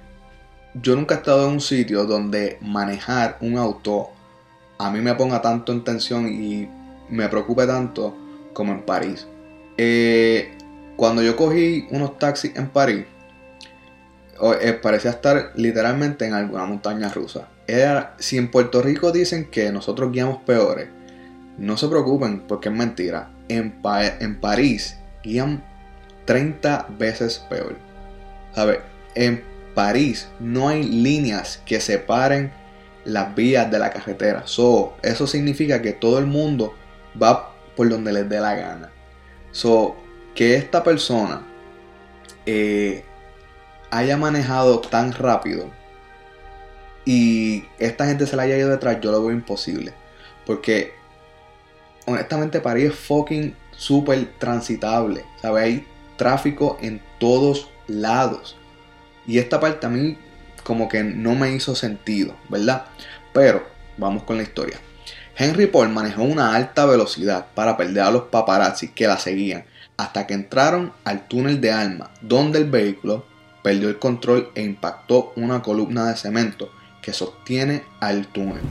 yo 0.75 0.95
nunca 0.95 1.15
he 1.15 1.17
estado 1.17 1.47
en 1.47 1.53
un 1.53 1.61
sitio 1.61 2.05
donde 2.05 2.57
manejar 2.61 3.37
un 3.41 3.57
auto 3.57 4.09
a 4.77 4.89
mí 4.91 4.99
me 4.99 5.15
ponga 5.15 5.41
tanto 5.41 5.71
en 5.71 5.83
tensión 5.83 6.27
y 6.27 6.67
me 7.09 7.29
preocupe 7.29 7.65
tanto 7.65 8.15
como 8.53 8.73
en 8.73 8.81
París. 8.81 9.27
Eh, 9.77 10.57
cuando 10.95 11.21
yo 11.23 11.35
cogí 11.35 11.87
unos 11.91 12.19
taxis 12.19 12.55
en 12.55 12.69
París, 12.69 13.05
eh, 14.51 14.73
parecía 14.73 15.11
estar 15.11 15.51
literalmente 15.55 16.25
en 16.25 16.33
alguna 16.33 16.65
montaña 16.65 17.07
rusa. 17.09 17.47
Era, 17.65 18.15
si 18.19 18.37
en 18.37 18.51
Puerto 18.51 18.81
Rico 18.81 19.11
dicen 19.11 19.49
que 19.49 19.71
nosotros 19.71 20.11
guiamos 20.11 20.39
peores, 20.39 20.89
no 21.57 21.77
se 21.77 21.87
preocupen 21.87 22.41
porque 22.41 22.69
es 22.69 22.75
mentira. 22.75 23.31
En, 23.47 23.71
París 24.41 24.97
guían 25.23 25.63
30 26.25 26.87
veces 26.97 27.39
peor. 27.49 27.77
¿Sabe? 28.53 28.81
En 29.15 29.43
París 29.73 30.27
no 30.39 30.67
hay 30.67 30.83
líneas 30.83 31.61
que 31.65 31.79
separen 31.79 32.51
las 33.05 33.33
vías 33.35 33.71
de 33.71 33.79
la 33.79 33.91
carretera. 33.91 34.43
So, 34.45 34.97
eso 35.01 35.27
significa 35.27 35.81
que 35.81 35.93
todo 35.93 36.19
el 36.19 36.25
mundo 36.25 36.73
va 37.21 37.53
por 37.75 37.89
donde 37.89 38.11
les 38.11 38.27
dé 38.27 38.39
la 38.39 38.55
gana. 38.55 38.91
So, 39.51 39.95
que 40.35 40.55
esta 40.55 40.83
persona 40.83 41.45
eh, 42.45 43.05
haya 43.97 44.17
manejado 44.17 44.79
tan 44.79 45.13
rápido 45.13 45.69
y 47.05 47.65
esta 47.79 48.05
gente 48.05 48.27
se 48.27 48.35
la 48.35 48.43
haya 48.43 48.57
ido 48.57 48.69
detrás, 48.69 48.99
yo 49.01 49.11
lo 49.11 49.21
veo 49.21 49.31
imposible. 49.31 49.93
Porque 50.45 50.93
honestamente 52.05 52.61
París 52.61 52.91
es 52.91 52.95
fucking 52.95 53.55
súper 53.71 54.33
transitable. 54.39 55.25
¿Sabe? 55.41 55.61
Hay 55.61 55.87
tráfico 56.17 56.77
en 56.81 57.01
todos 57.19 57.69
lados. 57.87 58.55
Y 59.27 59.39
esta 59.39 59.59
parte 59.59 59.85
a 59.85 59.89
mí 59.89 60.17
como 60.63 60.87
que 60.87 61.03
no 61.03 61.35
me 61.35 61.51
hizo 61.51 61.75
sentido, 61.75 62.35
¿verdad? 62.49 62.85
Pero 63.33 63.65
vamos 63.97 64.23
con 64.23 64.37
la 64.37 64.43
historia. 64.43 64.79
Henry 65.35 65.65
Paul 65.65 65.89
manejó 65.89 66.23
una 66.23 66.55
alta 66.55 66.85
velocidad 66.85 67.47
para 67.53 67.75
perder 67.75 68.03
a 68.03 68.11
los 68.11 68.23
paparazzi 68.23 68.89
que 68.89 69.07
la 69.07 69.17
seguían 69.17 69.65
hasta 69.97 70.25
que 70.25 70.33
entraron 70.33 70.93
al 71.03 71.27
túnel 71.27 71.59
de 71.59 71.71
Alma, 71.71 72.11
donde 72.21 72.59
el 72.59 72.69
vehículo 72.69 73.25
perdió 73.63 73.89
el 73.89 73.97
control 73.97 74.51
e 74.53 74.61
impactó 74.61 75.33
una 75.35 75.63
columna 75.63 76.05
de 76.05 76.17
cemento 76.17 76.69
que 77.01 77.13
sostiene 77.13 77.83
al 77.99 78.27
túnel. 78.27 78.61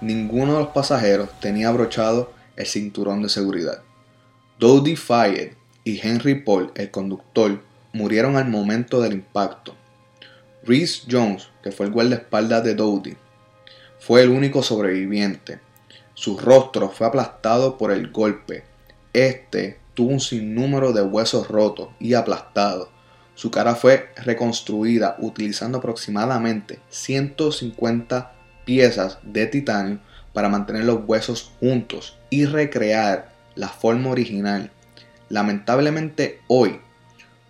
Ninguno 0.00 0.54
de 0.54 0.60
los 0.60 0.68
pasajeros 0.68 1.28
tenía 1.40 1.68
abrochado 1.68 2.32
el 2.56 2.66
cinturón 2.66 3.22
de 3.22 3.28
seguridad. 3.28 3.82
Dodie 4.58 4.96
Fayette 4.96 5.56
y 5.84 6.00
Henry 6.02 6.36
Paul, 6.36 6.72
el 6.74 6.90
conductor, 6.90 7.62
murieron 7.92 8.36
al 8.36 8.48
momento 8.48 9.00
del 9.02 9.12
impacto. 9.12 9.74
Reese 10.62 11.04
Jones, 11.10 11.48
que 11.62 11.72
fue 11.72 11.86
el 11.86 11.92
guardaespaldas 11.92 12.62
de 12.64 12.74
Dodie, 12.74 13.16
fue 13.98 14.22
el 14.22 14.28
único 14.28 14.62
sobreviviente. 14.62 15.60
Su 16.12 16.38
rostro 16.38 16.90
fue 16.90 17.06
aplastado 17.06 17.78
por 17.78 17.92
el 17.92 18.10
golpe. 18.10 18.64
Este 19.14 19.78
tuvo 19.94 20.10
un 20.10 20.20
sinnúmero 20.20 20.92
de 20.92 21.02
huesos 21.02 21.48
rotos 21.48 21.88
y 21.98 22.12
aplastados. 22.12 22.88
Su 23.34 23.50
cara 23.50 23.74
fue 23.74 24.10
reconstruida 24.16 25.16
utilizando 25.18 25.78
aproximadamente 25.78 26.80
150 26.90 28.32
piezas 28.66 29.18
de 29.22 29.46
titanio 29.46 30.00
para 30.34 30.50
mantener 30.50 30.84
los 30.84 31.00
huesos 31.06 31.52
juntos 31.58 32.18
y 32.28 32.44
recrear 32.44 33.32
la 33.54 33.68
forma 33.68 34.10
original. 34.10 34.70
Lamentablemente 35.30 36.40
hoy 36.48 36.80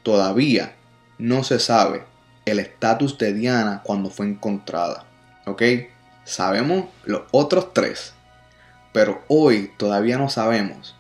todavía 0.05 0.77
no 1.19 1.43
se 1.43 1.59
sabe 1.59 2.10
el 2.51 2.59
estatus 2.59 3.19
de 3.19 3.33
Diana 3.33 3.83
cuando 3.85 4.11
fue 4.11 4.27
encontrada. 4.27 5.05
¿Ok? 5.47 5.63
Sabemos 6.25 6.87
los 7.05 7.23
otros 7.31 7.73
tres, 7.73 8.13
pero 8.93 9.23
hoy 9.29 9.73
todavía 9.77 10.19
no 10.19 10.29
sabemos 10.29 10.97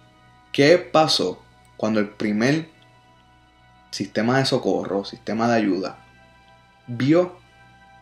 qué 0.53 0.79
pasó 0.79 1.43
cuando 1.77 2.01
el 2.01 2.09
primer 2.09 2.69
sistema 3.91 4.39
de 4.39 4.47
socorro, 4.47 5.05
sistema 5.05 5.49
de 5.49 5.57
ayuda, 5.57 5.99
vio 6.87 7.39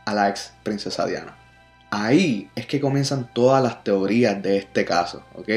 a 0.05 0.14
la 0.14 0.28
ex 0.28 0.53
princesa 0.62 1.07
Diana. 1.07 1.36
Ahí 1.90 2.51
es 2.55 2.66
que 2.66 2.80
comienzan 2.80 3.32
todas 3.32 3.62
las 3.62 3.82
teorías 3.84 4.42
de 4.42 4.59
este 4.59 4.84
caso, 4.84 5.24
¿ok? 5.34 5.49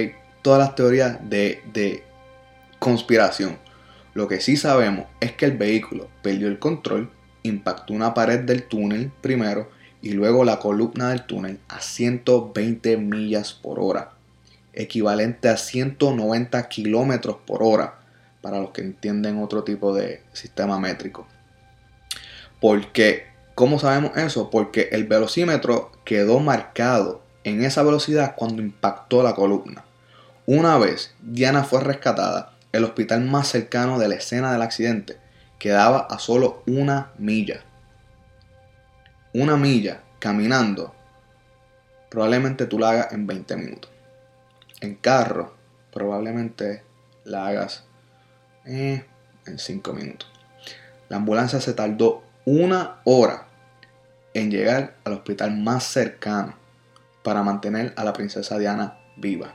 Todas 0.42 0.60
las 0.60 0.76
teorías 0.76 1.18
de, 1.30 1.64
de 1.74 2.04
conspiración. 2.80 3.58
Lo 4.14 4.28
que 4.28 4.42
sí 4.42 4.58
sabemos 4.58 5.06
es 5.20 5.34
que 5.34 5.46
el 5.46 5.58
vehículo 5.58 6.10
perdió 6.22 6.48
el 6.48 6.60
control, 6.60 7.12
impactó 7.44 7.94
una 7.94 8.14
pared 8.14 8.40
del 8.42 8.64
túnel 8.64 9.12
primero 9.22 9.70
y 10.02 10.12
luego 10.12 10.44
la 10.44 10.60
columna 10.60 11.10
del 11.10 11.24
túnel 11.24 11.60
a 11.68 11.82
120 11.82 12.98
millas 12.98 13.54
por 13.54 13.80
hora, 13.80 14.12
equivalente 14.74 15.50
a 15.50 15.58
190 15.58 16.70
kilómetros 16.70 17.38
por 17.46 17.64
hora 17.64 18.00
para 18.42 18.60
los 18.60 18.72
que 18.72 18.82
entienden 18.82 19.42
otro 19.42 19.64
tipo 19.64 19.94
de 19.94 20.22
sistema 20.34 20.80
métrico. 20.80 21.28
Porque 22.60 23.32
¿Cómo 23.62 23.78
sabemos 23.78 24.18
eso? 24.18 24.50
Porque 24.50 24.90
el 24.92 25.06
velocímetro 25.06 25.92
quedó 26.06 26.40
marcado 26.40 27.22
en 27.44 27.64
esa 27.64 27.84
velocidad 27.84 28.34
cuando 28.36 28.62
impactó 28.62 29.22
la 29.22 29.36
columna. 29.36 29.84
Una 30.48 30.80
vez 30.80 31.14
Diana 31.22 31.64
fue 31.64 31.82
rescatada, 31.82 32.54
el 32.72 32.86
hospital 32.86 33.22
más 33.26 33.50
cercano 33.50 34.00
de 34.00 34.08
la 34.08 34.16
escena 34.16 34.52
del 34.52 34.64
accidente 34.64 35.18
quedaba 35.62 36.08
a 36.10 36.18
solo 36.18 36.64
una 36.66 37.12
milla. 37.20 37.62
Una 39.32 39.58
milla 39.58 40.02
caminando, 40.18 40.96
probablemente 42.10 42.66
tú 42.66 42.80
la 42.80 42.90
hagas 42.90 43.14
en 43.14 43.28
20 43.28 43.58
minutos. 43.58 43.92
En 44.80 44.96
carro, 44.96 45.54
probablemente 45.94 46.84
la 47.26 47.46
hagas 47.46 47.86
eh, 48.66 49.06
en 49.46 49.60
5 49.60 49.94
minutos. 49.94 50.28
La 51.10 51.18
ambulancia 51.18 51.62
se 51.62 51.74
tardó 51.74 52.24
una 52.44 53.02
hora 53.04 53.46
en 54.34 54.50
llegar 54.50 54.96
al 55.04 55.14
hospital 55.14 55.56
más 55.56 55.84
cercano 55.84 56.56
para 57.22 57.44
mantener 57.44 57.94
a 57.98 58.04
la 58.04 58.14
princesa 58.14 58.58
Diana 58.58 58.98
viva. 59.16 59.54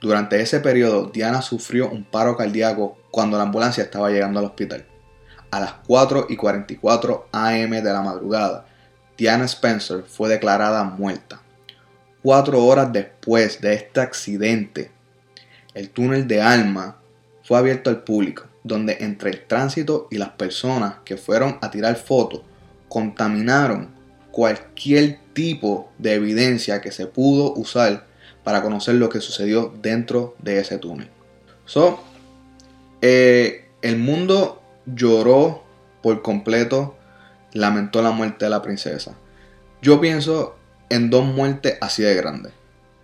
Durante 0.00 0.40
ese 0.40 0.60
periodo, 0.60 1.10
Diana 1.12 1.42
sufrió 1.42 1.90
un 1.90 2.04
paro 2.04 2.38
cardíaco 2.38 3.01
cuando 3.12 3.36
la 3.36 3.44
ambulancia 3.44 3.84
estaba 3.84 4.10
llegando 4.10 4.40
al 4.40 4.46
hospital. 4.46 4.84
A 5.52 5.60
las 5.60 5.74
4 5.86 6.26
y 6.30 6.36
44 6.36 7.28
am 7.30 7.70
de 7.70 7.82
la 7.82 8.00
madrugada, 8.00 8.66
Diana 9.16 9.44
Spencer 9.44 10.02
fue 10.02 10.30
declarada 10.30 10.82
muerta. 10.82 11.42
Cuatro 12.22 12.64
horas 12.64 12.90
después 12.92 13.60
de 13.60 13.74
este 13.74 14.00
accidente, 14.00 14.90
el 15.74 15.90
túnel 15.90 16.26
de 16.26 16.40
Alma 16.40 16.96
fue 17.44 17.58
abierto 17.58 17.90
al 17.90 18.02
público, 18.02 18.44
donde 18.64 18.96
entre 19.00 19.30
el 19.30 19.46
tránsito 19.46 20.08
y 20.10 20.16
las 20.16 20.30
personas 20.30 20.94
que 21.04 21.18
fueron 21.18 21.58
a 21.60 21.70
tirar 21.70 21.96
fotos 21.96 22.40
contaminaron 22.88 23.90
cualquier 24.30 25.18
tipo 25.34 25.92
de 25.98 26.14
evidencia 26.14 26.80
que 26.80 26.92
se 26.92 27.06
pudo 27.06 27.52
usar 27.54 28.06
para 28.42 28.62
conocer 28.62 28.94
lo 28.94 29.10
que 29.10 29.20
sucedió 29.20 29.74
dentro 29.82 30.34
de 30.38 30.60
ese 30.60 30.78
túnel. 30.78 31.10
Eh, 33.02 33.66
el 33.82 33.98
mundo 33.98 34.62
lloró 34.86 35.62
por 36.02 36.22
completo, 36.22 36.96
lamentó 37.52 38.00
la 38.00 38.12
muerte 38.12 38.46
de 38.46 38.50
la 38.50 38.62
princesa. 38.62 39.14
Yo 39.82 40.00
pienso 40.00 40.56
en 40.88 41.10
dos 41.10 41.24
muertes 41.24 41.76
así 41.80 42.02
de 42.02 42.14
grandes. 42.14 42.52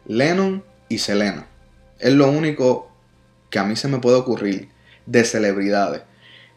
Lennon 0.06 0.64
y 0.88 0.98
Selena. 0.98 1.46
Es 1.98 2.14
lo 2.14 2.30
único 2.30 2.90
que 3.50 3.58
a 3.58 3.64
mí 3.64 3.76
se 3.76 3.88
me 3.88 3.98
puede 3.98 4.16
ocurrir 4.16 4.68
de 5.06 5.24
celebridades 5.24 6.02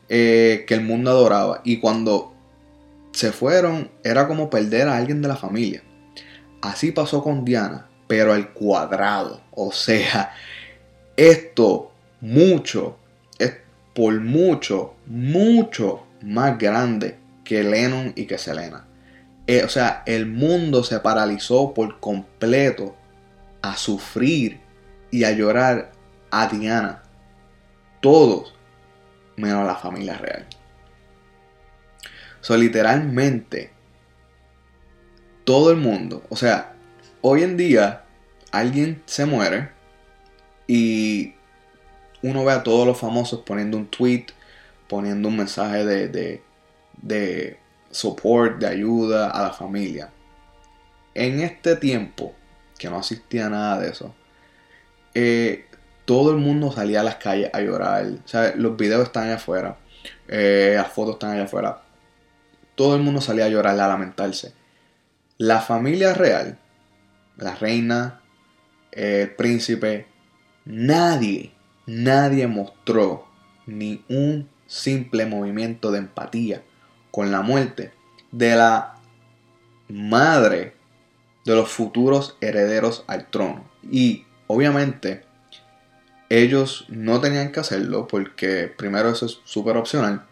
eh, 0.10 0.66
que 0.68 0.76
el 0.76 0.82
mundo 0.82 1.10
adoraba. 1.12 1.62
Y 1.64 1.80
cuando 1.80 2.34
se 3.12 3.32
fueron, 3.32 3.90
era 4.04 4.28
como 4.28 4.50
perder 4.50 4.88
a 4.88 4.98
alguien 4.98 5.22
de 5.22 5.28
la 5.28 5.36
familia. 5.36 5.84
Así 6.62 6.92
pasó 6.92 7.24
con 7.24 7.44
Diana, 7.44 7.90
pero 8.08 8.34
al 8.34 8.54
cuadrado. 8.54 9.42
O 9.52 9.72
sea, 9.72 10.34
esto 11.18 11.92
mucho, 12.20 12.98
por 13.94 14.20
mucho, 14.20 14.96
mucho 15.06 16.06
más 16.22 16.58
grande 16.58 17.18
que 17.44 17.64
Lennon 17.64 18.14
y 18.16 18.26
que 18.26 18.38
Selena. 18.38 18.86
Eh, 19.48 19.64
o 19.64 19.70
sea, 19.70 20.04
el 20.06 20.28
mundo 20.28 20.84
se 20.84 21.00
paralizó 21.00 21.74
por 21.74 22.00
completo 22.00 22.96
a 23.62 23.76
sufrir 23.76 24.62
y 25.10 25.24
a 25.24 25.32
llorar 25.32 25.92
a 26.30 26.48
Diana. 26.48 27.04
Todos, 28.00 28.56
menos 29.36 29.66
la 29.66 29.76
familia 29.76 30.18
real. 30.18 30.48
O 32.40 32.44
sea, 32.44 32.58
literalmente, 32.58 33.72
todo 35.44 35.72
el 35.72 35.78
mundo, 35.78 36.24
o 36.30 36.36
sea, 36.36 36.74
hoy 37.22 37.44
en 37.44 37.58
día 37.58 38.06
alguien 38.52 39.02
se 39.06 39.26
muere 39.26 39.70
y 40.68 41.36
uno 42.24 42.46
ve 42.46 42.54
a 42.54 42.64
todos 42.64 42.86
los 42.86 43.00
famosos 43.00 43.42
poniendo 43.42 43.78
un 43.78 43.88
tweet, 43.88 44.28
poniendo 44.88 45.30
un 45.30 45.38
mensaje 45.38 45.86
de, 45.86 46.08
de, 46.08 46.44
de 47.02 47.60
support, 47.90 48.60
de 48.60 48.68
ayuda 48.68 49.30
a 49.30 49.44
la 49.44 49.52
familia. 49.52 50.12
En 51.14 51.42
este 51.42 51.76
tiempo, 51.76 52.34
que 52.78 52.90
no 52.90 53.00
existía 53.00 53.50
nada 53.50 53.80
de 53.80 53.90
eso, 53.90 54.16
eh, 55.14 55.66
todo 56.06 56.32
el 56.32 56.38
mundo 56.38 56.72
salía 56.72 57.02
a 57.02 57.04
las 57.04 57.16
calles 57.16 57.50
a 57.54 57.62
llorar. 57.62 58.06
los 58.56 58.78
videos 58.78 59.04
están 59.04 59.26
allá 59.26 59.36
afuera, 59.36 59.78
eh, 60.28 60.74
las 60.76 60.92
fotos 60.92 61.16
están 61.16 61.32
allá 61.32 61.44
afuera. 61.44 61.82
Todo 62.76 62.96
el 62.96 63.02
mundo 63.02 63.22
salía 63.22 63.46
a 63.46 63.50
llorar, 63.50 63.80
a 63.80 63.88
lamentarse. 63.88 64.54
La 65.38 65.60
familia 65.60 66.14
real, 66.14 66.58
la 67.38 67.56
reina, 67.56 68.22
el 68.92 69.32
príncipe, 69.36 70.08
nadie, 70.66 71.52
nadie 71.86 72.48
mostró 72.48 73.28
ni 73.66 74.04
un 74.10 74.50
simple 74.68 75.26
movimiento 75.26 75.92
de 75.92 76.00
empatía 76.00 76.64
con 77.12 77.32
la 77.32 77.42
muerte 77.42 77.92
de 78.32 78.56
la 78.56 78.96
madre 79.90 80.74
de 81.46 81.56
los 81.56 81.70
futuros 81.70 82.38
herederos 82.42 83.04
al 83.08 83.30
trono. 83.30 83.70
Y 83.90 84.26
obviamente 84.48 85.26
ellos 86.30 86.86
no 86.88 87.20
tenían 87.20 87.52
que 87.52 87.60
hacerlo 87.60 88.08
porque 88.08 88.68
primero 88.68 89.10
eso 89.10 89.26
es 89.26 89.40
súper 89.44 89.76
opcional. 89.78 90.26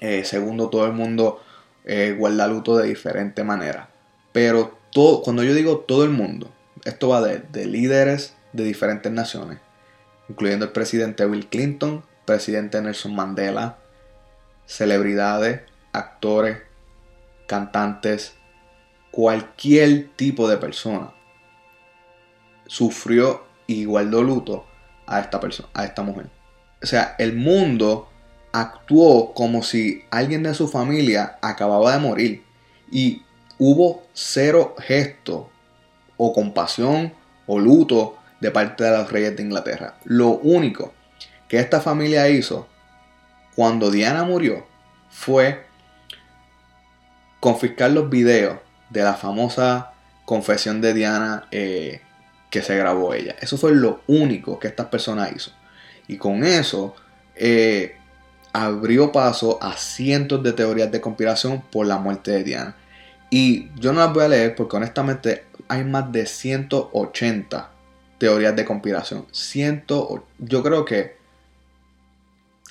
Eh, 0.00 0.24
segundo, 0.24 0.70
todo 0.70 0.86
el 0.86 0.92
mundo 0.92 1.40
eh, 1.84 2.14
guarda 2.18 2.48
luto 2.48 2.76
de 2.76 2.88
diferente 2.88 3.44
manera. 3.44 3.90
Pero 4.32 4.76
todo, 4.90 5.22
cuando 5.22 5.44
yo 5.44 5.54
digo 5.54 5.78
todo 5.78 6.04
el 6.04 6.10
mundo, 6.10 6.52
esto 6.84 7.08
va 7.08 7.22
de, 7.22 7.38
de 7.38 7.66
líderes 7.66 8.34
de 8.52 8.64
diferentes 8.64 9.12
naciones, 9.12 9.58
incluyendo 10.28 10.66
el 10.66 10.72
presidente 10.72 11.26
Bill 11.26 11.48
Clinton, 11.48 12.04
presidente 12.24 12.80
Nelson 12.80 13.14
Mandela, 13.14 13.78
celebridades, 14.66 15.62
actores, 15.92 16.58
cantantes, 17.46 18.34
cualquier 19.10 20.08
tipo 20.16 20.48
de 20.48 20.56
persona 20.56 21.12
sufrió 22.66 23.44
y 23.66 23.84
guardó 23.84 24.22
luto 24.22 24.66
a 25.06 25.20
esta 25.20 25.40
persona, 25.40 25.68
a 25.74 25.84
esta 25.84 26.02
mujer. 26.02 26.30
O 26.82 26.86
sea, 26.86 27.14
el 27.18 27.34
mundo 27.34 28.08
actuó 28.52 29.34
como 29.34 29.62
si 29.62 30.04
alguien 30.10 30.42
de 30.42 30.54
su 30.54 30.68
familia 30.68 31.38
acababa 31.42 31.92
de 31.92 31.98
morir 31.98 32.44
y 32.90 33.22
hubo 33.58 34.04
cero 34.12 34.74
gesto 34.78 35.50
o 36.16 36.32
compasión 36.32 37.12
o 37.46 37.58
luto 37.58 38.16
de 38.40 38.50
parte 38.50 38.84
de 38.84 38.90
los 38.90 39.10
reyes 39.10 39.36
de 39.36 39.42
Inglaterra. 39.42 39.94
Lo 40.04 40.30
único 40.30 40.92
que 41.48 41.58
esta 41.58 41.80
familia 41.80 42.28
hizo 42.28 42.68
cuando 43.54 43.90
Diana 43.90 44.24
murió 44.24 44.66
fue 45.10 45.66
confiscar 47.40 47.90
los 47.90 48.10
videos 48.10 48.58
de 48.90 49.02
la 49.02 49.14
famosa 49.14 49.92
confesión 50.24 50.80
de 50.80 50.94
Diana 50.94 51.46
eh, 51.50 52.00
que 52.50 52.62
se 52.62 52.76
grabó 52.76 53.14
ella. 53.14 53.36
Eso 53.40 53.58
fue 53.58 53.74
lo 53.74 54.02
único 54.06 54.58
que 54.58 54.68
esta 54.68 54.90
persona 54.90 55.30
hizo. 55.34 55.52
Y 56.08 56.16
con 56.16 56.44
eso 56.44 56.94
eh, 57.34 57.96
abrió 58.52 59.12
paso 59.12 59.58
a 59.62 59.76
cientos 59.76 60.42
de 60.42 60.52
teorías 60.52 60.90
de 60.90 61.00
conspiración 61.00 61.62
por 61.70 61.86
la 61.86 61.98
muerte 61.98 62.30
de 62.30 62.44
Diana. 62.44 62.76
Y 63.30 63.70
yo 63.78 63.92
no 63.92 64.00
las 64.00 64.12
voy 64.12 64.24
a 64.24 64.28
leer 64.28 64.54
porque 64.54 64.76
honestamente 64.76 65.44
hay 65.68 65.84
más 65.84 66.10
de 66.12 66.26
180 66.26 67.73
teorías 68.24 68.56
de 68.56 68.64
conspiración. 68.64 69.26
Ciento, 69.32 70.24
yo 70.38 70.62
creo 70.62 70.86
que 70.86 71.18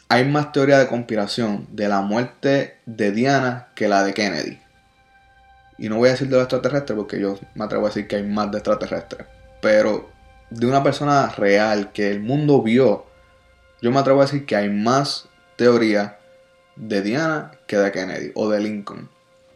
hay 0.09 0.25
más 0.25 0.51
teorías 0.51 0.79
de 0.79 0.87
conspiración 0.87 1.67
de 1.69 1.87
la 1.87 2.01
muerte 2.01 2.79
de 2.87 3.11
Diana 3.11 3.67
que 3.75 3.87
la 3.87 4.03
de 4.03 4.15
Kennedy. 4.15 4.59
Y 5.77 5.89
no 5.89 5.97
voy 5.97 6.09
a 6.09 6.13
decir 6.13 6.27
de 6.27 6.37
los 6.37 6.45
extraterrestres 6.45 6.97
porque 6.97 7.19
yo 7.19 7.37
me 7.53 7.65
atrevo 7.65 7.85
a 7.85 7.89
decir 7.89 8.07
que 8.07 8.15
hay 8.15 8.23
más 8.23 8.49
de 8.49 8.57
extraterrestres. 8.57 9.27
Pero 9.61 10.09
de 10.49 10.65
una 10.65 10.81
persona 10.81 11.29
real 11.29 11.91
que 11.91 12.09
el 12.09 12.19
mundo 12.19 12.63
vio, 12.63 13.05
yo 13.79 13.91
me 13.91 13.99
atrevo 13.99 14.21
a 14.21 14.25
decir 14.25 14.47
que 14.47 14.55
hay 14.55 14.71
más 14.71 15.29
teoría 15.55 16.17
de 16.75 17.03
Diana 17.03 17.51
que 17.67 17.77
de 17.77 17.91
Kennedy 17.91 18.31
o 18.33 18.49
de 18.49 18.59
Lincoln, 18.59 19.07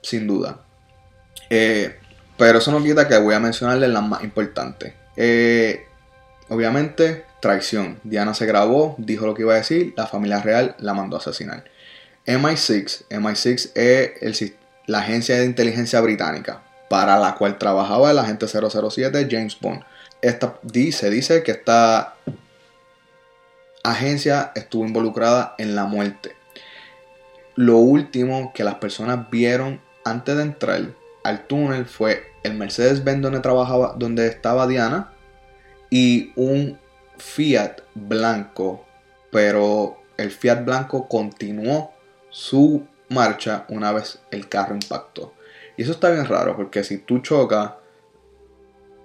sin 0.03 0.27
duda. 0.27 0.59
Eh, 1.49 1.97
pero 2.37 2.59
eso 2.59 2.71
no 2.71 2.83
quita 2.83 3.07
que 3.07 3.17
voy 3.17 3.33
a 3.33 3.39
mencionarles 3.39 3.89
las 3.89 4.03
más 4.03 4.23
importantes. 4.23 4.93
Eh, 5.15 5.86
obviamente, 6.49 7.25
traición. 7.39 7.99
Diana 8.03 8.33
se 8.33 8.45
grabó, 8.45 8.95
dijo 8.97 9.25
lo 9.25 9.33
que 9.33 9.43
iba 9.43 9.53
a 9.53 9.57
decir, 9.57 9.93
la 9.97 10.07
familia 10.07 10.41
real 10.41 10.75
la 10.79 10.93
mandó 10.93 11.17
a 11.17 11.19
asesinar. 11.19 11.63
MI6, 12.25 13.05
MI6 13.09 13.71
es 13.75 14.41
el, 14.41 14.55
la 14.85 14.99
agencia 14.99 15.37
de 15.37 15.45
inteligencia 15.45 16.01
británica 16.01 16.61
para 16.89 17.17
la 17.19 17.35
cual 17.35 17.57
trabajaba 17.57 18.11
el 18.11 18.19
agente 18.19 18.47
007 18.47 19.27
James 19.29 19.57
Bond. 19.59 19.81
Esta, 20.21 20.57
dice, 20.63 21.09
dice 21.09 21.43
que 21.43 21.51
esta 21.51 22.15
agencia 23.83 24.51
estuvo 24.55 24.85
involucrada 24.85 25.55
en 25.57 25.75
la 25.75 25.85
muerte. 25.85 26.35
Lo 27.55 27.77
último 27.77 28.51
que 28.53 28.63
las 28.63 28.75
personas 28.75 29.29
vieron 29.29 29.81
antes 30.03 30.35
de 30.35 30.43
entrar 30.43 30.81
al 31.23 31.47
túnel 31.47 31.85
fue 31.85 32.31
el 32.43 32.53
Mercedes-Benz 32.55 33.21
donde 33.21 33.39
trabajaba, 33.39 33.95
donde 33.97 34.27
estaba 34.27 34.67
Diana 34.67 35.11
y 35.89 36.31
un 36.35 36.79
Fiat 37.17 37.77
blanco, 37.95 38.85
pero 39.31 39.97
el 40.17 40.31
Fiat 40.31 40.63
blanco 40.63 41.07
continuó 41.07 41.91
su 42.29 42.85
marcha 43.09 43.65
una 43.69 43.91
vez 43.91 44.19
el 44.31 44.47
carro 44.47 44.75
impactó. 44.75 45.33
Y 45.75 45.83
eso 45.83 45.91
está 45.91 46.09
bien 46.09 46.25
raro 46.25 46.55
porque 46.55 46.83
si 46.83 46.99
tú 46.99 47.19
chocas 47.19 47.71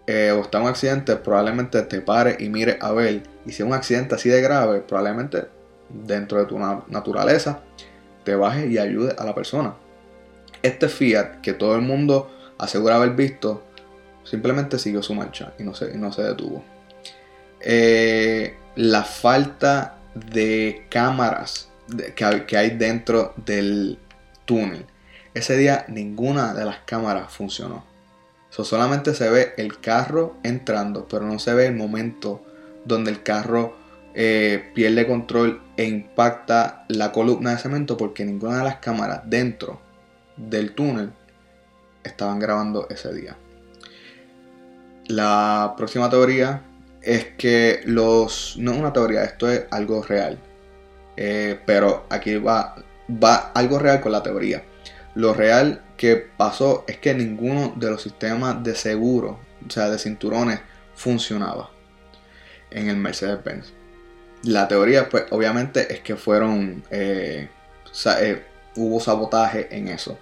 eh, 0.06 0.32
o 0.32 0.42
está 0.42 0.58
en 0.58 0.64
un 0.64 0.70
accidente, 0.70 1.16
probablemente 1.16 1.80
te 1.82 2.00
pare 2.00 2.36
y 2.38 2.48
mire 2.48 2.78
a 2.80 2.92
ver. 2.92 3.22
Y 3.46 3.52
si 3.52 3.62
es 3.62 3.66
un 3.68 3.74
accidente 3.74 4.14
así 4.14 4.28
de 4.28 4.42
grave, 4.42 4.80
probablemente 4.80 5.48
dentro 5.88 6.38
de 6.38 6.46
tu 6.46 6.58
naturaleza 6.58 7.60
te 8.24 8.34
baje 8.34 8.66
y 8.66 8.78
ayude 8.78 9.14
a 9.18 9.24
la 9.24 9.34
persona. 9.34 9.74
Este 10.62 10.88
Fiat 10.88 11.40
que 11.40 11.52
todo 11.52 11.74
el 11.74 11.82
mundo 11.82 12.30
asegura 12.58 12.96
haber 12.96 13.10
visto, 13.10 13.62
simplemente 14.24 14.78
siguió 14.78 15.02
su 15.02 15.14
marcha 15.14 15.52
y 15.58 15.64
no 15.64 15.74
se, 15.74 15.96
no 15.96 16.12
se 16.12 16.22
detuvo. 16.22 16.64
Eh, 17.64 18.56
la 18.76 19.04
falta 19.04 19.98
de 20.14 20.86
cámaras 20.88 21.68
que, 22.16 22.56
hay 22.56 22.70
dentro 22.70 23.34
del 23.36 23.98
túnel. 24.44 24.86
Ese 25.34 25.56
día 25.56 25.84
ninguna 25.88 26.54
de 26.54 26.64
las 26.64 26.78
cámaras 26.84 27.32
funcionó. 27.32 27.84
solamente 28.50 29.14
se 29.14 29.30
ve 29.30 29.54
el 29.56 29.80
carro 29.80 30.36
entrando, 30.42 31.06
pero 31.08 31.24
no 31.26 31.38
se 31.38 31.54
ve 31.54 31.66
el 31.66 31.74
momento 31.74 32.44
donde 32.84 33.10
el 33.10 33.22
carro 33.22 33.76
eh, 34.14 34.70
pierde 34.74 35.06
control 35.06 35.62
e 35.76 35.84
impacta 35.84 36.84
la 36.88 37.12
columna 37.12 37.52
de 37.52 37.58
cemento 37.58 37.96
porque 37.96 38.24
ninguna 38.24 38.58
de 38.58 38.64
las 38.64 38.76
cámaras 38.76 39.22
dentro 39.24 39.80
del 40.36 40.74
túnel 40.74 41.12
estaban 42.04 42.38
grabando 42.38 42.88
ese 42.90 43.12
día. 43.14 43.36
La 45.06 45.74
próxima 45.76 46.10
teoría 46.10 46.62
es 47.02 47.26
que 47.36 47.80
los... 47.84 48.56
No 48.58 48.72
es 48.72 48.78
una 48.78 48.92
teoría, 48.92 49.24
esto 49.24 49.50
es 49.50 49.64
algo 49.70 50.02
real. 50.02 50.38
Eh, 51.16 51.60
pero 51.66 52.06
aquí 52.08 52.36
va, 52.36 52.76
va 53.22 53.52
algo 53.54 53.78
real 53.78 54.00
con 54.00 54.12
la 54.12 54.22
teoría. 54.22 54.62
Lo 55.14 55.34
real 55.34 55.82
que 55.96 56.16
pasó 56.16 56.84
es 56.88 56.98
que 56.98 57.14
ninguno 57.14 57.74
de 57.76 57.90
los 57.90 58.02
sistemas 58.02 58.62
de 58.64 58.74
seguro, 58.74 59.38
o 59.66 59.70
sea, 59.70 59.90
de 59.90 59.98
cinturones, 59.98 60.60
funcionaba 60.94 61.70
en 62.70 62.88
el 62.88 62.96
Mercedes-Benz. 62.96 63.72
la 64.44 64.66
teoría, 64.66 65.08
pues 65.08 65.24
obviamente 65.30 65.92
es 65.92 66.00
que 66.00 66.16
fueron, 66.16 66.82
eh, 66.90 67.48
eh, 68.20 68.44
hubo 68.76 68.98
sabotaje 69.00 69.68
en 69.76 69.88
eso. 69.88 70.18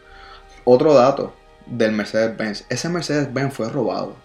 Otro 0.65 0.93
dato 0.95 1.35
del 1.67 1.93
Mercedes-Benz, 1.93 2.67
ese 2.69 2.89
Mercedes-Benz 2.89 3.55
fue 3.55 3.71
robado. 3.71 4.17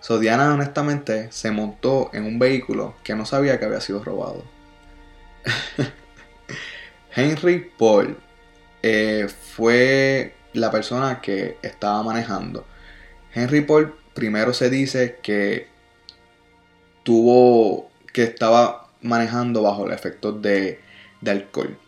So, 0.00 0.18
Diana 0.18 0.54
honestamente 0.54 1.30
se 1.30 1.50
montó 1.50 2.10
en 2.12 2.24
un 2.24 2.38
vehículo 2.38 2.94
que 3.04 3.14
no 3.14 3.26
sabía 3.26 3.58
que 3.58 3.66
había 3.66 3.80
sido 3.80 4.02
robado. 4.02 4.44
Henry 7.14 7.70
Paul 7.78 8.16
eh, 8.82 9.28
fue 9.28 10.34
la 10.54 10.70
persona 10.70 11.20
que 11.20 11.58
estaba 11.62 12.02
manejando. 12.02 12.66
Henry 13.34 13.60
Paul 13.60 13.94
primero 14.14 14.54
se 14.54 14.70
dice 14.70 15.18
que 15.22 15.68
tuvo 17.02 17.90
que 18.12 18.22
estaba 18.22 18.88
manejando 19.02 19.62
bajo 19.62 19.86
el 19.86 19.92
efecto 19.92 20.32
de, 20.32 20.80
de 21.20 21.30
alcohol. 21.30 21.78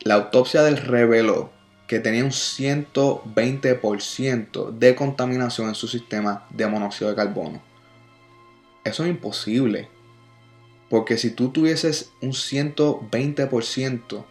La 0.00 0.14
autopsia 0.14 0.62
del 0.62 0.76
reveló 0.76 1.50
que 1.88 1.98
tenía 1.98 2.22
un 2.22 2.30
120% 2.30 4.70
de 4.70 4.94
contaminación 4.94 5.66
en 5.68 5.74
su 5.74 5.88
sistema 5.88 6.46
de 6.50 6.66
monóxido 6.66 7.10
de 7.10 7.16
carbono. 7.16 7.60
Eso 8.84 9.04
es 9.04 9.10
imposible. 9.10 9.88
Porque 10.90 11.18
si 11.18 11.30
tú 11.30 11.50
tuvieses 11.50 12.12
un 12.20 12.32
120% 12.32 14.24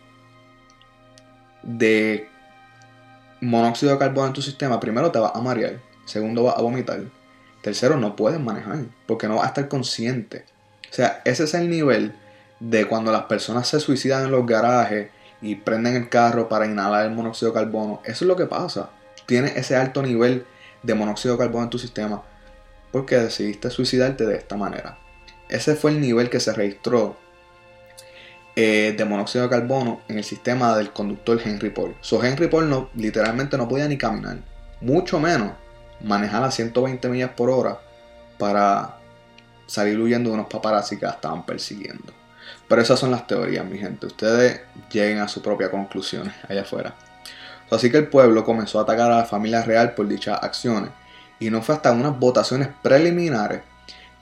de 1.64 2.30
monóxido 3.42 3.92
de 3.92 3.98
carbono 4.00 4.28
en 4.28 4.34
tu 4.34 4.44
sistema, 4.44 4.80
primero 4.80 5.12
te 5.12 5.20
vas 5.20 5.34
a 5.36 5.42
marear, 5.42 5.82
segundo 6.06 6.44
vas 6.44 6.58
a 6.58 6.62
vomitar, 6.62 7.02
tercero 7.62 7.98
no 7.98 8.16
puedes 8.16 8.40
manejar 8.40 8.86
porque 9.06 9.28
no 9.28 9.36
vas 9.36 9.44
a 9.46 9.50
estar 9.50 9.68
consciente. 9.68 10.46
O 10.90 10.94
sea, 10.94 11.22
ese 11.26 11.44
es 11.44 11.54
el 11.56 11.70
nivel 11.70 12.16
de 12.60 12.86
cuando 12.86 13.12
las 13.12 13.24
personas 13.24 13.68
se 13.68 13.80
suicidan 13.80 14.26
en 14.26 14.32
los 14.32 14.46
garajes 14.46 15.10
y 15.42 15.56
prenden 15.56 15.96
el 15.96 16.10
carro 16.10 16.50
para 16.50 16.66
inhalar 16.66 17.06
el 17.06 17.12
monóxido 17.12 17.52
de 17.52 17.60
carbono. 17.60 18.02
Eso 18.06 18.26
es 18.26 18.28
lo 18.28 18.36
que 18.36 18.46
pasa. 18.46 18.90
Tienes 19.26 19.56
ese 19.56 19.76
alto 19.76 20.02
nivel 20.02 20.46
de 20.84 20.94
monóxido 20.96 21.36
de 21.36 21.40
carbono 21.40 21.66
en 21.66 21.70
tu 21.70 21.80
sistema 21.80 22.24
porque 22.92 23.18
decidiste 23.18 23.70
suicidarte 23.70 24.26
de 24.26 24.38
esta 24.38 24.58
manera. 24.58 24.98
Ese 25.50 25.76
fue 25.76 25.92
el 25.92 26.02
nivel 26.02 26.30
que 26.30 26.40
se 26.40 26.54
registró 26.54 27.18
eh, 28.56 28.96
de 28.98 29.06
monóxido 29.06 29.44
de 29.44 29.50
carbono 29.50 30.02
en 30.08 30.18
el 30.18 30.24
sistema 30.24 30.76
del 30.76 30.92
conductor 30.92 31.40
Henry 31.44 31.70
Paul. 31.70 31.96
So 32.02 32.24
Henry 32.24 32.48
Paul 32.48 32.90
literalmente 32.96 33.58
no 33.58 33.68
podía 33.68 33.88
ni 33.88 33.98
caminar, 33.98 34.40
mucho 34.82 35.20
menos 35.20 35.52
manejar 36.02 36.44
a 36.44 36.52
120 36.52 37.08
millas 37.10 37.32
por 37.32 37.50
hora 37.50 37.80
para 38.38 38.98
salir 39.68 40.00
huyendo 40.00 40.30
de 40.30 40.36
unos 40.36 40.48
paparazzi 40.48 40.98
que 40.98 41.06
la 41.06 41.12
estaban 41.12 41.46
persiguiendo. 41.46 42.17
Pero 42.68 42.82
esas 42.82 43.00
son 43.00 43.12
las 43.12 43.28
teorías, 43.28 43.66
mi 43.66 43.78
gente. 43.78 44.08
Ustedes 44.08 44.62
lleguen 44.92 45.20
a 45.20 45.28
sus 45.28 45.42
propias 45.42 45.70
conclusiones 45.70 46.34
allá 46.50 46.62
afuera. 46.62 46.96
Así 47.72 47.92
que 47.92 47.98
el 47.98 48.08
pueblo 48.08 48.44
comenzó 48.44 48.80
a 48.80 48.84
atacar 48.84 49.12
a 49.12 49.18
la 49.18 49.26
familia 49.26 49.64
real 49.64 49.94
por 49.94 50.08
dichas 50.08 50.40
acciones. 50.42 50.92
Y 51.40 51.50
no 51.50 51.62
fue 51.62 51.76
hasta 51.76 51.92
unas 51.92 52.18
votaciones 52.20 52.70
preliminares 52.82 53.62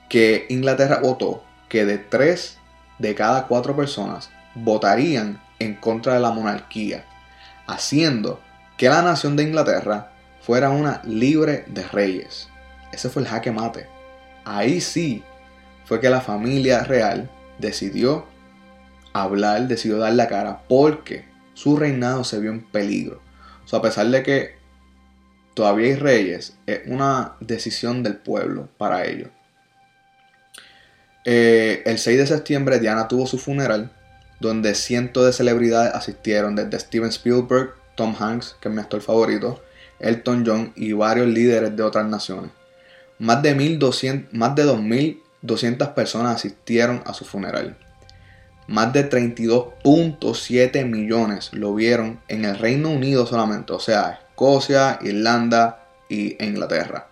que 0.08 0.46
Inglaterra 0.50 1.00
votó 1.02 1.42
que 1.68 1.84
de 1.84 1.98
3 1.98 2.58
de 2.98 3.14
cada 3.14 3.46
4 3.46 3.74
personas 3.74 4.30
votarían 4.54 5.40
en 5.58 5.74
contra 5.74 6.14
de 6.14 6.20
la 6.20 6.30
monarquía, 6.30 7.04
haciendo 7.66 8.40
que 8.76 8.88
la 8.88 9.02
nación 9.02 9.36
de 9.36 9.42
Inglaterra 9.42 10.12
fuera 10.40 10.70
una 10.70 11.00
libre 11.04 11.64
de 11.66 11.82
reyes. 11.82 12.48
Ese 12.92 13.08
fue 13.08 13.22
el 13.22 13.28
jaque 13.28 13.50
mate. 13.50 13.88
Ahí 14.44 14.80
sí 14.80 15.24
fue 15.84 16.00
que 16.00 16.10
la 16.10 16.20
familia 16.20 16.84
real 16.84 17.30
decidió 17.58 18.26
hablar, 19.22 19.68
decidió 19.68 19.98
dar 19.98 20.12
la 20.14 20.28
cara 20.28 20.62
porque 20.68 21.24
su 21.54 21.76
reinado 21.76 22.24
se 22.24 22.38
vio 22.38 22.50
en 22.50 22.64
peligro. 22.64 23.20
A 23.72 23.82
pesar 23.82 24.06
de 24.08 24.22
que 24.22 24.56
todavía 25.54 25.86
hay 25.86 25.96
reyes, 25.96 26.56
es 26.66 26.82
una 26.86 27.36
decisión 27.40 28.02
del 28.02 28.16
pueblo 28.16 28.68
para 28.76 29.04
ellos. 29.06 29.30
Eh, 31.24 31.82
el 31.86 31.98
6 31.98 32.18
de 32.18 32.26
septiembre 32.26 32.78
Diana 32.78 33.08
tuvo 33.08 33.26
su 33.26 33.38
funeral, 33.38 33.90
donde 34.38 34.74
cientos 34.74 35.26
de 35.26 35.32
celebridades 35.32 35.94
asistieron, 35.94 36.54
desde 36.54 36.78
Steven 36.78 37.08
Spielberg, 37.08 37.74
Tom 37.96 38.14
Hanks, 38.18 38.56
que 38.60 38.68
es 38.68 38.74
mi 38.74 38.80
actor 38.80 39.00
favorito, 39.00 39.60
Elton 39.98 40.44
John 40.46 40.72
y 40.76 40.92
varios 40.92 41.26
líderes 41.26 41.74
de 41.74 41.82
otras 41.82 42.06
naciones. 42.06 42.50
Más 43.18 43.42
de, 43.42 43.54
1200, 43.54 44.34
más 44.34 44.54
de 44.54 44.66
2.200 44.66 45.94
personas 45.94 46.36
asistieron 46.36 47.02
a 47.06 47.14
su 47.14 47.24
funeral. 47.24 47.76
Más 48.68 48.92
de 48.92 49.08
32.7 49.08 50.84
millones 50.84 51.50
lo 51.52 51.74
vieron 51.74 52.20
en 52.28 52.44
el 52.44 52.58
Reino 52.58 52.90
Unido 52.90 53.26
solamente, 53.26 53.72
o 53.72 53.80
sea, 53.80 54.20
Escocia, 54.30 54.98
Irlanda 55.02 55.86
y 56.08 56.42
Inglaterra. 56.44 57.08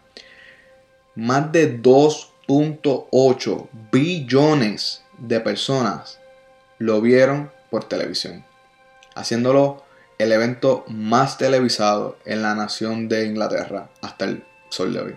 Más 1.15 1.53
de 1.53 1.81
2.8 1.81 3.69
billones 3.93 5.03
de 5.19 5.41
personas 5.41 6.19
lo 6.79 7.01
vieron 7.01 7.51
por 7.71 7.85
televisión, 7.85 8.45
haciéndolo 9.15 9.85
el 10.19 10.33
evento 10.33 10.85
más 10.89 11.39
televisado 11.39 12.19
en 12.25 12.43
la 12.43 12.55
nación 12.55 13.09
de 13.09 13.27
Inglaterra 13.27 13.89
hasta 14.01 14.25
el 14.25 14.45
sol 14.69 14.93
de 14.93 15.01
hoy. 15.01 15.17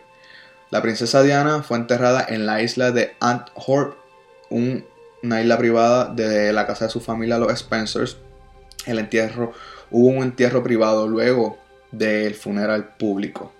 La 0.69 0.81
princesa 0.81 1.23
Diana 1.23 1.63
fue 1.63 1.77
enterrada 1.77 2.25
en 2.27 2.45
la 2.45 2.61
isla 2.61 2.91
de 2.91 3.15
Antwerp, 3.19 3.95
un, 4.49 4.85
una 5.23 5.41
isla 5.41 5.57
privada 5.57 6.13
de 6.13 6.53
la 6.53 6.65
casa 6.67 6.85
de 6.85 6.91
su 6.91 6.99
familia, 6.99 7.37
los 7.37 7.57
Spencers. 7.57 8.17
El 8.85 8.99
entierro, 8.99 9.53
hubo 9.91 10.07
un 10.07 10.23
entierro 10.23 10.63
privado 10.63 11.07
luego 11.07 11.57
del 11.91 12.35
funeral 12.35 12.95
público. 12.97 13.53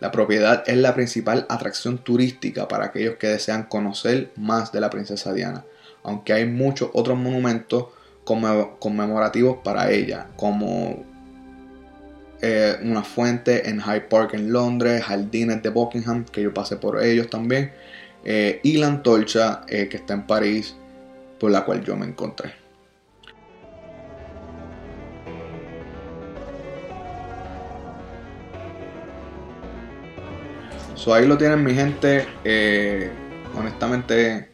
La 0.00 0.10
propiedad 0.10 0.64
es 0.66 0.76
la 0.76 0.94
principal 0.94 1.46
atracción 1.48 1.98
turística 1.98 2.68
para 2.68 2.86
aquellos 2.86 3.16
que 3.16 3.28
desean 3.28 3.64
conocer 3.64 4.32
más 4.36 4.72
de 4.72 4.80
la 4.80 4.90
princesa 4.90 5.32
Diana, 5.32 5.64
aunque 6.02 6.32
hay 6.32 6.46
muchos 6.46 6.90
otros 6.92 7.16
monumentos 7.16 7.86
conmemorativos 8.24 9.58
para 9.62 9.90
ella, 9.90 10.28
como 10.36 11.04
eh, 12.42 12.76
una 12.82 13.02
fuente 13.02 13.68
en 13.68 13.80
Hyde 13.80 14.02
Park 14.02 14.34
en 14.34 14.52
Londres, 14.52 15.04
jardines 15.04 15.62
de 15.62 15.70
Buckingham, 15.70 16.24
que 16.24 16.42
yo 16.42 16.52
pasé 16.52 16.76
por 16.76 17.02
ellos 17.02 17.30
también, 17.30 17.72
eh, 18.24 18.60
y 18.62 18.76
la 18.78 18.88
antorcha 18.88 19.62
eh, 19.68 19.88
que 19.88 19.98
está 19.98 20.14
en 20.14 20.26
París, 20.26 20.74
por 21.44 21.50
la 21.50 21.62
cual 21.62 21.84
yo 21.84 21.94
me 21.94 22.06
encontré. 22.06 22.54
So, 30.94 31.12
ahí 31.12 31.26
lo 31.26 31.36
tienen 31.36 31.62
mi 31.62 31.74
gente. 31.74 32.26
Eh, 32.44 33.12
honestamente, 33.58 34.48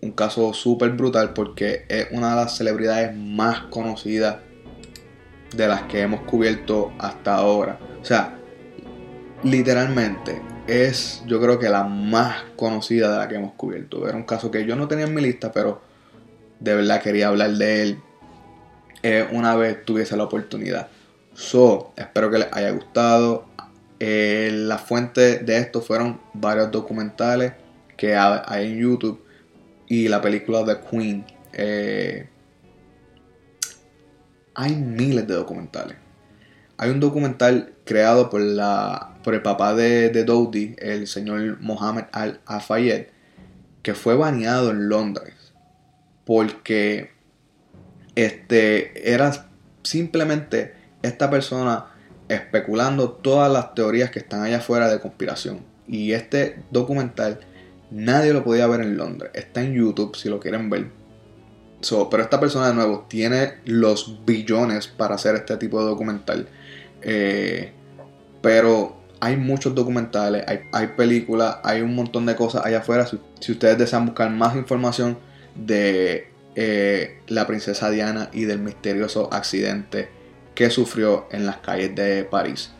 un 0.00 0.12
caso 0.12 0.54
súper 0.54 0.92
brutal 0.92 1.34
porque 1.34 1.84
es 1.90 2.06
una 2.10 2.30
de 2.30 2.36
las 2.36 2.56
celebridades 2.56 3.14
más 3.14 3.64
conocidas 3.64 4.38
de 5.54 5.68
las 5.68 5.82
que 5.82 6.00
hemos 6.00 6.22
cubierto 6.22 6.90
hasta 6.98 7.34
ahora. 7.34 7.78
O 8.00 8.04
sea, 8.06 8.38
literalmente 9.42 10.40
es 10.66 11.22
yo 11.26 11.38
creo 11.38 11.58
que 11.58 11.68
la 11.68 11.84
más 11.84 12.44
conocida 12.56 13.12
de 13.12 13.18
la 13.18 13.28
que 13.28 13.34
hemos 13.34 13.52
cubierto. 13.52 14.08
Era 14.08 14.16
un 14.16 14.24
caso 14.24 14.50
que 14.50 14.64
yo 14.64 14.74
no 14.74 14.88
tenía 14.88 15.04
en 15.04 15.12
mi 15.12 15.20
lista, 15.20 15.52
pero 15.52 15.83
de 16.60 16.74
verdad 16.74 17.02
quería 17.02 17.28
hablar 17.28 17.52
de 17.52 17.82
él 17.82 17.98
eh, 19.06 19.28
una 19.32 19.54
vez 19.54 19.84
tuviese 19.84 20.16
la 20.16 20.24
oportunidad. 20.24 20.88
So, 21.34 21.92
espero 21.94 22.30
que 22.30 22.38
les 22.38 22.48
haya 22.52 22.70
gustado. 22.70 23.44
Eh, 24.00 24.48
la 24.50 24.78
fuente 24.78 25.40
de 25.40 25.58
esto 25.58 25.82
fueron 25.82 26.22
varios 26.32 26.70
documentales 26.70 27.52
que 27.98 28.16
hay 28.16 28.72
en 28.72 28.78
YouTube 28.78 29.22
y 29.86 30.08
la 30.08 30.22
película 30.22 30.64
The 30.64 30.80
Queen. 30.88 31.26
Eh, 31.52 32.30
hay 34.54 34.74
miles 34.74 35.26
de 35.28 35.34
documentales. 35.34 35.98
Hay 36.78 36.88
un 36.88 36.98
documental 36.98 37.74
creado 37.84 38.30
por, 38.30 38.40
la, 38.40 39.18
por 39.22 39.34
el 39.34 39.42
papá 39.42 39.74
de, 39.74 40.08
de 40.08 40.76
el 40.78 41.06
señor 41.06 41.60
Mohammed 41.60 42.04
Al-Afayed, 42.10 43.08
que 43.82 43.94
fue 43.94 44.16
baneado 44.16 44.70
en 44.70 44.88
Londres 44.88 45.33
porque 46.24 47.10
este, 48.14 49.12
era 49.12 49.48
simplemente 49.82 50.74
esta 51.02 51.30
persona 51.30 51.86
especulando 52.28 53.10
todas 53.10 53.52
las 53.52 53.74
teorías 53.74 54.10
que 54.10 54.20
están 54.20 54.42
allá 54.42 54.58
afuera 54.58 54.88
de 54.88 55.00
conspiración. 55.00 55.60
Y 55.86 56.12
este 56.12 56.62
documental 56.70 57.40
nadie 57.90 58.32
lo 58.32 58.44
podía 58.44 58.66
ver 58.66 58.80
en 58.80 58.96
Londres. 58.96 59.30
Está 59.34 59.62
en 59.62 59.74
YouTube 59.74 60.16
si 60.16 60.28
lo 60.28 60.40
quieren 60.40 60.70
ver. 60.70 60.88
Pero 62.10 62.22
esta 62.22 62.40
persona 62.40 62.68
de 62.68 62.74
nuevo 62.74 63.06
tiene 63.08 63.54
los 63.66 64.24
billones 64.24 64.88
para 64.88 65.16
hacer 65.16 65.34
este 65.34 65.56
tipo 65.58 65.80
de 65.80 65.86
documental. 65.86 66.48
Eh, 67.02 67.72
pero 68.40 68.96
hay 69.20 69.36
muchos 69.36 69.74
documentales, 69.74 70.44
hay, 70.46 70.60
hay, 70.72 70.88
películas, 70.88 71.58
hay 71.62 71.82
un 71.82 71.94
montón 71.94 72.26
de 72.26 72.36
cosas 72.36 72.64
allá 72.64 72.78
afuera. 72.78 73.06
Si, 73.06 73.52
ustedes 73.52 73.78
desean 73.78 74.06
buscar 74.06 74.30
más 74.30 74.56
información, 74.56 75.18
de 75.54 76.28
eh, 76.56 77.20
la 77.26 77.46
princesa 77.46 77.90
Diana 77.90 78.30
y 78.32 78.44
del 78.44 78.60
misterioso 78.60 79.28
accidente 79.32 80.08
que 80.54 80.70
sufrió 80.70 81.26
en 81.30 81.46
las 81.46 81.58
calles 81.58 81.94
de 81.94 82.24
París. 82.24 82.70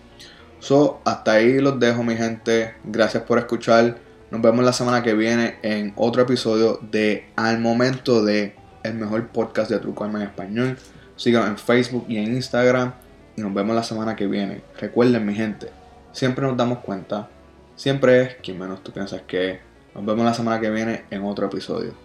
So, 0.60 1.00
hasta 1.04 1.32
ahí 1.32 1.60
los 1.60 1.78
dejo 1.78 2.02
mi 2.02 2.16
gente. 2.16 2.74
Gracias 2.84 3.24
por 3.24 3.38
escuchar. 3.38 3.98
Nos 4.30 4.40
vemos 4.40 4.64
la 4.64 4.72
semana 4.72 5.02
que 5.02 5.14
viene 5.14 5.56
en 5.62 5.92
otro 5.96 6.22
episodio 6.22 6.78
de 6.90 7.26
Al 7.36 7.60
Momento 7.60 8.24
de 8.24 8.54
el 8.82 8.94
mejor 8.94 9.28
podcast 9.28 9.70
de 9.70 9.78
Truco 9.78 10.06
en 10.06 10.22
español. 10.22 10.78
Síganos 11.16 11.48
en 11.48 11.58
Facebook 11.58 12.06
y 12.08 12.18
en 12.18 12.34
Instagram. 12.34 12.94
Y 13.36 13.42
nos 13.42 13.52
vemos 13.52 13.74
la 13.74 13.82
semana 13.82 14.14
que 14.16 14.26
viene. 14.26 14.62
Recuerden 14.80 15.26
mi 15.26 15.34
gente, 15.34 15.68
siempre 16.12 16.46
nos 16.46 16.56
damos 16.56 16.78
cuenta. 16.78 17.28
Siempre 17.76 18.22
es 18.22 18.34
quien 18.36 18.58
menos 18.58 18.82
tú 18.84 18.92
piensas 18.92 19.22
que 19.26 19.50
es. 19.50 19.60
Nos 19.94 20.06
vemos 20.06 20.24
la 20.24 20.34
semana 20.34 20.60
que 20.60 20.70
viene 20.70 21.04
en 21.10 21.24
otro 21.24 21.46
episodio. 21.46 22.03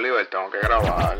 Oliver, 0.00 0.26
tengo 0.28 0.50
que 0.50 0.60
grabar. 0.60 1.18